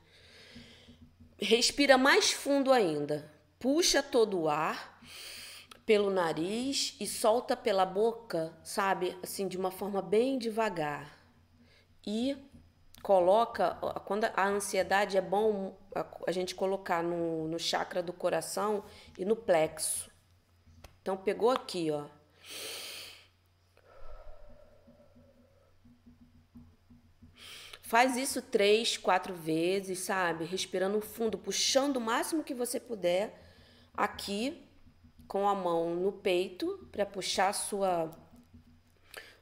respira 1.38 1.96
mais 1.96 2.32
fundo 2.32 2.74
ainda. 2.74 3.32
Puxa 3.60 4.02
todo 4.02 4.40
o 4.40 4.50
ar 4.50 5.00
pelo 5.86 6.10
nariz 6.10 6.96
e 7.00 7.06
solta 7.06 7.56
pela 7.56 7.86
boca, 7.86 8.52
sabe? 8.64 9.16
Assim, 9.22 9.48
de 9.48 9.60
uma 9.60 9.70
forma 9.70 10.02
bem 10.02 10.40
devagar 10.40 11.20
e 12.04 12.36
coloca, 13.04 13.76
quando 14.06 14.24
a 14.24 14.48
ansiedade 14.48 15.16
é 15.16 15.22
bom 15.22 15.78
a, 16.26 16.32
gente 16.32 16.56
colocar 16.56 17.04
no, 17.04 17.48
no 17.48 17.60
chakra 17.60 18.02
do 18.02 18.12
coração 18.12 18.84
e 19.20 19.24
no 19.24 19.36
plexo. 19.36 20.10
Então 21.00 21.16
pegou 21.16 21.52
aqui, 21.52 21.92
ó. 21.92 22.06
Faz 27.88 28.18
isso 28.18 28.42
três, 28.42 28.98
quatro 28.98 29.34
vezes, 29.34 30.00
sabe? 30.00 30.44
Respirando 30.44 31.00
fundo, 31.00 31.38
puxando 31.38 31.96
o 31.96 32.02
máximo 32.02 32.44
que 32.44 32.54
você 32.54 32.82
puder 32.82 33.34
aqui 33.96 34.62
com 35.26 35.48
a 35.48 35.56
mão 35.56 35.96
no 35.96 36.12
peito 36.12 36.86
para 36.92 37.06
puxar 37.06 37.54
sua 37.54 38.12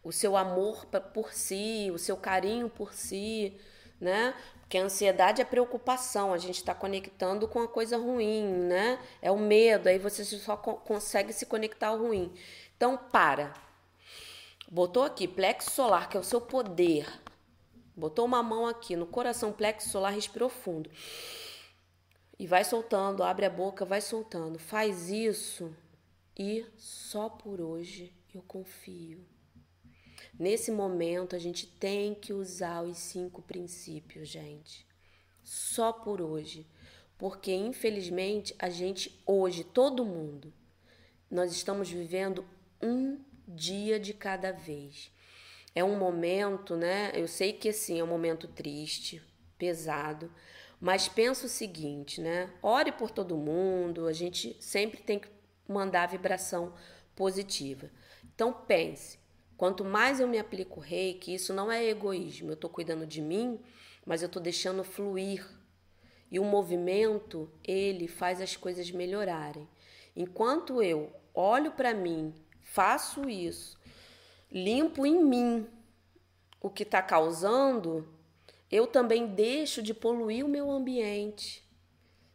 o 0.03 0.11
seu 0.11 0.37
amor 0.37 0.85
por 1.11 1.33
si, 1.33 1.89
o 1.91 1.97
seu 1.97 2.15
carinho 2.15 2.69
por 2.69 2.93
si, 2.93 3.59
né? 3.99 4.35
Porque 4.59 4.77
a 4.77 4.83
ansiedade 4.83 5.41
é 5.41 5.45
preocupação, 5.45 6.31
a 6.31 6.37
gente 6.37 6.57
está 6.57 6.75
conectando 6.75 7.47
com 7.47 7.59
a 7.63 7.67
coisa 7.67 7.97
ruim, 7.97 8.43
né? 8.43 8.99
É 9.23 9.31
o 9.31 9.39
medo, 9.39 9.89
aí 9.89 9.97
você 9.97 10.23
só 10.23 10.55
consegue 10.55 11.33
se 11.33 11.47
conectar 11.47 11.87
ao 11.87 11.97
ruim. 11.97 12.31
Então, 12.77 12.95
para. 12.95 13.55
Botou 14.69 15.01
aqui, 15.01 15.27
plexo 15.27 15.71
solar, 15.71 16.09
que 16.09 16.15
é 16.15 16.19
o 16.19 16.23
seu 16.23 16.39
poder. 16.39 17.24
Botou 17.95 18.25
uma 18.25 18.43
mão 18.43 18.67
aqui 18.67 18.95
no 18.95 19.05
coração, 19.05 19.53
plexo 19.53 19.89
solar, 19.89 20.13
respirou 20.13 20.49
fundo. 20.49 20.89
E 22.37 22.45
vai 22.45 22.63
soltando, 22.65 23.23
abre 23.23 23.45
a 23.45 23.49
boca, 23.49 23.85
vai 23.85 24.01
soltando. 24.01 24.59
Faz 24.59 25.09
isso 25.09 25.73
e 26.37 26.65
só 26.75 27.29
por 27.29 27.61
hoje 27.61 28.13
eu 28.33 28.41
confio. 28.41 29.25
Nesse 30.37 30.69
momento, 30.69 31.35
a 31.35 31.39
gente 31.39 31.65
tem 31.65 32.13
que 32.13 32.33
usar 32.33 32.83
os 32.83 32.97
cinco 32.97 33.41
princípios, 33.41 34.27
gente. 34.27 34.85
Só 35.41 35.93
por 35.93 36.21
hoje. 36.21 36.67
Porque, 37.17 37.53
infelizmente, 37.53 38.53
a 38.59 38.69
gente, 38.69 39.17
hoje, 39.25 39.63
todo 39.63 40.03
mundo, 40.03 40.53
nós 41.31 41.53
estamos 41.53 41.89
vivendo 41.89 42.45
um 42.81 43.17
dia 43.47 43.97
de 43.97 44.13
cada 44.13 44.51
vez. 44.51 45.09
É 45.75 45.83
um 45.83 45.97
momento, 45.97 46.75
né? 46.75 47.11
Eu 47.13 47.27
sei 47.27 47.53
que 47.53 47.69
assim 47.69 47.99
é 47.99 48.03
um 48.03 48.07
momento 48.07 48.47
triste, 48.47 49.21
pesado, 49.57 50.31
mas 50.79 51.07
pensa 51.07 51.45
o 51.45 51.49
seguinte, 51.49 52.21
né? 52.21 52.49
Ore 52.63 52.91
por 52.91 53.11
todo 53.11 53.37
mundo, 53.37 54.07
a 54.07 54.13
gente 54.13 54.55
sempre 54.59 55.01
tem 55.01 55.19
que 55.19 55.27
mandar 55.67 56.03
a 56.03 56.07
vibração 56.07 56.73
positiva. 57.13 57.91
Então 58.33 58.51
pense, 58.53 59.19
Quanto 59.57 59.85
mais 59.85 60.19
eu 60.19 60.27
me 60.27 60.37
aplico 60.37 60.81
reiki, 60.81 61.33
isso 61.33 61.53
não 61.53 61.71
é 61.71 61.85
egoísmo, 61.85 62.49
eu 62.49 62.55
estou 62.55 62.69
cuidando 62.69 63.07
de 63.07 63.21
mim, 63.21 63.59
mas 64.05 64.21
eu 64.21 64.25
estou 64.27 64.41
deixando 64.41 64.83
fluir. 64.83 65.47
E 66.29 66.39
o 66.39 66.43
movimento, 66.43 67.49
ele 67.63 68.07
faz 68.07 68.41
as 68.41 68.57
coisas 68.57 68.91
melhorarem. 68.91 69.67
Enquanto 70.13 70.81
eu 70.83 71.13
olho 71.33 71.71
para 71.71 71.93
mim, 71.93 72.33
faço 72.61 73.29
isso, 73.29 73.74
limpo 74.55 75.05
em 75.05 75.21
mim 75.21 75.67
o 76.61 76.69
que 76.69 76.83
está 76.83 77.01
causando, 77.01 78.07
eu 78.71 78.87
também 78.87 79.27
deixo 79.27 79.83
de 79.83 79.93
poluir 79.93 80.45
o 80.45 80.49
meu 80.49 80.71
ambiente. 80.71 81.63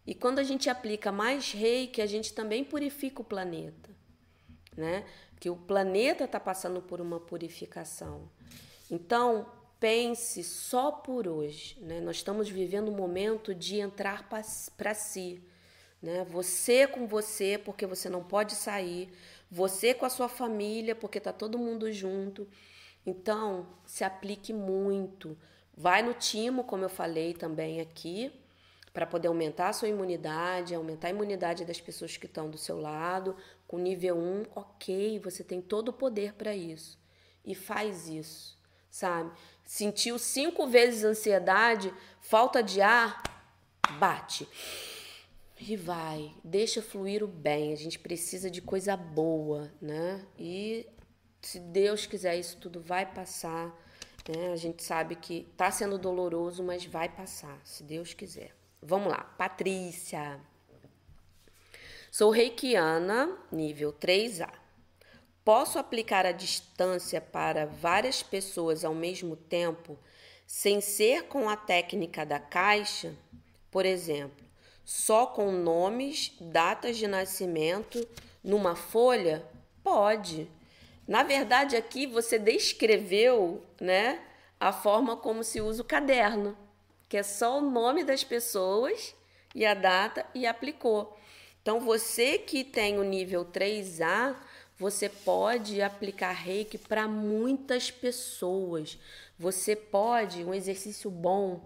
E 0.06 0.14
quando 0.14 0.38
a 0.38 0.44
gente 0.44 0.68
aplica 0.68 1.10
mais 1.10 1.52
reiki, 1.52 2.02
a 2.02 2.06
gente 2.06 2.32
também 2.32 2.62
purifica 2.62 3.22
o 3.22 3.24
planeta, 3.24 3.90
né? 4.76 5.04
que 5.40 5.48
o 5.48 5.56
planeta 5.56 6.24
está 6.24 6.38
passando 6.38 6.82
por 6.82 7.00
uma 7.00 7.18
purificação. 7.18 8.30
Então, 8.90 9.46
pense 9.80 10.44
só 10.44 10.92
por 10.92 11.26
hoje. 11.26 11.78
Né? 11.80 12.00
Nós 12.00 12.16
estamos 12.16 12.50
vivendo 12.50 12.90
um 12.90 12.94
momento 12.94 13.54
de 13.54 13.80
entrar 13.80 14.28
para 14.28 14.94
si. 14.94 15.42
Né? 16.02 16.24
Você 16.28 16.86
com 16.86 17.06
você, 17.06 17.56
porque 17.56 17.86
você 17.86 18.10
não 18.10 18.22
pode 18.22 18.54
sair. 18.54 19.10
Você 19.51 19.92
com 19.92 20.07
a 20.07 20.11
sua 20.11 20.28
família, 20.28 20.94
porque 20.94 21.18
está 21.18 21.32
todo 21.32 21.59
mundo 21.59 21.90
junto. 21.92 22.46
Então, 23.05 23.66
se 23.84 24.05
aplique 24.05 24.53
muito. 24.53 25.36
Vai 25.76 26.03
no 26.03 26.14
timo, 26.14 26.64
como 26.64 26.84
eu 26.84 26.88
falei 26.88 27.34
também 27.34 27.80
aqui, 27.80 28.30
para 28.92 29.07
poder 29.07 29.28
aumentar 29.28 29.70
a 29.70 29.72
sua 29.72 29.88
imunidade, 29.88 30.74
aumentar 30.74 31.09
a 31.09 31.11
imunidade 31.11 31.64
das 31.64 31.80
pessoas 31.80 32.16
que 32.16 32.26
estão 32.26 32.51
do 32.51 32.59
seu 32.59 32.80
lado. 32.80 33.36
Com 33.66 33.78
nível 33.78 34.16
1, 34.16 34.46
ok, 34.55 35.18
você 35.18 35.42
tem 35.42 35.61
todo 35.61 35.88
o 35.88 35.92
poder 35.92 36.34
para 36.34 36.55
isso. 36.55 36.98
E 37.44 37.55
faz 37.55 38.09
isso, 38.09 38.59
sabe? 38.90 39.32
Sentiu 39.64 40.18
cinco 40.18 40.66
vezes 40.66 41.05
ansiedade, 41.05 41.92
falta 42.20 42.62
de 42.62 42.80
ar, 42.82 43.22
bate. 43.98 44.46
E 45.61 45.76
vai, 45.76 46.34
deixa 46.42 46.80
fluir 46.80 47.22
o 47.22 47.28
bem. 47.28 47.72
A 47.72 47.76
gente 47.76 47.98
precisa 47.98 48.50
de 48.50 48.62
coisa 48.62 48.96
boa, 48.96 49.70
né? 49.80 50.24
E 50.38 50.86
se 51.42 51.61
Deus 51.61 52.06
quiser, 52.06 52.38
isso 52.38 52.56
tudo 52.56 52.80
vai 52.80 53.04
passar. 53.04 53.68
Né? 54.26 54.52
A 54.52 54.56
gente 54.56 54.82
sabe 54.82 55.16
que 55.16 55.46
está 55.52 55.70
sendo 55.70 55.98
doloroso, 55.98 56.62
mas 56.62 56.86
vai 56.86 57.11
passar, 57.11 57.61
se 57.62 57.82
Deus 57.82 58.14
quiser. 58.14 58.54
Vamos 58.80 59.08
lá, 59.08 59.22
Patrícia. 59.36 60.40
Sou 62.11 62.30
reikiana, 62.30 63.38
nível 63.52 63.92
3A. 63.92 64.50
Posso 65.44 65.78
aplicar 65.78 66.24
a 66.24 66.32
distância 66.32 67.20
para 67.20 67.66
várias 67.66 68.22
pessoas 68.22 68.84
ao 68.84 68.94
mesmo 68.94 69.36
tempo, 69.36 69.98
sem 70.46 70.80
ser 70.80 71.24
com 71.24 71.48
a 71.48 71.56
técnica 71.56 72.24
da 72.24 72.38
caixa? 72.38 73.14
Por 73.70 73.84
exemplo, 73.84 74.49
só 74.84 75.26
com 75.26 75.52
nomes, 75.52 76.32
datas 76.40 76.96
de 76.96 77.06
nascimento 77.06 78.06
numa 78.42 78.74
folha? 78.74 79.44
Pode. 79.82 80.48
Na 81.06 81.22
verdade, 81.22 81.76
aqui 81.76 82.06
você 82.06 82.38
descreveu, 82.38 83.64
né, 83.80 84.20
a 84.58 84.72
forma 84.72 85.16
como 85.16 85.42
se 85.42 85.60
usa 85.60 85.82
o 85.82 85.84
caderno, 85.84 86.56
que 87.08 87.16
é 87.16 87.22
só 87.22 87.58
o 87.58 87.70
nome 87.70 88.04
das 88.04 88.22
pessoas 88.22 89.14
e 89.54 89.66
a 89.66 89.74
data 89.74 90.24
e 90.34 90.46
aplicou. 90.46 91.18
Então, 91.62 91.80
você 91.80 92.38
que 92.38 92.62
tem 92.62 92.98
o 92.98 93.02
nível 93.02 93.44
3A, 93.44 94.36
você 94.78 95.08
pode 95.08 95.82
aplicar 95.82 96.32
reiki 96.32 96.78
para 96.78 97.06
muitas 97.06 97.90
pessoas. 97.90 98.98
Você 99.38 99.76
pode, 99.76 100.42
um 100.44 100.54
exercício 100.54 101.10
bom, 101.10 101.60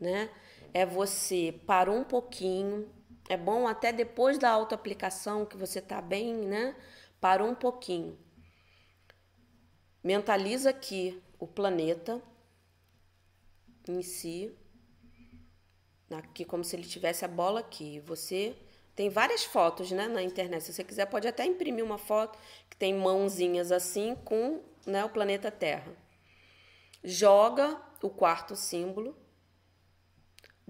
né? 0.00 0.28
É 0.72 0.86
você 0.86 1.60
parar 1.66 1.92
um 1.92 2.04
pouquinho. 2.04 2.88
É 3.28 3.36
bom 3.36 3.66
até 3.66 3.92
depois 3.92 4.38
da 4.38 4.50
autoaplicação, 4.50 5.46
que 5.46 5.56
você 5.56 5.80
tá 5.80 6.00
bem, 6.00 6.34
né? 6.34 6.76
Para 7.20 7.44
um 7.44 7.54
pouquinho. 7.54 8.18
Mentaliza 10.02 10.70
aqui 10.70 11.22
o 11.38 11.46
planeta 11.46 12.22
em 13.88 14.02
si, 14.02 14.54
aqui 16.10 16.44
como 16.44 16.64
se 16.64 16.76
ele 16.76 16.86
tivesse 16.86 17.24
a 17.24 17.28
bola 17.28 17.60
aqui. 17.60 18.00
Você 18.00 18.56
tem 18.94 19.08
várias 19.08 19.44
fotos, 19.44 19.90
né, 19.90 20.08
na 20.08 20.22
internet. 20.22 20.62
Se 20.64 20.72
você 20.72 20.84
quiser, 20.84 21.06
pode 21.06 21.26
até 21.28 21.44
imprimir 21.44 21.84
uma 21.84 21.98
foto 21.98 22.38
que 22.68 22.76
tem 22.76 22.94
mãozinhas 22.94 23.72
assim 23.72 24.14
com, 24.24 24.62
né, 24.86 25.04
o 25.04 25.08
planeta 25.08 25.50
Terra. 25.50 25.92
Joga 27.02 27.80
o 28.02 28.10
quarto 28.10 28.56
símbolo. 28.56 29.16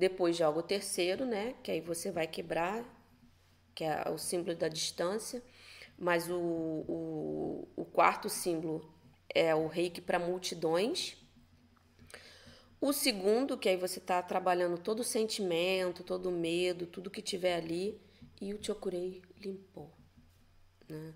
Depois 0.00 0.34
joga 0.34 0.60
o 0.60 0.62
terceiro, 0.62 1.26
né, 1.26 1.54
que 1.62 1.70
aí 1.70 1.82
você 1.82 2.10
vai 2.10 2.26
quebrar, 2.26 2.82
que 3.74 3.84
é 3.84 4.08
o 4.08 4.16
símbolo 4.16 4.56
da 4.56 4.66
distância. 4.66 5.42
Mas 5.98 6.30
o, 6.30 6.38
o, 6.38 7.68
o 7.76 7.84
quarto 7.84 8.26
símbolo 8.30 8.90
é 9.28 9.54
o 9.54 9.66
reiki 9.66 10.00
para 10.00 10.18
multidões. 10.18 11.18
O 12.80 12.94
segundo, 12.94 13.58
que 13.58 13.68
aí 13.68 13.76
você 13.76 13.98
está 13.98 14.22
trabalhando 14.22 14.78
todo 14.78 15.00
o 15.00 15.04
sentimento, 15.04 16.02
todo 16.02 16.30
o 16.30 16.32
medo, 16.32 16.86
tudo 16.86 17.10
que 17.10 17.20
tiver 17.20 17.56
ali, 17.56 18.00
e 18.40 18.54
o 18.54 18.64
Chokurei 18.64 19.20
limpou. 19.38 19.92
Né? 20.88 21.12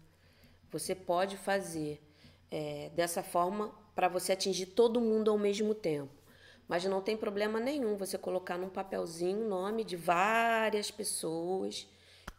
Você 0.70 0.94
pode 0.94 1.38
fazer 1.38 2.02
é, 2.50 2.90
dessa 2.90 3.22
forma 3.22 3.74
para 3.94 4.08
você 4.08 4.32
atingir 4.32 4.66
todo 4.66 5.00
mundo 5.00 5.30
ao 5.30 5.38
mesmo 5.38 5.74
tempo. 5.74 6.23
Mas 6.66 6.84
não 6.84 7.02
tem 7.02 7.16
problema 7.16 7.60
nenhum 7.60 7.96
você 7.96 8.16
colocar 8.16 8.56
num 8.56 8.68
papelzinho 8.68 9.44
o 9.44 9.48
nome 9.48 9.84
de 9.84 9.96
várias 9.96 10.90
pessoas 10.90 11.86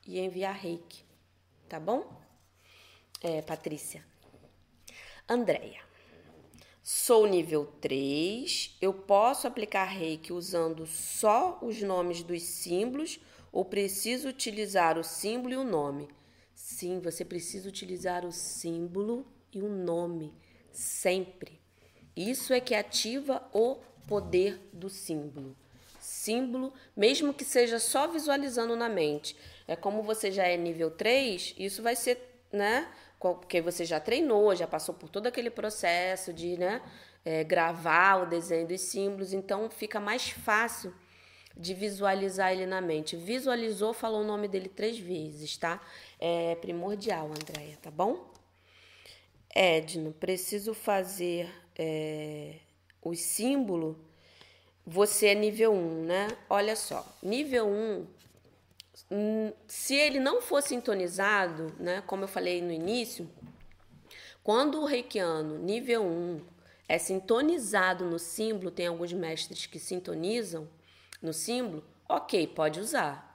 e 0.05 0.19
enviar 0.19 0.55
reiki. 0.55 1.03
Tá 1.69 1.79
bom? 1.79 2.21
É, 3.21 3.41
Patrícia. 3.41 4.05
Andréia. 5.27 5.81
Sou 6.81 7.25
nível 7.25 7.65
3. 7.81 8.77
Eu 8.79 8.93
posso 8.93 9.47
aplicar 9.47 9.85
reiki 9.85 10.31
usando 10.31 10.85
só 10.85 11.57
os 11.61 11.81
nomes 11.81 12.21
dos 12.21 12.43
símbolos 12.43 13.19
ou 13.51 13.65
preciso 13.65 14.29
utilizar 14.29 14.97
o 14.97 15.03
símbolo 15.03 15.53
e 15.53 15.57
o 15.57 15.63
nome? 15.63 16.09
Sim, 16.53 16.99
você 16.99 17.25
precisa 17.25 17.67
utilizar 17.67 18.25
o 18.25 18.31
símbolo 18.31 19.25
e 19.51 19.61
o 19.61 19.69
nome 19.69 20.33
sempre. 20.71 21.59
Isso 22.15 22.53
é 22.53 22.59
que 22.59 22.75
ativa 22.75 23.41
o 23.53 23.77
poder 24.07 24.59
do 24.71 24.89
símbolo. 24.89 25.55
Símbolo, 25.99 26.73
mesmo 26.95 27.33
que 27.33 27.43
seja 27.43 27.79
só 27.79 28.07
visualizando 28.07 28.75
na 28.75 28.87
mente. 28.87 29.35
É 29.67 29.75
como 29.75 30.03
você 30.03 30.31
já 30.31 30.43
é 30.43 30.55
nível 30.55 30.91
3, 30.91 31.55
isso 31.57 31.81
vai 31.81 31.95
ser, 31.95 32.19
né? 32.51 32.87
Porque 33.19 33.59
você 33.61 33.85
já 33.85 33.99
treinou, 33.99 34.55
já 34.55 34.67
passou 34.67 34.93
por 34.93 35.09
todo 35.09 35.27
aquele 35.27 35.49
processo 35.49 36.31
de, 36.31 36.57
né? 36.57 36.81
É, 37.23 37.43
gravar 37.43 38.21
o 38.21 38.25
desenho 38.27 38.67
dos 38.67 38.81
símbolos, 38.81 39.33
então 39.33 39.67
fica 39.67 39.99
mais 39.99 40.29
fácil 40.29 40.93
de 41.57 41.73
visualizar 41.73 42.51
ele 42.51 42.67
na 42.67 42.81
mente. 42.81 43.15
Visualizou, 43.15 43.93
falou 43.93 44.21
o 44.21 44.25
nome 44.25 44.47
dele 44.47 44.69
três 44.69 44.99
vezes, 44.99 45.57
tá? 45.57 45.81
É 46.19 46.55
primordial, 46.55 47.27
Andréia, 47.27 47.77
tá 47.81 47.89
bom? 47.89 48.31
Edno, 49.55 50.11
preciso 50.11 50.73
fazer 50.73 51.49
é, 51.77 52.55
o 53.05 53.15
símbolo. 53.15 53.97
Você 54.85 55.27
é 55.27 55.35
nível 55.35 55.73
1, 55.73 56.03
né? 56.05 56.27
Olha 56.49 56.75
só, 56.75 57.05
nível 57.23 57.67
1, 57.67 58.07
hum, 59.11 59.53
se 59.67 59.95
ele 59.95 60.19
não 60.19 60.41
for 60.41 60.61
sintonizado, 60.61 61.73
né? 61.79 62.03
Como 62.05 62.23
eu 62.23 62.27
falei 62.27 62.61
no 62.61 62.71
início, 62.71 63.29
quando 64.43 64.81
o 64.81 64.85
reikiano 64.85 65.57
nível 65.57 66.03
1 66.03 66.41
é 66.87 66.97
sintonizado 66.97 68.05
no 68.05 68.19
símbolo, 68.19 68.69
tem 68.69 68.87
alguns 68.87 69.13
mestres 69.13 69.65
que 69.65 69.79
sintonizam, 69.79 70.67
no 71.21 71.33
símbolo, 71.33 71.83
ok, 72.07 72.45
pode 72.47 72.79
usar. 72.79 73.33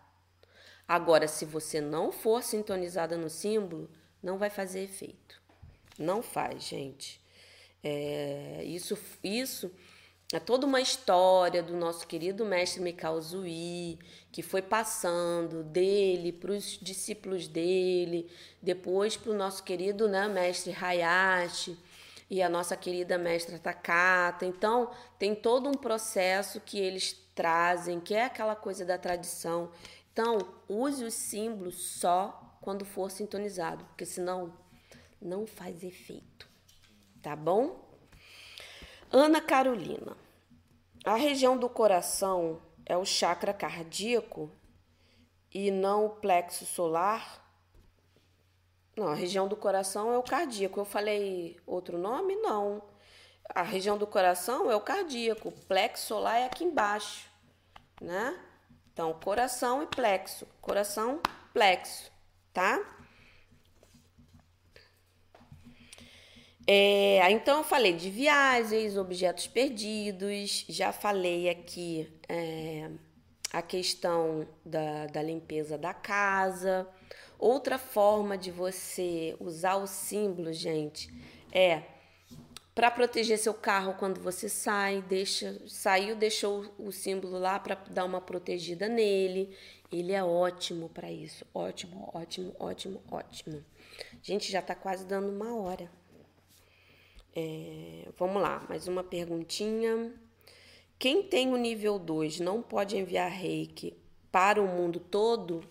Agora, 0.87 1.27
se 1.27 1.45
você 1.45 1.81
não 1.81 2.13
for 2.13 2.43
sintonizada 2.43 3.17
no 3.17 3.31
símbolo, 3.31 3.89
não 4.23 4.39
vai 4.39 4.51
fazer 4.51 4.83
efeito. 4.83 5.41
Não 5.99 6.23
faz, 6.23 6.65
gente. 6.65 7.20
É, 7.83 8.63
isso, 8.65 8.99
isso 9.23 9.71
é 10.33 10.39
toda 10.39 10.65
uma 10.65 10.81
história 10.81 11.61
do 11.61 11.75
nosso 11.75 12.07
querido 12.07 12.45
mestre 12.45 12.81
Mikao 12.81 13.21
Zui, 13.21 13.99
que 14.31 14.43
foi 14.43 14.63
passando 14.63 15.65
dele 15.65 16.31
para 16.31 16.53
os 16.53 16.79
discípulos 16.81 17.49
dele, 17.49 18.31
depois 18.63 19.17
para 19.17 19.33
o 19.33 19.37
nosso 19.37 19.65
querido 19.65 20.09
né, 20.09 20.29
mestre 20.29 20.73
Hayashi 20.73 21.77
e 22.31 22.41
a 22.41 22.49
nossa 22.49 22.77
querida 22.77 23.19
mestra 23.19 23.59
Takata. 23.59 24.47
Então, 24.47 24.93
tem 25.19 25.35
todo 25.35 25.69
um 25.69 25.75
processo 25.75 26.61
que 26.61 26.79
eles 26.79 27.13
trazem, 27.35 27.99
que 27.99 28.15
é 28.15 28.27
aquela 28.27 28.55
coisa 28.55 28.85
da 28.85 28.97
tradição. 28.97 29.73
Então, 30.13 30.39
use 30.69 31.05
os 31.05 31.15
símbolos 31.15 31.75
só 31.99 32.57
quando 32.61 32.85
for 32.85 33.11
sintonizado, 33.11 33.85
porque 33.87 34.07
senão 34.07 34.53
não 35.21 35.45
faz 35.45 35.83
efeito. 35.83 36.50
Tá 37.23 37.37
bom? 37.37 37.81
Ana 39.11 39.41
Carolina. 39.41 40.17
A 41.05 41.17
região 41.17 41.57
do 41.57 41.69
coração 41.69 42.61
é 42.85 42.97
o 42.97 43.05
chakra 43.05 43.53
cardíaco 43.53 44.51
e 45.53 45.71
não 45.71 46.07
o 46.07 46.11
plexo 46.11 46.67
solar? 46.67 47.45
Não, 48.97 49.09
a 49.09 49.15
região 49.15 49.49
do 49.49 49.57
coração 49.57 50.13
é 50.13 50.19
o 50.19 50.23
cardíaco. 50.23 50.81
Eu 50.81 50.85
falei 50.85 51.59
outro 51.67 51.99
nome? 51.99 52.37
Não. 52.37 52.83
A 53.55 53.63
região 53.63 53.97
do 53.97 54.07
coração 54.07 54.71
é 54.71 54.77
o 54.77 54.81
cardíaco. 54.81 55.49
O 55.49 55.53
plexo 55.53 56.07
solar 56.07 56.37
é 56.37 56.47
aqui 56.47 56.65
embaixo 56.65 57.31
né? 58.01 58.39
Então, 58.93 59.13
coração 59.13 59.83
e 59.83 59.87
plexo. 59.87 60.47
Coração, 60.61 61.21
plexo, 61.53 62.11
tá? 62.53 62.81
É, 66.73 67.29
então, 67.33 67.59
eu 67.59 67.65
falei 67.65 67.93
de 67.95 68.09
viagens, 68.09 68.97
objetos 68.97 69.49
perdidos, 69.49 70.65
já 70.69 70.93
falei 70.93 71.49
aqui 71.49 72.09
é, 72.29 72.89
a 73.53 73.61
questão 73.61 74.47
da, 74.65 75.07
da 75.07 75.21
limpeza 75.21 75.77
da 75.77 75.93
casa. 75.93 76.87
Outra 77.37 77.77
forma 77.77 78.39
de 78.39 78.53
você 78.53 79.35
usar 79.41 79.79
o 79.79 79.87
símbolo, 79.89 80.53
gente, 80.53 81.13
é 81.51 81.83
para 82.73 82.89
proteger 82.89 83.37
seu 83.37 83.53
carro 83.53 83.95
quando 83.95 84.21
você 84.21 84.49
sai, 84.49 85.03
deixa, 85.03 85.61
saiu, 85.67 86.15
deixou 86.15 86.73
o 86.79 86.93
símbolo 86.93 87.37
lá 87.37 87.59
para 87.59 87.75
dar 87.91 88.05
uma 88.05 88.21
protegida 88.21 88.89
nele. 88.89 89.53
Ele 89.91 90.13
é 90.13 90.23
ótimo 90.23 90.89
para 90.89 91.11
isso. 91.11 91.45
Ótimo, 91.53 92.09
ótimo, 92.15 92.55
ótimo, 92.61 93.03
ótimo. 93.11 93.65
Gente, 94.23 94.53
já 94.53 94.61
está 94.61 94.77
quase 94.77 95.05
dando 95.05 95.31
uma 95.31 95.57
hora. 95.57 95.99
É, 97.35 98.09
vamos 98.19 98.43
lá, 98.43 98.65
mais 98.69 98.89
uma 98.89 99.05
perguntinha. 99.05 100.13
Quem 100.99 101.23
tem 101.23 101.53
o 101.53 101.57
nível 101.57 101.99
2 101.99 102.41
não 102.41 102.61
pode 102.61 102.97
enviar 102.97 103.31
reiki 103.31 103.97
para 104.33 104.61
o 104.61 104.67
mundo 104.67 104.99
todo? 104.99 105.63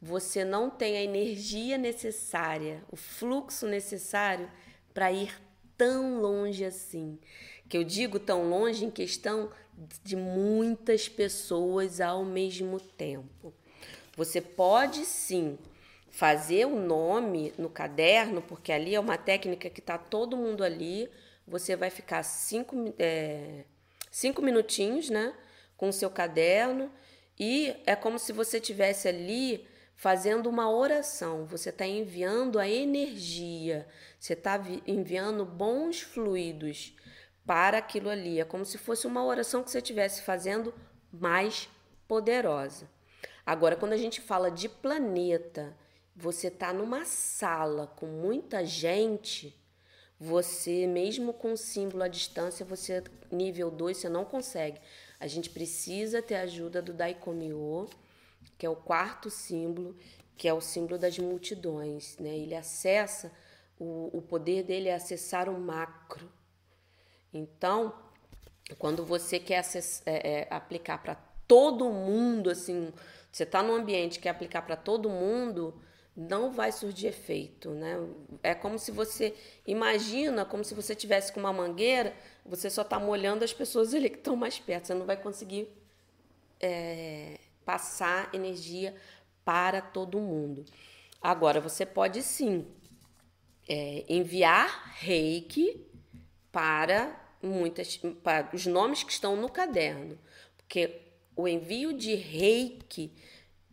Você 0.00 0.44
não 0.44 0.68
tem 0.68 0.98
a 0.98 1.02
energia 1.02 1.78
necessária, 1.78 2.84
o 2.90 2.96
fluxo 2.96 3.66
necessário 3.66 4.50
para 4.92 5.10
ir 5.10 5.34
tão 5.76 6.20
longe 6.20 6.64
assim. 6.64 7.18
Que 7.68 7.78
eu 7.78 7.84
digo 7.84 8.20
tão 8.20 8.50
longe 8.50 8.84
em 8.84 8.90
questão 8.90 9.50
de 10.04 10.14
muitas 10.14 11.08
pessoas 11.08 12.00
ao 12.00 12.24
mesmo 12.24 12.78
tempo. 12.78 13.52
Você 14.16 14.40
pode 14.40 15.04
sim 15.04 15.58
fazer 16.18 16.66
o 16.66 16.80
nome 16.80 17.54
no 17.56 17.70
caderno, 17.70 18.42
porque 18.42 18.72
ali 18.72 18.92
é 18.92 19.00
uma 19.00 19.16
técnica 19.16 19.70
que 19.70 19.78
está 19.78 19.96
todo 19.96 20.36
mundo 20.36 20.64
ali. 20.64 21.08
Você 21.46 21.76
vai 21.76 21.90
ficar 21.90 22.24
cinco, 22.24 22.92
é, 22.98 23.64
cinco 24.10 24.42
minutinhos, 24.42 25.08
né? 25.08 25.32
com 25.78 25.88
o 25.88 25.92
seu 25.92 26.10
caderno 26.10 26.90
e 27.38 27.74
é 27.86 27.94
como 27.94 28.18
se 28.18 28.32
você 28.32 28.60
tivesse 28.60 29.06
ali 29.06 29.64
fazendo 29.94 30.50
uma 30.50 30.68
oração. 30.68 31.46
Você 31.46 31.70
está 31.70 31.86
enviando 31.86 32.58
a 32.58 32.68
energia, 32.68 33.86
você 34.18 34.32
está 34.32 34.60
enviando 34.86 35.46
bons 35.46 36.00
fluidos 36.00 36.96
para 37.46 37.78
aquilo 37.78 38.10
ali. 38.10 38.40
É 38.40 38.44
como 38.44 38.66
se 38.66 38.76
fosse 38.76 39.06
uma 39.06 39.24
oração 39.24 39.62
que 39.62 39.70
você 39.70 39.78
estivesse 39.78 40.22
fazendo 40.22 40.74
mais 41.12 41.68
poderosa. 42.08 42.90
Agora, 43.46 43.76
quando 43.76 43.92
a 43.92 43.96
gente 43.96 44.20
fala 44.20 44.50
de 44.50 44.68
planeta, 44.68 45.76
você 46.20 46.48
está 46.48 46.72
numa 46.72 47.04
sala 47.04 47.86
com 47.86 48.06
muita 48.06 48.64
gente, 48.66 49.56
você, 50.18 50.84
mesmo 50.84 51.32
com 51.32 51.52
o 51.52 51.56
símbolo 51.56 52.02
à 52.02 52.08
distância, 52.08 52.66
você 52.66 53.04
nível 53.30 53.70
2, 53.70 53.96
você 53.96 54.08
não 54.08 54.24
consegue. 54.24 54.80
A 55.20 55.28
gente 55.28 55.48
precisa 55.48 56.20
ter 56.20 56.34
a 56.34 56.42
ajuda 56.42 56.82
do 56.82 56.92
Daikomyo, 56.92 57.88
que 58.58 58.66
é 58.66 58.68
o 58.68 58.74
quarto 58.74 59.30
símbolo, 59.30 59.96
que 60.36 60.48
é 60.48 60.52
o 60.52 60.60
símbolo 60.60 60.98
das 60.98 61.16
multidões. 61.20 62.18
Né? 62.18 62.36
Ele 62.36 62.56
acessa, 62.56 63.30
o, 63.78 64.10
o 64.12 64.20
poder 64.20 64.64
dele 64.64 64.88
é 64.88 64.94
acessar 64.94 65.48
o 65.48 65.56
macro. 65.56 66.28
Então, 67.32 67.94
quando 68.76 69.04
você 69.04 69.38
quer 69.38 69.64
é, 70.04 70.40
é, 70.40 70.48
aplicar 70.50 70.98
para 70.98 71.14
todo 71.46 71.84
mundo, 71.92 72.50
assim, 72.50 72.92
você 73.30 73.44
está 73.44 73.62
num 73.62 73.76
ambiente 73.76 74.18
que 74.18 74.24
quer 74.24 74.30
aplicar 74.30 74.62
para 74.62 74.74
todo 74.74 75.08
mundo, 75.08 75.80
não 76.18 76.50
vai 76.50 76.72
surgir 76.72 77.06
efeito, 77.06 77.70
né? 77.70 77.96
É 78.42 78.52
como 78.52 78.76
se 78.76 78.90
você 78.90 79.32
imagina, 79.64 80.44
como 80.44 80.64
se 80.64 80.74
você 80.74 80.92
tivesse 80.92 81.32
com 81.32 81.38
uma 81.38 81.52
mangueira, 81.52 82.12
você 82.44 82.68
só 82.68 82.82
está 82.82 82.98
molhando 82.98 83.44
as 83.44 83.52
pessoas 83.52 83.94
ali 83.94 84.10
que 84.10 84.18
estão 84.18 84.34
mais 84.34 84.58
perto, 84.58 84.88
você 84.88 84.94
não 84.94 85.06
vai 85.06 85.16
conseguir 85.16 85.68
é, 86.58 87.38
passar 87.64 88.34
energia 88.34 88.96
para 89.44 89.80
todo 89.80 90.18
mundo. 90.18 90.64
Agora, 91.22 91.60
você 91.60 91.86
pode 91.86 92.20
sim 92.24 92.66
é, 93.68 94.04
enviar 94.08 94.94
reiki 94.96 95.86
para 96.50 97.16
muitas 97.40 97.96
para 98.24 98.50
os 98.52 98.66
nomes 98.66 99.04
que 99.04 99.12
estão 99.12 99.36
no 99.36 99.48
caderno, 99.48 100.18
porque 100.56 101.00
o 101.36 101.46
envio 101.46 101.92
de 101.92 102.16
reiki 102.16 103.12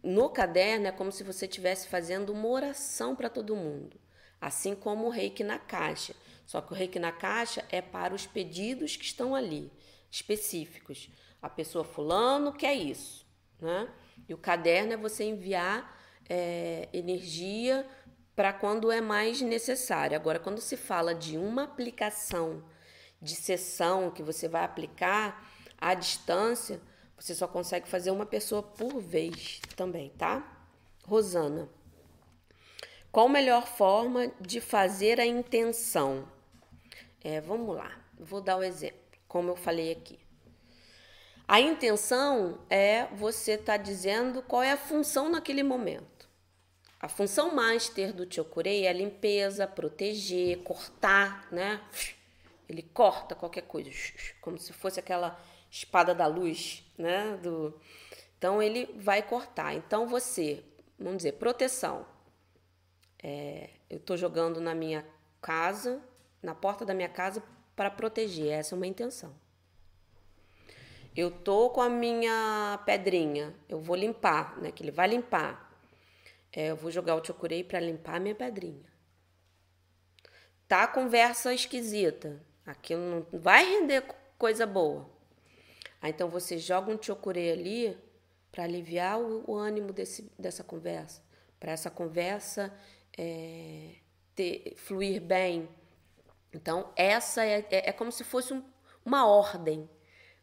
no 0.06 0.30
caderno 0.30 0.86
é 0.88 0.92
como 0.92 1.12
se 1.12 1.24
você 1.24 1.46
estivesse 1.46 1.88
fazendo 1.88 2.32
uma 2.32 2.48
oração 2.48 3.16
para 3.16 3.28
todo 3.28 3.56
mundo, 3.56 4.00
assim 4.40 4.76
como 4.76 5.08
o 5.08 5.10
reiki 5.10 5.44
na 5.44 5.58
caixa. 5.58 6.16
Só 6.46 6.62
que 6.62 6.72
o 6.72 6.76
reiki 6.76 7.00
na 7.00 7.12
caixa 7.12 7.66
é 7.72 7.82
para 7.82 8.14
os 8.14 8.28
pedidos 8.28 8.96
que 8.96 9.04
estão 9.04 9.34
ali, 9.34 9.72
específicos. 10.12 11.10
A 11.42 11.50
pessoa 11.50 11.84
fulano 11.84 12.54
quer 12.54 12.76
isso, 12.76 13.26
né? 13.60 13.90
E 14.30 14.34
o 14.34 14.38
caderno 14.38 14.94
é 14.94 14.98
você 14.98 15.24
enviar 15.24 16.00
é, 16.30 16.88
energia 16.94 17.88
para 18.36 18.54
quando 18.54 18.92
é 18.92 19.02
mais 19.02 19.42
necessário. 19.42 20.16
Agora, 20.16 20.40
quando 20.40 20.62
se 20.62 20.78
fala 20.78 21.16
de 21.16 21.36
uma 21.36 21.64
aplicação 21.64 22.64
de 23.20 23.34
sessão 23.34 24.12
que 24.12 24.22
você 24.22 24.48
vai 24.48 24.64
aplicar 24.64 25.50
à 25.80 25.96
distância, 25.96 26.80
você 27.18 27.34
só 27.34 27.48
consegue 27.48 27.88
fazer 27.88 28.12
uma 28.12 28.26
pessoa 28.26 28.62
por 28.62 29.00
vez 29.00 29.62
também, 29.76 30.10
tá? 30.18 30.68
Rosana. 31.06 31.70
Qual 33.12 33.28
a 33.28 33.30
melhor 33.30 33.66
forma 33.66 34.32
de 34.42 34.60
fazer 34.60 35.20
a 35.20 35.26
intenção? 35.26 36.28
É, 37.24 37.40
vamos 37.40 37.76
lá, 37.76 37.92
vou 38.20 38.42
dar 38.42 38.58
o 38.58 38.60
um 38.60 38.64
exemplo, 38.64 39.00
como 39.28 39.50
eu 39.50 39.56
falei 39.56 39.92
aqui. 39.92 40.20
A 41.48 41.62
intenção 41.62 42.60
é 42.70 43.06
você 43.14 43.54
estar 43.54 43.78
tá 43.78 43.84
dizendo 43.84 44.42
qual 44.42 44.64
é 44.64 44.72
a 44.72 44.78
função 44.78 45.30
naquele 45.30 45.64
momento. 45.64 46.28
A 47.00 47.08
função 47.08 47.54
master 47.54 48.12
do 48.12 48.32
Chokurei 48.32 48.88
é 48.88 48.92
limpeza, 48.92 49.68
proteger, 49.68 50.58
cortar, 50.64 51.48
né? 51.52 51.80
Ele 52.68 52.82
corta 52.82 53.36
qualquer 53.36 53.62
coisa, 53.62 53.92
como 54.42 54.58
se 54.58 54.74
fosse 54.74 55.00
aquela 55.00 55.40
espada 55.76 56.16
da 56.16 56.26
luz, 56.26 56.84
né? 56.98 57.38
Do... 57.44 57.78
Então 58.38 58.62
ele 58.62 58.86
vai 58.96 59.22
cortar. 59.22 59.74
Então 59.74 60.08
você, 60.08 60.64
vamos 60.98 61.18
dizer, 61.18 61.34
proteção. 61.34 62.06
É, 63.22 63.72
eu 63.90 63.98
estou 63.98 64.16
jogando 64.16 64.62
na 64.62 64.74
minha 64.74 65.06
casa, 65.42 66.02
na 66.42 66.56
porta 66.56 66.86
da 66.86 66.94
minha 66.94 67.10
casa 67.10 67.44
para 67.76 67.90
proteger. 67.90 68.54
Essa 68.54 68.74
é 68.74 68.78
uma 68.78 68.88
intenção. 68.88 69.36
Eu 71.16 71.32
tô 71.32 71.70
com 71.70 71.82
a 71.82 71.90
minha 71.90 72.82
pedrinha, 72.86 73.54
eu 73.70 73.80
vou 73.80 73.96
limpar, 73.96 74.58
né? 74.62 74.72
Que 74.72 74.84
ele 74.84 74.92
vai 74.92 75.08
limpar. 75.08 75.72
É, 76.52 76.72
eu 76.72 76.76
vou 76.76 76.90
jogar 76.90 77.16
o 77.16 77.26
chokurei 77.26 77.64
para 77.64 77.80
limpar 77.80 78.16
a 78.16 78.20
minha 78.20 78.36
pedrinha. 78.36 78.86
Tá 80.68 80.88
conversa 80.88 81.54
esquisita. 81.54 82.42
Aquilo 82.66 83.02
não 83.02 83.40
vai 83.40 83.64
render 83.66 84.04
coisa 84.38 84.66
boa. 84.66 85.15
Aí, 86.06 86.12
então 86.12 86.30
você 86.30 86.60
joga 86.60 86.92
um 86.92 87.02
chocurê 87.02 87.50
ali 87.50 87.98
para 88.52 88.64
aliviar 88.64 89.20
o, 89.20 89.44
o, 89.48 89.56
ânimo 89.56 89.92
desse, 89.92 90.32
dessa 90.38 90.64
conversa, 90.64 91.20
para 91.60 91.72
essa 91.72 91.90
conversa 91.90 92.72
é, 93.18 93.96
ter, 94.36 94.76
fluir 94.78 95.20
bem. 95.20 95.68
Então, 96.54 96.94
essa 96.96 97.44
é, 97.44 97.66
é, 97.72 97.90
é 97.90 97.92
como 97.92 98.12
se 98.12 98.24
fosse 98.24 98.54
um, 98.54 98.64
uma 99.04 99.26
ordem. 99.26 99.90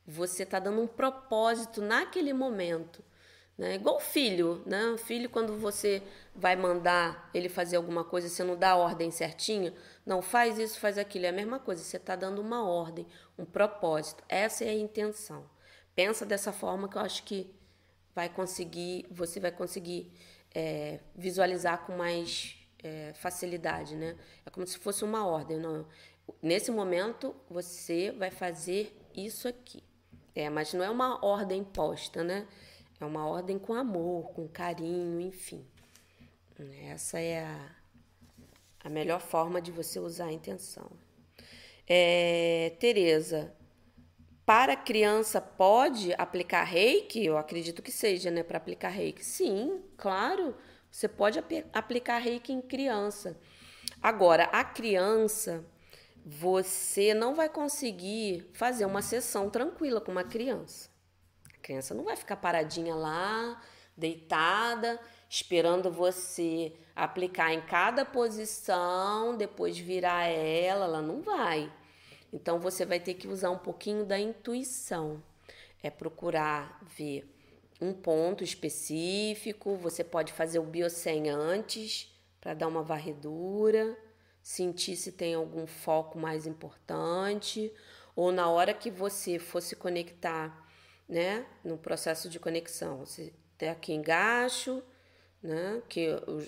Você 0.05 0.43
está 0.43 0.59
dando 0.59 0.81
um 0.81 0.87
propósito 0.89 1.81
naquele 1.81 2.33
momento. 2.33 3.01
Né? 3.57 3.77
Igual 3.77 3.99
o 3.99 4.01
filho, 4.01 4.65
né? 4.67 4.87
O 4.87 4.99
filho, 4.99 5.31
quando 5.31 5.57
você 5.57 6.03
vai 6.35 6.57
mandar 6.57 7.31
ele 7.33 7.49
fazer 7.49 7.77
alguma 7.77 8.03
coisa, 8.03 8.29
você 8.29 8.43
não 8.43 8.57
dá 8.57 8.71
a 8.71 8.77
ordem 8.77 9.13
certinha, 9.13 9.73
não 10.05 10.21
faz 10.21 10.59
isso, 10.59 10.81
faz 10.81 10.99
aquilo. 10.99 11.27
É 11.27 11.29
a 11.29 11.33
mesma 11.33 11.61
coisa, 11.61 11.85
você 11.85 11.99
está 11.99 12.17
dando 12.17 12.41
uma 12.41 12.69
ordem, 12.69 13.07
um 13.39 13.45
propósito. 13.45 14.25
Essa 14.29 14.65
é 14.65 14.71
a 14.71 14.75
intenção. 14.75 15.52
Pensa 15.95 16.25
dessa 16.25 16.53
forma 16.53 16.89
que 16.89 16.97
eu 16.97 17.03
acho 17.03 17.23
que 17.25 17.55
vai 18.15 18.29
conseguir, 18.29 19.07
você 19.11 19.41
vai 19.41 19.53
conseguir 19.53 20.13
é, 20.55 21.01
visualizar 21.15 21.85
com 21.85 21.97
mais 21.97 22.57
é, 22.83 23.13
facilidade, 23.15 23.97
né? 23.97 24.17
É 24.45 24.51
como 24.51 24.67
se 24.67 24.79
fosse 24.79 25.05
uma 25.05 25.27
ordem. 25.27 25.59
Não? 25.59 25.87
Nesse 26.41 26.71
momento, 26.71 27.35
você 27.49 28.13
vai 28.13 28.31
fazer 28.31 28.97
isso 29.15 29.49
aqui. 29.49 29.83
É, 30.35 30.49
mas 30.49 30.73
não 30.73 30.83
é 30.83 30.91
uma 30.91 31.25
ordem 31.25 31.63
posta, 31.63 32.25
né? 32.25 32.47
É 33.01 33.05
uma 33.05 33.27
ordem 33.27 33.59
com 33.59 33.75
amor, 33.75 34.33
com 34.33 34.49
carinho, 34.49 35.21
enfim. 35.21 35.67
Essa 36.89 37.19
é 37.19 37.45
a, 37.45 37.71
a 38.85 38.89
melhor 38.89 39.21
forma 39.21 39.61
de 39.61 39.73
você 39.73 39.99
usar 39.99 40.27
a 40.27 40.33
intenção. 40.33 40.91
É, 41.87 42.75
Tereza, 42.79 43.53
para 44.45 44.77
criança 44.77 45.41
pode 45.41 46.13
aplicar 46.19 46.65
reiki? 46.65 47.25
Eu 47.25 47.39
acredito 47.39 47.83
que 47.83 47.93
seja, 47.93 48.31
né? 48.31 48.43
Para 48.43 48.59
aplicar 48.59 48.89
reiki. 48.89 49.25
Sim, 49.25 49.83
claro. 49.97 50.55
Você 50.91 51.09
pode 51.09 51.39
ap 51.39 51.51
aplicar 51.73 52.19
reiki 52.19 52.53
em 52.53 52.61
criança. 52.61 53.39
Agora, 54.03 54.45
a 54.45 54.65
criança, 54.65 55.65
você 56.25 57.15
não 57.15 57.35
vai 57.35 57.49
conseguir 57.49 58.51
fazer 58.53 58.85
uma 58.85 59.01
sessão 59.01 59.49
tranquila 59.49 60.01
com 60.01 60.11
uma 60.13 60.25
criança. 60.25 60.91
A 61.55 61.59
criança 61.63 61.95
não 61.95 62.05
vai 62.05 62.17
ficar 62.17 62.37
paradinha 62.37 62.95
lá, 62.95 63.63
deitada, 63.97 65.01
esperando 65.29 65.91
você 65.91 66.73
aplicar 66.95 67.55
em 67.55 67.61
cada 67.63 68.05
posição, 68.05 69.37
depois 69.37 69.79
virar 69.79 70.27
ela. 70.27 70.85
Ela 70.85 71.01
não 71.01 71.23
vai. 71.23 71.73
Então 72.33 72.59
você 72.59 72.87
vai 72.87 72.99
ter 72.99 73.15
que 73.15 73.29
usar 73.29 73.51
um 73.51 73.59
pouquinho 73.59 74.05
da 74.05 74.19
intuição. 74.19 75.23
É 75.83 75.91
procurar 75.91 76.81
ver 76.97 77.29
um 77.81 77.93
ponto 77.93 78.45
específico, 78.45 79.77
você 79.77 80.05
pode 80.05 80.33
fazer 80.33 80.61
o 80.61 80.65
biocem 80.65 81.29
antes 81.29 82.09
para 82.41 82.55
dar 82.55 82.69
uma 82.69 82.83
varredura, 82.83 83.99
sentir 84.43 84.97
se 84.97 85.13
tem 85.13 85.35
algum 85.35 85.67
foco 85.67 86.19
mais 86.19 86.47
importante, 86.47 87.73
ou 88.15 88.31
na 88.31 88.49
hora 88.49 88.73
que 88.73 88.91
você 88.91 89.39
for 89.39 89.61
se 89.61 89.75
conectar, 89.77 90.69
né, 91.09 91.45
no 91.65 91.77
processo 91.77 92.29
de 92.29 92.39
conexão, 92.39 92.99
você 92.99 93.33
tem 93.59 93.69
aqui 93.69 93.93
engaixo, 93.93 94.83
né, 95.43 95.83
que 95.89 96.01
eu, 96.01 96.47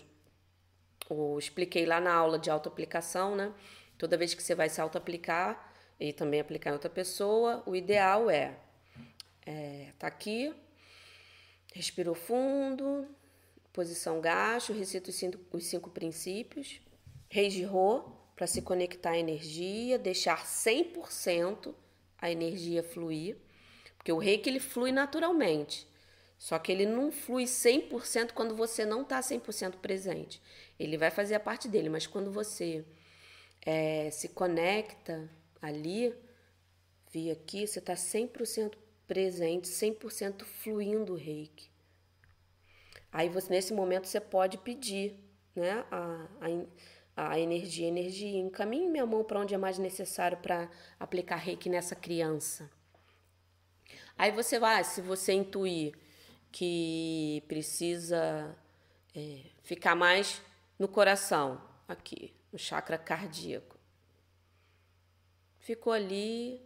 eu 1.10 1.38
expliquei 1.38 1.84
lá 1.84 2.00
na 2.00 2.14
aula 2.14 2.38
de 2.38 2.50
autoaplicação, 2.50 3.34
né, 3.34 3.52
toda 3.98 4.16
vez 4.16 4.34
que 4.34 4.42
você 4.42 4.54
vai 4.54 4.68
se 4.68 4.80
autoaplicar, 4.80 5.73
e 5.98 6.12
também 6.12 6.40
aplicar 6.40 6.70
em 6.70 6.74
outra 6.74 6.90
pessoa, 6.90 7.62
o 7.66 7.74
ideal 7.74 8.28
é, 8.28 8.56
é 9.46 9.92
tá 9.98 10.06
aqui, 10.06 10.54
respirou 11.72 12.14
fundo, 12.14 13.06
posição 13.72 14.20
gacho, 14.20 14.72
recita 14.72 15.10
os 15.10 15.16
cinco, 15.16 15.38
os 15.52 15.64
cinco 15.64 15.90
princípios, 15.90 16.80
Reijirô, 17.28 18.12
para 18.36 18.46
se 18.46 18.62
conectar 18.62 19.10
à 19.10 19.18
energia, 19.18 19.98
deixar 19.98 20.44
100% 20.44 21.74
a 22.16 22.30
energia 22.30 22.80
fluir, 22.82 23.36
Porque 23.96 24.12
o 24.12 24.18
reiki 24.18 24.48
ele 24.48 24.60
flui 24.60 24.92
naturalmente. 24.92 25.84
Só 26.38 26.58
que 26.60 26.70
ele 26.70 26.86
não 26.86 27.10
flui 27.10 27.44
100% 27.44 28.32
quando 28.32 28.54
você 28.54 28.84
não 28.84 29.02
está 29.02 29.18
100% 29.18 29.78
presente. 29.78 30.40
Ele 30.78 30.96
vai 30.96 31.10
fazer 31.10 31.34
a 31.34 31.40
parte 31.40 31.66
dele, 31.66 31.88
mas 31.88 32.06
quando 32.06 32.30
você 32.30 32.84
é, 33.64 34.10
se 34.10 34.28
conecta 34.28 35.28
ali, 35.64 36.14
vi 37.10 37.30
aqui, 37.30 37.66
você 37.66 37.78
está 37.78 37.94
100% 37.94 38.74
presente, 39.06 39.68
100% 39.68 40.44
fluindo 40.44 41.14
o 41.14 41.16
reiki. 41.16 41.70
Aí 43.12 43.28
você, 43.28 43.52
nesse 43.52 43.72
momento 43.72 44.06
você 44.06 44.20
pode 44.20 44.58
pedir 44.58 45.14
né, 45.54 45.84
a, 45.90 46.28
a, 47.16 47.30
a 47.30 47.38
energia, 47.38 47.86
energia. 47.86 48.38
Encaminhe 48.38 48.88
minha 48.88 49.06
mão 49.06 49.22
para 49.22 49.40
onde 49.40 49.54
é 49.54 49.58
mais 49.58 49.78
necessário 49.78 50.38
para 50.38 50.68
aplicar 50.98 51.36
reiki 51.36 51.68
nessa 51.68 51.94
criança. 51.94 52.70
Aí 54.16 54.30
você 54.32 54.58
vai, 54.58 54.82
se 54.84 55.00
você 55.00 55.32
intuir 55.32 55.94
que 56.50 57.42
precisa 57.48 58.56
é, 59.14 59.40
ficar 59.62 59.94
mais 59.94 60.40
no 60.78 60.88
coração, 60.88 61.60
aqui, 61.88 62.32
no 62.52 62.58
chakra 62.58 62.98
cardíaco. 62.98 63.73
Ficou 65.64 65.94
ali. 65.94 66.60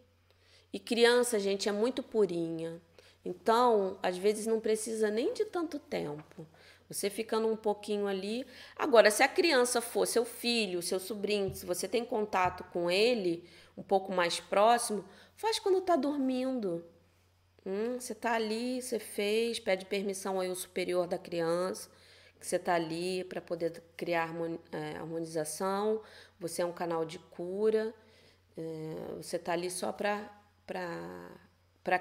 E 0.72 0.80
criança, 0.80 1.38
gente, 1.38 1.68
é 1.68 1.72
muito 1.72 2.02
purinha. 2.02 2.82
Então, 3.24 3.96
às 4.02 4.18
vezes 4.18 4.44
não 4.44 4.58
precisa 4.58 5.08
nem 5.08 5.32
de 5.32 5.44
tanto 5.44 5.78
tempo. 5.78 6.44
Você 6.88 7.08
ficando 7.08 7.46
um 7.46 7.56
pouquinho 7.56 8.08
ali. 8.08 8.44
Agora, 8.74 9.08
se 9.08 9.22
a 9.22 9.28
criança 9.28 9.80
for 9.80 10.04
seu 10.04 10.24
filho, 10.24 10.82
seu 10.82 10.98
sobrinho, 10.98 11.54
se 11.54 11.64
você 11.64 11.86
tem 11.86 12.04
contato 12.04 12.64
com 12.72 12.90
ele 12.90 13.48
um 13.76 13.84
pouco 13.84 14.12
mais 14.12 14.40
próximo, 14.40 15.04
faz 15.36 15.60
quando 15.60 15.78
está 15.78 15.94
dormindo. 15.94 16.84
Hum, 17.64 18.00
você 18.00 18.14
está 18.14 18.32
ali, 18.32 18.82
você 18.82 18.98
fez, 18.98 19.60
pede 19.60 19.84
permissão 19.84 20.40
ao 20.40 20.54
superior 20.56 21.06
da 21.06 21.18
criança, 21.18 21.88
que 22.40 22.44
você 22.44 22.56
está 22.56 22.74
ali 22.74 23.22
para 23.22 23.40
poder 23.40 23.80
criar 23.96 24.34
é, 24.72 24.96
harmonização. 24.96 26.02
Você 26.40 26.62
é 26.62 26.66
um 26.66 26.72
canal 26.72 27.04
de 27.04 27.20
cura. 27.20 27.94
É, 28.58 29.14
você 29.16 29.36
está 29.36 29.52
ali 29.52 29.70
só 29.70 29.92
para 29.92 30.28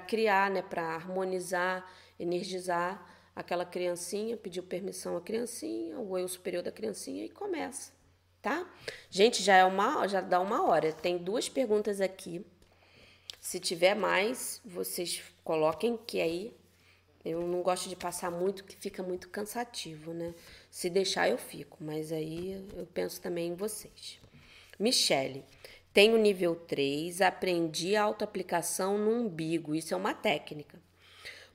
criar, 0.08 0.50
né, 0.50 0.60
para 0.60 0.82
harmonizar, 0.82 1.88
energizar 2.18 3.06
aquela 3.34 3.64
criancinha, 3.64 4.36
pediu 4.36 4.64
permissão 4.64 5.16
à 5.16 5.20
criancinha, 5.20 5.96
o 6.00 6.18
eu 6.18 6.26
superior 6.26 6.60
da 6.60 6.72
criancinha 6.72 7.24
e 7.24 7.28
começa, 7.28 7.92
tá? 8.42 8.68
Gente, 9.08 9.40
já 9.40 9.54
é 9.54 9.64
uma, 9.64 10.08
já 10.08 10.20
dá 10.20 10.40
uma 10.40 10.66
hora. 10.66 10.92
Tem 10.92 11.16
duas 11.16 11.48
perguntas 11.48 12.00
aqui. 12.00 12.44
Se 13.40 13.60
tiver 13.60 13.94
mais, 13.94 14.60
vocês 14.64 15.22
coloquem 15.44 15.96
que 15.96 16.20
aí 16.20 16.52
eu 17.24 17.46
não 17.46 17.62
gosto 17.62 17.88
de 17.88 17.94
passar 17.94 18.32
muito, 18.32 18.64
que 18.64 18.74
fica 18.74 19.04
muito 19.04 19.28
cansativo, 19.28 20.12
né? 20.12 20.34
Se 20.68 20.90
deixar 20.90 21.28
eu 21.28 21.38
fico, 21.38 21.78
mas 21.80 22.10
aí 22.10 22.66
eu 22.76 22.86
penso 22.86 23.20
também 23.20 23.50
em 23.50 23.54
vocês. 23.54 24.18
Michele, 24.78 25.44
tenho 25.98 26.16
nível 26.16 26.54
3, 26.54 27.20
aprendi 27.22 27.96
autoaplicação 27.96 28.96
no 28.96 29.10
umbigo. 29.10 29.74
Isso 29.74 29.92
é 29.92 29.96
uma 29.96 30.14
técnica. 30.14 30.80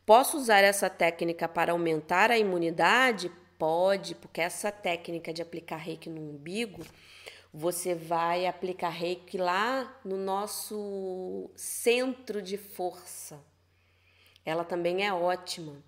Posso 0.05 0.35
usar 0.35 0.65
essa 0.65 0.89
técnica 0.89 1.47
para 1.47 1.71
aumentar 1.71 2.29
a 2.29 2.37
imunidade? 2.37 3.31
Pode, 3.57 4.15
porque 4.15 4.41
essa 4.41 4.69
técnica 4.69 5.31
de 5.31 5.41
aplicar 5.41 5.77
reiki 5.77 6.09
no 6.09 6.19
umbigo, 6.19 6.85
você 7.53 7.95
vai 7.95 8.45
aplicar 8.45 8.89
reiki 8.89 9.37
lá 9.37 9.97
no 10.03 10.17
nosso 10.17 11.49
centro 11.55 12.41
de 12.41 12.57
força. 12.57 13.39
Ela 14.43 14.65
também 14.65 15.05
é 15.05 15.13
ótima. 15.13 15.81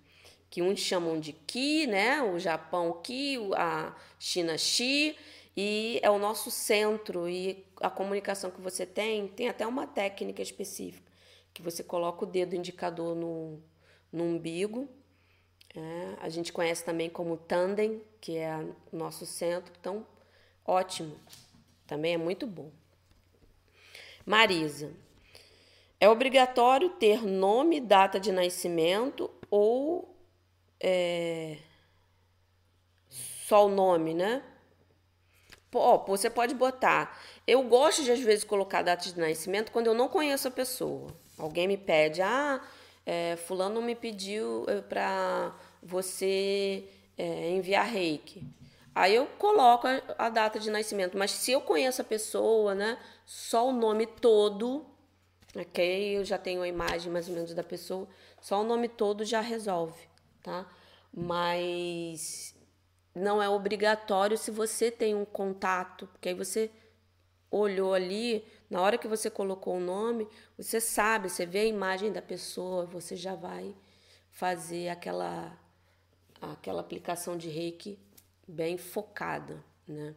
Que 0.48 0.62
uns 0.62 0.80
chamam 0.80 1.20
de 1.20 1.34
Ki, 1.34 1.86
né? 1.86 2.22
O 2.22 2.38
Japão 2.38 3.02
Ki, 3.02 3.36
a 3.54 3.94
China 4.18 4.56
Shi 4.56 5.14
e 5.56 5.98
é 6.02 6.10
o 6.10 6.18
nosso 6.18 6.50
centro 6.50 7.28
e 7.28 7.64
a 7.80 7.88
comunicação 7.88 8.50
que 8.50 8.60
você 8.60 8.84
tem 8.84 9.28
tem 9.28 9.48
até 9.48 9.66
uma 9.66 9.86
técnica 9.86 10.42
específica 10.42 11.10
que 11.54 11.62
você 11.62 11.82
coloca 11.82 12.24
o 12.24 12.26
dedo 12.26 12.54
indicador 12.54 13.14
no, 13.14 13.62
no 14.12 14.24
umbigo 14.24 14.88
é, 15.74 16.14
a 16.20 16.28
gente 16.28 16.52
conhece 16.52 16.84
também 16.84 17.08
como 17.08 17.36
tandem 17.36 18.02
que 18.20 18.36
é 18.36 18.56
o 18.92 18.96
nosso 18.96 19.24
centro 19.24 19.72
então 19.80 20.06
ótimo 20.64 21.16
também 21.86 22.14
é 22.14 22.18
muito 22.18 22.46
bom. 22.46 22.70
Marisa 24.24 24.92
é 26.00 26.08
obrigatório 26.08 26.90
ter 26.90 27.22
nome 27.22 27.80
data 27.80 28.18
de 28.18 28.32
nascimento 28.32 29.30
ou 29.48 30.14
é, 30.80 31.58
só 33.08 33.66
o 33.66 33.68
nome 33.68 34.12
né 34.12 34.42
Você 36.06 36.30
pode 36.30 36.54
botar. 36.54 37.20
Eu 37.46 37.62
gosto 37.62 38.02
de, 38.02 38.10
às 38.10 38.20
vezes, 38.20 38.44
colocar 38.44 38.82
data 38.82 39.04
de 39.04 39.18
nascimento 39.18 39.70
quando 39.70 39.88
eu 39.88 39.94
não 39.94 40.08
conheço 40.08 40.48
a 40.48 40.50
pessoa. 40.50 41.08
Alguém 41.38 41.68
me 41.68 41.76
pede, 41.76 42.22
ah, 42.22 42.60
é, 43.04 43.36
Fulano 43.36 43.82
me 43.82 43.94
pediu 43.94 44.64
é, 44.68 44.80
para 44.80 45.54
você 45.82 46.84
é, 47.18 47.50
enviar 47.50 47.86
reiki. 47.86 48.42
Aí 48.94 49.14
eu 49.14 49.26
coloco 49.38 49.86
a, 49.86 50.00
a, 50.18 50.28
data 50.30 50.58
de 50.58 50.70
nascimento. 50.70 51.18
Mas 51.18 51.30
se 51.30 51.52
eu 51.52 51.60
conheço 51.60 52.00
a 52.00 52.04
pessoa, 52.04 52.74
né, 52.74 52.98
só 53.26 53.68
o 53.68 53.72
nome 53.72 54.06
todo, 54.06 54.86
ok? 55.54 56.16
Eu 56.16 56.24
já 56.24 56.38
tenho 56.38 56.62
a 56.62 56.68
imagem 56.68 57.12
mais 57.12 57.28
ou 57.28 57.34
menos 57.34 57.52
da 57.52 57.62
pessoa, 57.62 58.08
só 58.40 58.62
o 58.62 58.64
nome 58.64 58.88
todo 58.88 59.24
já 59.24 59.42
resolve, 59.42 60.08
tá? 60.42 60.66
Mas 61.12 62.55
não 63.16 63.42
é 63.42 63.48
obrigatório 63.48 64.36
se 64.36 64.50
você 64.50 64.90
tem 64.90 65.14
um 65.14 65.24
contato, 65.24 66.06
porque 66.08 66.28
aí 66.28 66.34
você 66.34 66.70
olhou 67.50 67.94
ali, 67.94 68.44
na 68.68 68.82
hora 68.82 68.98
que 68.98 69.08
você 69.08 69.30
colocou 69.30 69.76
o 69.76 69.80
nome, 69.80 70.28
você 70.58 70.80
sabe, 70.80 71.30
você 71.30 71.46
vê 71.46 71.60
a 71.60 71.64
imagem 71.64 72.12
da 72.12 72.20
pessoa, 72.20 72.84
você 72.84 73.16
já 73.16 73.34
vai 73.34 73.74
fazer 74.30 74.90
aquela 74.90 75.58
aquela 76.42 76.82
aplicação 76.82 77.38
de 77.38 77.48
reiki 77.48 77.98
bem 78.46 78.76
focada, 78.76 79.64
né? 79.88 80.14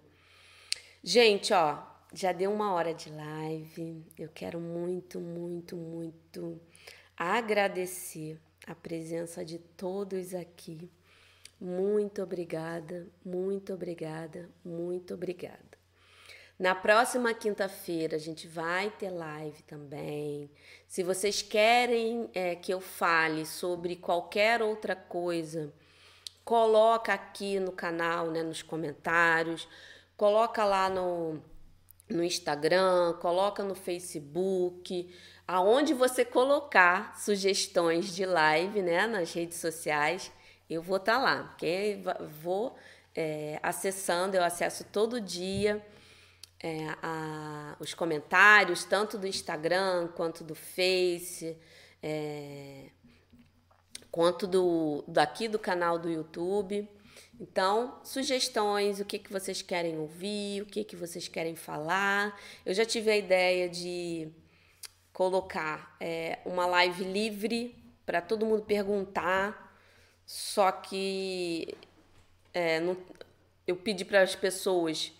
Gente, 1.01 1.53
ó, 1.53 1.81
já 2.13 2.33
deu 2.33 2.51
uma 2.51 2.73
hora 2.73 2.93
de 2.93 3.09
live. 3.09 4.05
Eu 4.17 4.27
quero 4.27 4.59
muito, 4.59 5.21
muito, 5.21 5.77
muito 5.77 6.59
agradecer 7.15 8.37
a 8.67 8.75
presença 8.75 9.45
de 9.45 9.57
todos 9.57 10.33
aqui. 10.33 10.91
Muito 11.59 12.21
obrigada, 12.23 13.05
muito 13.23 13.73
obrigada, 13.73 14.49
muito 14.63 15.13
obrigada. 15.13 15.77
Na 16.57 16.73
próxima 16.73 17.33
quinta-feira 17.33 18.15
a 18.15 18.19
gente 18.19 18.47
vai 18.47 18.89
ter 18.91 19.09
live 19.09 19.61
também. 19.63 20.49
Se 20.87 21.03
vocês 21.03 21.41
querem 21.41 22.29
é, 22.33 22.55
que 22.55 22.73
eu 22.73 22.79
fale 22.79 23.45
sobre 23.45 23.97
qualquer 23.97 24.61
outra 24.61 24.95
coisa, 24.95 25.73
coloca 26.45 27.13
aqui 27.13 27.59
no 27.59 27.73
canal, 27.73 28.31
né, 28.31 28.41
nos 28.41 28.61
comentários, 28.61 29.67
coloca 30.15 30.63
lá 30.63 30.89
no, 30.89 31.41
no 32.09 32.23
Instagram, 32.23 33.13
coloca 33.21 33.63
no 33.63 33.75
Facebook, 33.75 35.13
aonde 35.45 35.93
você 35.93 36.23
colocar 36.23 37.19
sugestões 37.19 38.15
de 38.15 38.25
live, 38.25 38.81
né, 38.81 39.07
nas 39.07 39.33
redes 39.33 39.57
sociais 39.57 40.31
eu 40.69 40.81
vou 40.81 40.97
estar 40.97 41.15
tá 41.15 41.19
lá, 41.19 41.43
porque 41.43 41.99
vou 42.41 42.75
é, 43.15 43.59
acessando, 43.63 44.37
eu 44.37 44.43
acesso 44.43 44.83
todo 44.85 45.19
dia 45.19 45.83
é, 46.61 46.87
a, 47.01 47.75
os 47.79 47.93
comentários, 47.93 48.83
tanto 48.83 49.17
do 49.17 49.27
Instagram 49.27 50.09
quanto 50.09 50.43
do 50.43 50.53
Face, 50.53 51.57
é, 52.03 52.89
quanto 54.11 54.45
do 54.45 55.03
daqui 55.07 55.47
do 55.47 55.57
canal 55.57 55.97
do 55.97 56.09
YouTube. 56.09 56.87
Então, 57.39 58.01
sugestões, 58.03 58.99
o 58.99 59.05
que, 59.05 59.17
que 59.17 59.31
vocês 59.31 59.61
querem 59.61 59.97
ouvir, 59.97 60.61
o 60.61 60.65
que, 60.65 60.83
que 60.83 60.97
vocês 60.97 61.29
querem 61.29 61.55
falar. 61.55 62.37
Eu 62.65 62.73
já 62.73 62.83
tive 62.83 63.09
a 63.09 63.17
ideia 63.17 63.69
de 63.69 64.29
colocar 65.13 65.95
é, 66.01 66.39
uma 66.45 66.65
live 66.65 67.03
livre 67.05 67.75
para 68.05 68.19
todo 68.19 68.45
mundo 68.45 68.63
perguntar 68.63 69.68
só 70.31 70.71
que 70.71 71.75
é, 72.53 72.79
não, 72.79 72.95
eu 73.65 73.75
pedi 73.75 74.05
para 74.05 74.21
as 74.21 74.35
pessoas. 74.35 75.11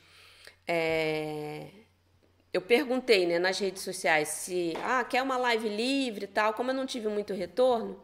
É, 0.68 1.66
eu 2.54 2.62
perguntei 2.62 3.26
né, 3.26 3.40
nas 3.40 3.58
redes 3.58 3.82
sociais 3.82 4.28
se 4.28 4.74
ah, 4.84 5.04
quer 5.04 5.24
uma 5.24 5.36
live 5.36 5.68
livre 5.68 6.26
e 6.26 6.28
tal. 6.28 6.54
Como 6.54 6.70
eu 6.70 6.76
não 6.76 6.86
tive 6.86 7.08
muito 7.08 7.34
retorno, 7.34 8.00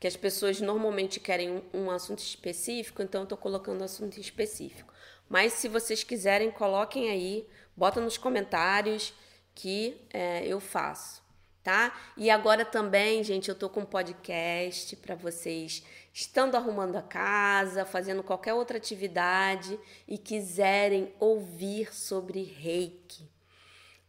que 0.00 0.06
as 0.06 0.16
pessoas 0.16 0.58
normalmente 0.58 1.20
querem 1.20 1.50
um, 1.50 1.62
um 1.74 1.90
assunto 1.90 2.20
específico, 2.20 3.02
então 3.02 3.20
eu 3.20 3.24
estou 3.24 3.36
colocando 3.36 3.84
assunto 3.84 4.18
específico. 4.18 4.90
Mas 5.28 5.52
se 5.52 5.68
vocês 5.68 6.02
quiserem, 6.02 6.50
coloquem 6.50 7.10
aí, 7.10 7.46
bota 7.76 8.00
nos 8.00 8.16
comentários 8.16 9.12
que 9.54 10.00
é, 10.10 10.46
eu 10.46 10.60
faço, 10.60 11.22
tá? 11.62 11.94
E 12.16 12.30
agora 12.30 12.64
também, 12.64 13.22
gente, 13.22 13.50
eu 13.50 13.54
tô 13.54 13.68
com 13.68 13.80
um 13.80 13.84
podcast 13.84 14.96
para 14.96 15.14
vocês 15.14 15.84
estando 16.18 16.56
arrumando 16.56 16.96
a 16.96 17.02
casa, 17.02 17.84
fazendo 17.84 18.24
qualquer 18.24 18.52
outra 18.52 18.76
atividade 18.76 19.78
e 20.06 20.18
quiserem 20.18 21.14
ouvir 21.20 21.94
sobre 21.94 22.42
Reiki, 22.42 23.30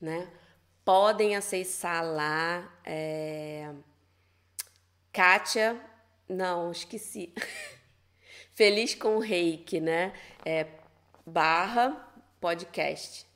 né? 0.02 0.28
Podem 0.84 1.36
acessar 1.36 2.04
lá, 2.04 2.68
é... 2.84 3.72
Kátia, 5.14 5.80
não, 6.28 6.72
esqueci. 6.72 7.32
Feliz 8.54 8.96
com 8.96 9.20
Reiki, 9.20 9.80
né? 9.80 10.12
É, 10.44 10.66
barra 11.24 12.12
podcast. 12.42 13.28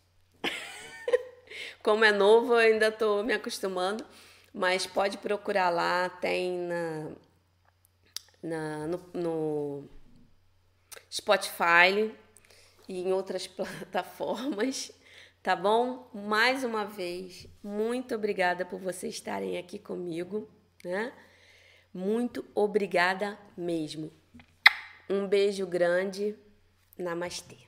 Como 1.83 2.03
é 2.03 2.11
novo, 2.11 2.53
eu 2.53 2.73
ainda 2.73 2.87
estou 2.87 3.23
me 3.23 3.33
acostumando, 3.33 4.03
mas 4.51 4.87
pode 4.87 5.19
procurar 5.19 5.69
lá, 5.69 6.09
tem 6.09 6.57
na, 6.57 7.11
na 8.43 8.85
no, 8.87 8.97
no 9.13 9.89
Spotify 11.09 12.13
e 12.87 12.99
em 12.99 13.13
outras 13.13 13.47
plataformas, 13.47 14.91
tá 15.41 15.55
bom? 15.55 16.09
Mais 16.13 16.63
uma 16.63 16.85
vez, 16.85 17.47
muito 17.63 18.13
obrigada 18.13 18.65
por 18.65 18.79
vocês 18.79 19.15
estarem 19.15 19.57
aqui 19.57 19.79
comigo, 19.79 20.49
né? 20.83 21.13
Muito 21.93 22.43
obrigada 22.53 23.37
mesmo. 23.55 24.11
Um 25.09 25.27
beijo 25.27 25.65
grande. 25.67 26.35
Namastê. 26.97 27.62